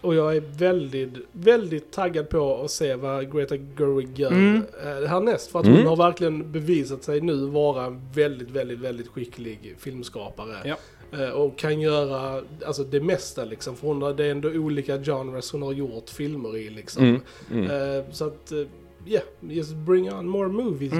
Och 0.01 0.15
jag 0.15 0.37
är 0.37 0.41
väldigt, 0.59 1.11
väldigt 1.33 1.93
taggad 1.93 2.29
på 2.29 2.63
att 2.65 2.71
se 2.71 2.95
vad 2.95 3.33
Greta 3.33 3.57
Gerwig 3.57 4.19
gör 4.19 4.31
Mm. 4.31 4.57
eh, 4.85 5.09
härnäst. 5.09 5.51
För 5.51 5.59
att 5.59 5.67
Mm. 5.67 5.79
hon 5.79 5.87
har 5.87 5.97
verkligen 5.97 6.53
bevisat 6.53 7.05
sig 7.05 7.21
nu 7.21 7.47
vara 7.47 7.85
en 7.85 8.01
väldigt, 8.15 8.51
väldigt, 8.51 8.79
väldigt 8.79 9.09
skicklig 9.09 9.75
filmskapare. 9.79 10.57
Ja. 10.65 10.77
Eh, 11.19 11.31
Och 11.31 11.59
kan 11.59 11.81
göra 11.81 12.43
alltså, 12.67 12.85
det 12.85 13.01
mesta 13.01 13.45
liksom. 13.45 13.77
För 13.77 13.87
hon 13.87 14.17
det 14.17 14.25
är 14.27 14.31
ändå 14.31 14.49
olika 14.49 14.99
genres 15.05 15.53
hon 15.53 15.63
har 15.63 15.73
gjort 15.73 16.11
filmer 16.11 16.57
i 16.57 16.71
liksom. 16.71 17.05
Mm. 17.05 17.21
Mm. 17.53 17.99
Eh, 17.99 18.05
Så 18.13 18.25
att, 18.27 18.53
ja, 18.53 18.65
yeah, 19.07 19.25
just 19.41 19.75
bring 19.75 20.13
on 20.15 20.29
more 20.29 20.49
movies, 20.49 20.93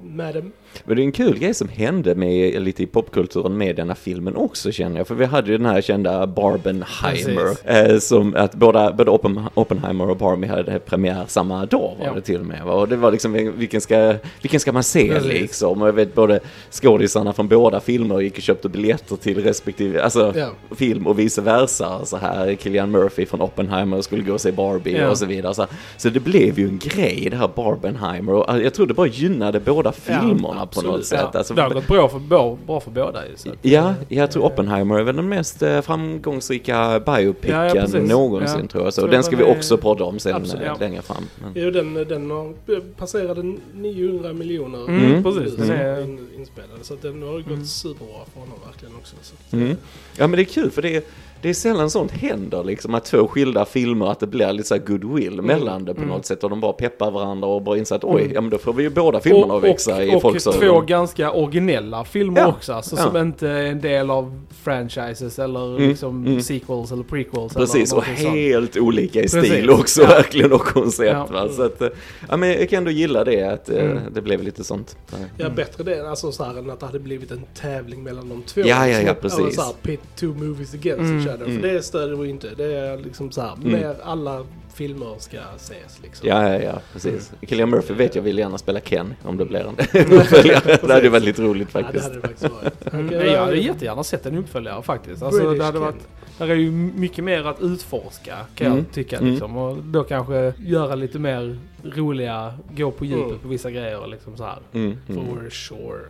Mm. 0.00 0.16
madam. 0.16 0.52
Men 0.84 0.96
det 0.96 1.02
är 1.02 1.04
en 1.04 1.12
kul 1.12 1.38
grej 1.38 1.54
som 1.54 1.68
hände 1.68 2.14
med, 2.14 2.62
lite 2.62 2.82
i 2.82 2.86
popkulturen 2.86 3.58
med 3.58 3.76
denna 3.76 3.94
filmen 3.94 4.36
också 4.36 4.72
känner 4.72 4.96
jag. 4.96 5.06
För 5.08 5.14
vi 5.14 5.24
hade 5.24 5.50
ju 5.50 5.56
den 5.58 5.66
här 5.66 5.80
kända 5.80 6.26
Barbenheimer. 6.26 7.56
Eh, 7.64 7.98
som 7.98 8.34
att 8.36 8.54
båda, 8.54 8.92
både 8.92 9.10
Oppen, 9.10 9.40
Oppenheimer 9.54 10.10
och 10.10 10.16
Barbie 10.16 10.46
hade 10.48 10.78
premiär 10.78 11.24
samma 11.28 11.66
dag 11.66 11.96
var 11.98 12.06
Ja. 12.06 12.12
det 12.14 12.20
till 12.20 12.40
och 12.40 12.46
med. 12.46 12.64
va? 12.64 12.72
Och 12.72 12.88
det 12.88 12.96
var 12.96 13.12
liksom 13.12 13.52
vilken 13.56 13.80
ska, 13.80 14.14
vilken 14.42 14.60
ska 14.60 14.72
man 14.72 14.82
se 14.82 15.08
Precis. 15.08 15.32
liksom. 15.32 15.82
Och 15.82 15.88
jag 15.88 15.92
vet 15.92 16.14
både 16.14 16.40
skådisarna 16.70 17.32
från 17.32 17.48
båda 17.48 17.80
filmer 17.80 18.20
gick 18.20 18.36
och 18.36 18.42
köpte 18.42 18.68
biljetter 18.68 19.16
till 19.16 19.42
respektive, 19.42 20.02
alltså 20.02 20.32
Ja. 20.36 20.48
film 20.76 21.06
och 21.06 21.18
vice 21.18 21.40
versa. 21.42 22.04
Så 22.04 22.16
här 22.16 22.54
Killian 22.54 22.90
Murphy 22.90 23.26
från 23.26 23.40
Oppenheimer 23.40 24.02
skulle 24.02 24.22
gå 24.22 24.32
och 24.32 24.40
se 24.40 24.52
Barbie 24.52 24.96
Ja. 24.98 25.10
och 25.10 25.18
så 25.18 25.26
vidare. 25.26 25.54
Så, 25.54 25.66
så 25.96 26.08
det 26.08 26.20
blev 26.20 26.58
ju 26.58 26.68
en 26.68 26.78
grej 26.78 27.28
det 27.30 27.36
här 27.36 27.50
Barbenheimer. 27.54 28.32
Och 28.32 28.54
eh, 28.54 28.62
jag 28.62 28.74
tror 28.74 28.86
det 28.86 28.94
bara 28.94 29.06
gynnade 29.06 29.60
båda 29.60 29.85
filmerna 29.92 30.38
på 30.54 30.60
absolut. 30.62 30.90
något 30.92 31.04
sätt. 31.06 31.20
Ja, 31.32 31.38
Alltså, 31.38 31.54
det 31.54 31.62
har 31.62 31.70
gått 31.70 31.86
bra 31.88 32.08
för, 32.08 32.18
bra, 32.18 32.58
bra 32.66 32.80
för 32.80 32.90
båda 32.90 33.26
ju. 33.28 33.36
Så. 33.36 33.48
att- 33.50 33.56
Ja, 33.62 33.94
jag 34.08 34.30
tror 34.30 34.44
Oppenheimer 34.44 34.98
är 34.98 35.02
väl 35.02 35.16
den 35.16 35.28
mest 35.28 35.62
eh, 35.62 35.80
framgångsrika 35.80 37.00
biopicen 37.06 37.50
Ja, 37.74 37.86
ja, 37.94 38.00
någonsin 38.02 38.58
Ja. 38.62 38.66
tror 38.68 38.84
jag. 38.84 38.94
Så 38.94 39.00
Tror 39.00 39.10
den 39.10 39.22
ska 39.24 39.36
vi 39.36 39.44
också 39.44 39.76
podda 39.76 40.04
om 40.04 40.18
sen 40.18 40.34
Absolut. 40.34 40.62
eh, 40.62 40.66
Ja. 40.68 40.76
längre 40.80 41.02
fram. 41.02 41.24
Men, 41.42 41.52
Jo, 41.64 41.70
den, 41.70 41.94
den 41.94 42.30
har 42.30 42.54
passerade 42.96 43.54
900 43.74 44.32
miljoner 44.32 44.78
Mm, 44.88 44.96
nu 45.12 45.22
precis. 45.22 45.58
in, 45.58 46.28
inspelade. 46.38 46.72
Så 46.82 46.94
den 47.02 47.22
har 47.22 47.32
gått 47.32 47.46
Mm. 47.46 47.64
superbra 47.66 48.16
för 48.32 48.40
honom 48.40 48.54
verkligen 48.66 48.94
också. 48.94 49.16
Så 49.22 49.34
att, 49.46 49.52
mm. 49.52 49.76
Ja 50.16 50.26
men 50.26 50.30
det 50.36 50.42
är 50.42 50.44
kul 50.44 50.70
för 50.70 50.82
det 50.82 50.96
är, 50.96 51.02
det 51.42 51.48
är 51.48 51.54
sällan 51.54 51.90
sånt 51.90 52.10
händer 52.12 52.64
liksom 52.64 52.94
att 52.94 53.04
två 53.04 53.26
skilda 53.28 53.64
filmer 53.64 54.06
att 54.06 54.20
det 54.20 54.26
blir 54.26 54.52
lite 54.52 54.68
så 54.68 54.78
goodwill 54.78 55.42
mellan 55.42 55.84
det 55.84 55.94
på 55.94 56.00
Mm. 56.00 56.14
något 56.14 56.26
sätt 56.26 56.44
och 56.44 56.50
de 56.50 56.60
bara 56.60 56.72
peppar 56.72 57.10
varandra 57.10 57.48
och 57.48 57.62
bara 57.62 57.76
inser 57.78 57.96
att 57.96 58.04
oj, 58.04 58.20
Mm. 58.22 58.34
ja 58.34 58.40
men 58.40 58.50
då 58.50 58.58
får 58.58 58.72
vi 58.72 58.82
ju 58.82 58.90
båda 58.90 59.20
filmerna 59.20 59.54
att 59.54 59.62
växa 59.64 60.04
i 60.04 60.14
och 60.16 60.22
folks 60.22 60.46
och 60.46 60.54
två 60.54 60.64
ögon. 60.64 60.86
ganska 60.86 61.32
originella 61.32 62.04
filmer 62.04 62.40
Ja. 62.40 62.46
också. 62.46 62.72
Alltså, 62.72 62.96
Ja. 62.96 63.02
Som 63.02 63.16
inte 63.16 63.48
är 63.48 63.62
en 63.66 63.80
del 63.80 64.10
av 64.10 64.44
franchises 64.64 65.38
eller 65.38 65.76
Mm, 65.76 65.88
liksom 65.88 66.26
mm. 66.26 66.42
sequels 66.42 66.92
eller 66.92 67.02
prequels. 67.02 67.54
Precis, 67.54 67.92
eller 67.92 68.00
och 68.02 68.06
någonting 68.06 68.24
sånt. 68.26 68.36
helt 68.36 68.76
olika 68.76 69.22
i 69.22 69.28
stil 69.28 69.42
Precis. 69.42 69.68
också 69.68 70.02
Ja. 70.02 70.08
verkligen 70.08 70.52
och 70.52 70.60
koncept. 70.60 71.30
Ja. 71.32 71.48
Så 71.56 71.62
att, 71.62 71.82
eh, 71.82 71.88
ja 72.28 72.36
men 72.36 72.48
jag 72.48 72.70
kan 72.70 72.76
ändå 72.78 72.90
gilla 72.90 73.24
det 73.24 73.42
att 73.42 73.70
eh, 73.70 73.76
Mm. 73.84 73.98
det 74.14 74.22
blev 74.22 74.42
lite 74.42 74.64
sånt. 74.64 74.96
Ja, 75.36 75.48
bättre 75.50 75.84
det 75.84 76.08
alltså, 76.10 76.32
så 76.32 76.44
här, 76.44 76.58
än 76.58 76.70
att 76.70 76.80
det 76.80 76.86
hade 76.86 76.98
blivit 76.98 77.30
en 77.30 77.42
tävling 77.60 78.02
mellan 78.02 78.28
de 78.28 78.42
två. 78.42 78.60
Ja, 78.60 78.66
ja, 78.66 78.86
ja, 78.88 79.00
Som 79.00 79.10
att- 79.10 79.20
precis. 79.20 79.38
Eller 79.38 79.50
så 79.50 79.62
här, 79.62 79.72
pit 79.82 80.00
two 80.16 80.26
movies 80.26 80.74
against 80.74 81.25
Other. 81.34 81.44
mm. 81.46 81.60
För 81.62 81.68
det 81.68 81.82
stöder 81.82 82.16
vi 82.16 82.28
inte. 82.30 82.48
Det 82.56 82.74
är 82.76 82.96
liksom 82.98 83.30
så 83.32 83.40
här, 83.40 83.52
Mm. 83.54 83.72
mer 83.72 83.96
alla 84.02 84.44
filmer 84.76 85.14
ska 85.18 85.36
ses 85.56 85.98
liksom. 86.02 86.28
Ja, 86.28 86.48
ja, 86.52 86.58
ja, 86.62 86.80
precis. 86.92 87.30
Mm. 87.32 87.46
Killian 87.46 87.70
Murphy 87.70 87.94
vet 87.94 88.14
jag 88.14 88.22
vill 88.22 88.38
gärna 88.38 88.58
spela 88.58 88.80
Ken 88.80 89.14
om 89.24 89.36
det 89.36 89.44
blir 89.44 89.60
en 89.60 89.76
uppföljare. 90.18 90.78
det 90.82 90.92
hade 90.92 91.02
ju 91.02 91.08
varit 91.08 91.24
lite 91.24 91.42
roligt 91.42 91.68
Ja, 91.72 91.78
det 91.78 91.84
faktiskt. 91.84 92.04
hade 92.04 92.16
det 92.16 92.20
faktiskt 92.28 92.52
varit. 92.52 92.72
Mm. 92.92 93.26
Jag 93.32 93.40
hade 93.40 93.56
jättegärna 93.56 94.04
sett 94.04 94.26
en 94.26 94.38
uppföljare 94.38 94.82
faktiskt. 94.82 95.22
Alltså, 95.22 95.40
British 95.42 95.58
det 95.58 95.64
hade 95.64 95.78
varit, 95.78 96.08
där 96.38 96.48
är 96.48 96.54
ju 96.54 96.70
mycket 96.70 97.24
mer 97.24 97.44
att 97.46 97.60
utforska 97.62 98.36
kan 98.54 98.66
Mm. 98.66 98.78
jag 98.78 98.94
tycka. 98.94 99.16
Mm. 99.18 99.30
Liksom. 99.30 99.56
Och 99.56 99.76
då 99.76 100.02
kanske 100.04 100.52
göra 100.58 100.94
lite 100.94 101.18
mer 101.18 101.58
roliga, 101.84 102.54
gå 102.76 102.90
på 102.90 103.04
djupet 103.04 103.26
Mm. 103.26 103.38
på 103.38 103.48
vissa 103.48 103.70
grejer 103.70 104.00
och 104.00 104.08
liksom 104.08 104.36
så 104.36 104.44
här. 104.44 104.58
Mm, 104.72 104.96
mm. 105.08 105.26
For 105.26 105.50
sure. 105.50 106.00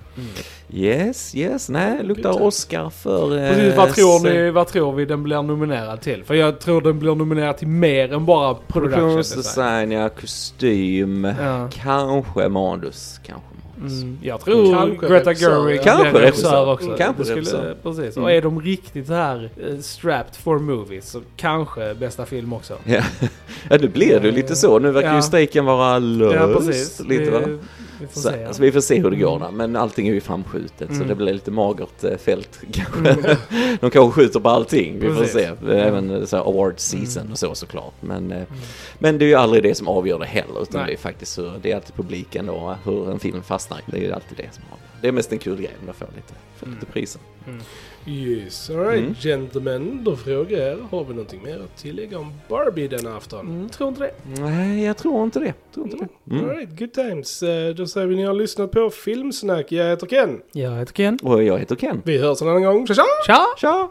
Yes, 0.70 1.34
yes, 1.34 1.68
nej, 1.68 2.02
luktar 2.02 2.42
Oscar 2.42 2.90
för... 2.90 3.38
eh, 3.38 3.48
Precis, 3.54 3.76
vad 3.76 3.94
tror, 3.94 4.24
ni, 4.44 4.50
vad 4.50 4.66
tror 4.68 4.92
vi 4.92 5.04
den 5.04 5.22
blir 5.22 5.42
nominerad 5.42 6.00
till? 6.00 6.24
För 6.24 6.34
jag 6.34 6.58
tror 6.60 6.80
den 6.80 6.98
blir 6.98 7.14
nominerad 7.14 7.56
till 7.58 7.68
mer 7.68 8.12
än 8.12 8.26
bara 8.26 8.55
Produktionsdesign, 8.68 9.90
ja, 9.92 10.08
kostym, 10.08 11.24
Ja. 11.24 11.68
kanske 11.72 12.48
manus, 12.48 13.20
kanske 13.26 13.46
manus. 13.78 14.02
Mm, 14.02 14.18
jag 14.22 14.40
tror 14.40 14.74
Kanske 14.74 15.06
Greta 15.08 15.34
Gerwig 15.34 15.82
Kanske 15.82 16.10
bli 16.10 16.20
regissör. 16.20 16.72
också. 16.72 16.86
Mm, 16.86 16.98
kanske 16.98 17.24
skulle, 17.24 17.36
regissör. 17.40 17.76
Precis. 17.82 18.16
Mm. 18.16 18.24
Och 18.24 18.32
är 18.32 18.42
de 18.42 18.60
riktigt 18.60 19.08
här 19.08 19.50
eh, 19.56 19.78
strapped 19.80 20.36
for 20.36 20.58
movies 20.58 21.10
så 21.10 21.20
kanske 21.36 21.94
bästa 21.94 22.26
film 22.26 22.52
också. 22.52 22.74
Ja. 22.84 23.00
ja, 23.70 23.76
nu 23.80 23.88
blir 23.88 24.20
det 24.20 24.26
ju 24.26 24.32
lite 24.32 24.56
så. 24.56 24.78
Nu 24.78 24.90
verkar 24.90 25.08
Ja. 25.08 25.16
ju 25.16 25.22
strejken 25.22 25.64
vara 25.64 25.98
löst. 25.98 26.34
Ja, 26.34 26.46
precis. 26.60 27.00
Lite, 27.00 27.30
va? 27.30 27.40
Vi, 28.00 28.06
får 28.06 28.20
Så, 28.20 28.30
se. 28.30 28.44
alltså, 28.44 28.62
vi 28.62 28.72
får 28.72 28.80
se 28.80 29.00
hur 29.02 29.10
det 29.10 29.16
går 29.16 29.36
Mm. 29.36 29.42
där, 29.42 29.50
men 29.50 29.76
allting 29.76 30.08
är 30.08 30.12
ju 30.12 30.20
framskjutet 30.20 30.88
så 30.88 30.94
Mm. 30.94 31.08
det 31.08 31.14
blir 31.14 31.32
lite 31.34 31.50
magert 31.50 32.04
eh, 32.04 32.16
fält 32.16 32.58
kanske. 32.72 33.36
De 33.80 33.90
kanske 33.90 34.10
skjuter 34.10 34.40
på 34.40 34.48
allting, 34.48 34.94
vi 34.94 35.00
Precis. 35.08 35.32
får 35.32 35.38
se. 35.38 35.72
Även 35.80 36.10
eh, 36.10 36.24
så 36.24 36.36
award 36.36 36.74
season 36.80 37.32
och 37.32 37.38
så 37.38 37.54
såklart. 37.54 37.94
Men, 38.00 38.32
eh, 38.32 38.42
men 38.98 39.18
det 39.18 39.24
är 39.24 39.28
ju 39.28 39.34
aldrig 39.34 39.62
det 39.62 39.74
som 39.74 39.88
avgör 39.88 40.18
det 40.18 40.26
heller, 40.26 40.62
utan 40.62 40.80
Nej. 40.80 40.86
det 40.86 40.92
är 40.92 40.98
faktiskt 41.02 41.38
hur, 41.38 41.52
det 41.62 41.72
är 41.72 41.76
alltid 41.76 41.94
publiken 41.94 42.46
då, 42.46 42.76
hur 42.84 43.10
en 43.10 43.18
film 43.18 43.42
fastnar. 43.42 43.80
Det 43.86 43.96
är 43.96 44.00
ju 44.02 44.12
alltid 44.12 44.36
det 44.38 44.54
som 44.54 44.64
avgör. 44.72 44.86
det 45.00 45.08
är 45.08 45.12
mest 45.12 45.32
en 45.32 45.38
kul 45.38 45.56
grej 45.56 45.76
om 45.80 45.86
jag 45.86 45.96
får 45.96 46.06
lite, 46.16 46.34
får 46.56 46.66
lite 46.66 46.86
priser. 46.86 47.20
Yes, 48.08 48.70
alright 48.70 48.98
Mm. 49.00 49.14
gentlemen. 49.14 50.04
Då 50.04 50.16
frågar 50.16 50.58
jag 50.58 50.68
er, 50.68 50.78
har 50.90 51.04
vi 51.04 51.10
någonting 51.10 51.42
mer 51.44 51.54
att 51.60 51.76
tillägga 51.76 52.18
om 52.18 52.32
Barbie 52.48 52.88
denna 52.88 53.16
afton? 53.16 53.46
Mm, 53.46 53.68
tror 53.68 53.88
inte 53.88 54.00
det. 54.00 54.40
Nej, 54.42 54.84
jag 54.84 54.96
tror 54.96 55.24
inte 55.24 55.38
det. 55.40 55.54
Tror 55.74 55.86
inte 55.86 55.96
det. 56.24 56.34
Mm. 56.36 56.48
Alright, 56.50 56.78
good 56.78 56.92
times. 56.92 57.42
Eh, 57.42 57.74
Då 57.74 57.86
säger 57.86 58.06
vi 58.06 58.16
ni 58.16 58.24
har 58.24 58.34
lyssnat 58.34 58.70
på 58.70 58.90
Filmsnack. 58.90 59.72
Jag 59.72 59.88
heter 59.90 60.06
Ken. 60.06 60.40
Jag 60.52 60.70
heter 60.78 60.92
Ken. 60.92 61.18
Och 61.22 61.42
jag 61.42 61.58
heter 61.58 61.76
Ken. 61.76 62.02
Vi 62.04 62.18
hörs 62.18 62.42
en 62.42 62.48
annan 62.48 62.62
gång. 62.62 62.86
Tja 62.86 62.94
tja! 62.94 63.04
Tja! 63.26 63.46
Tja! 63.58 63.90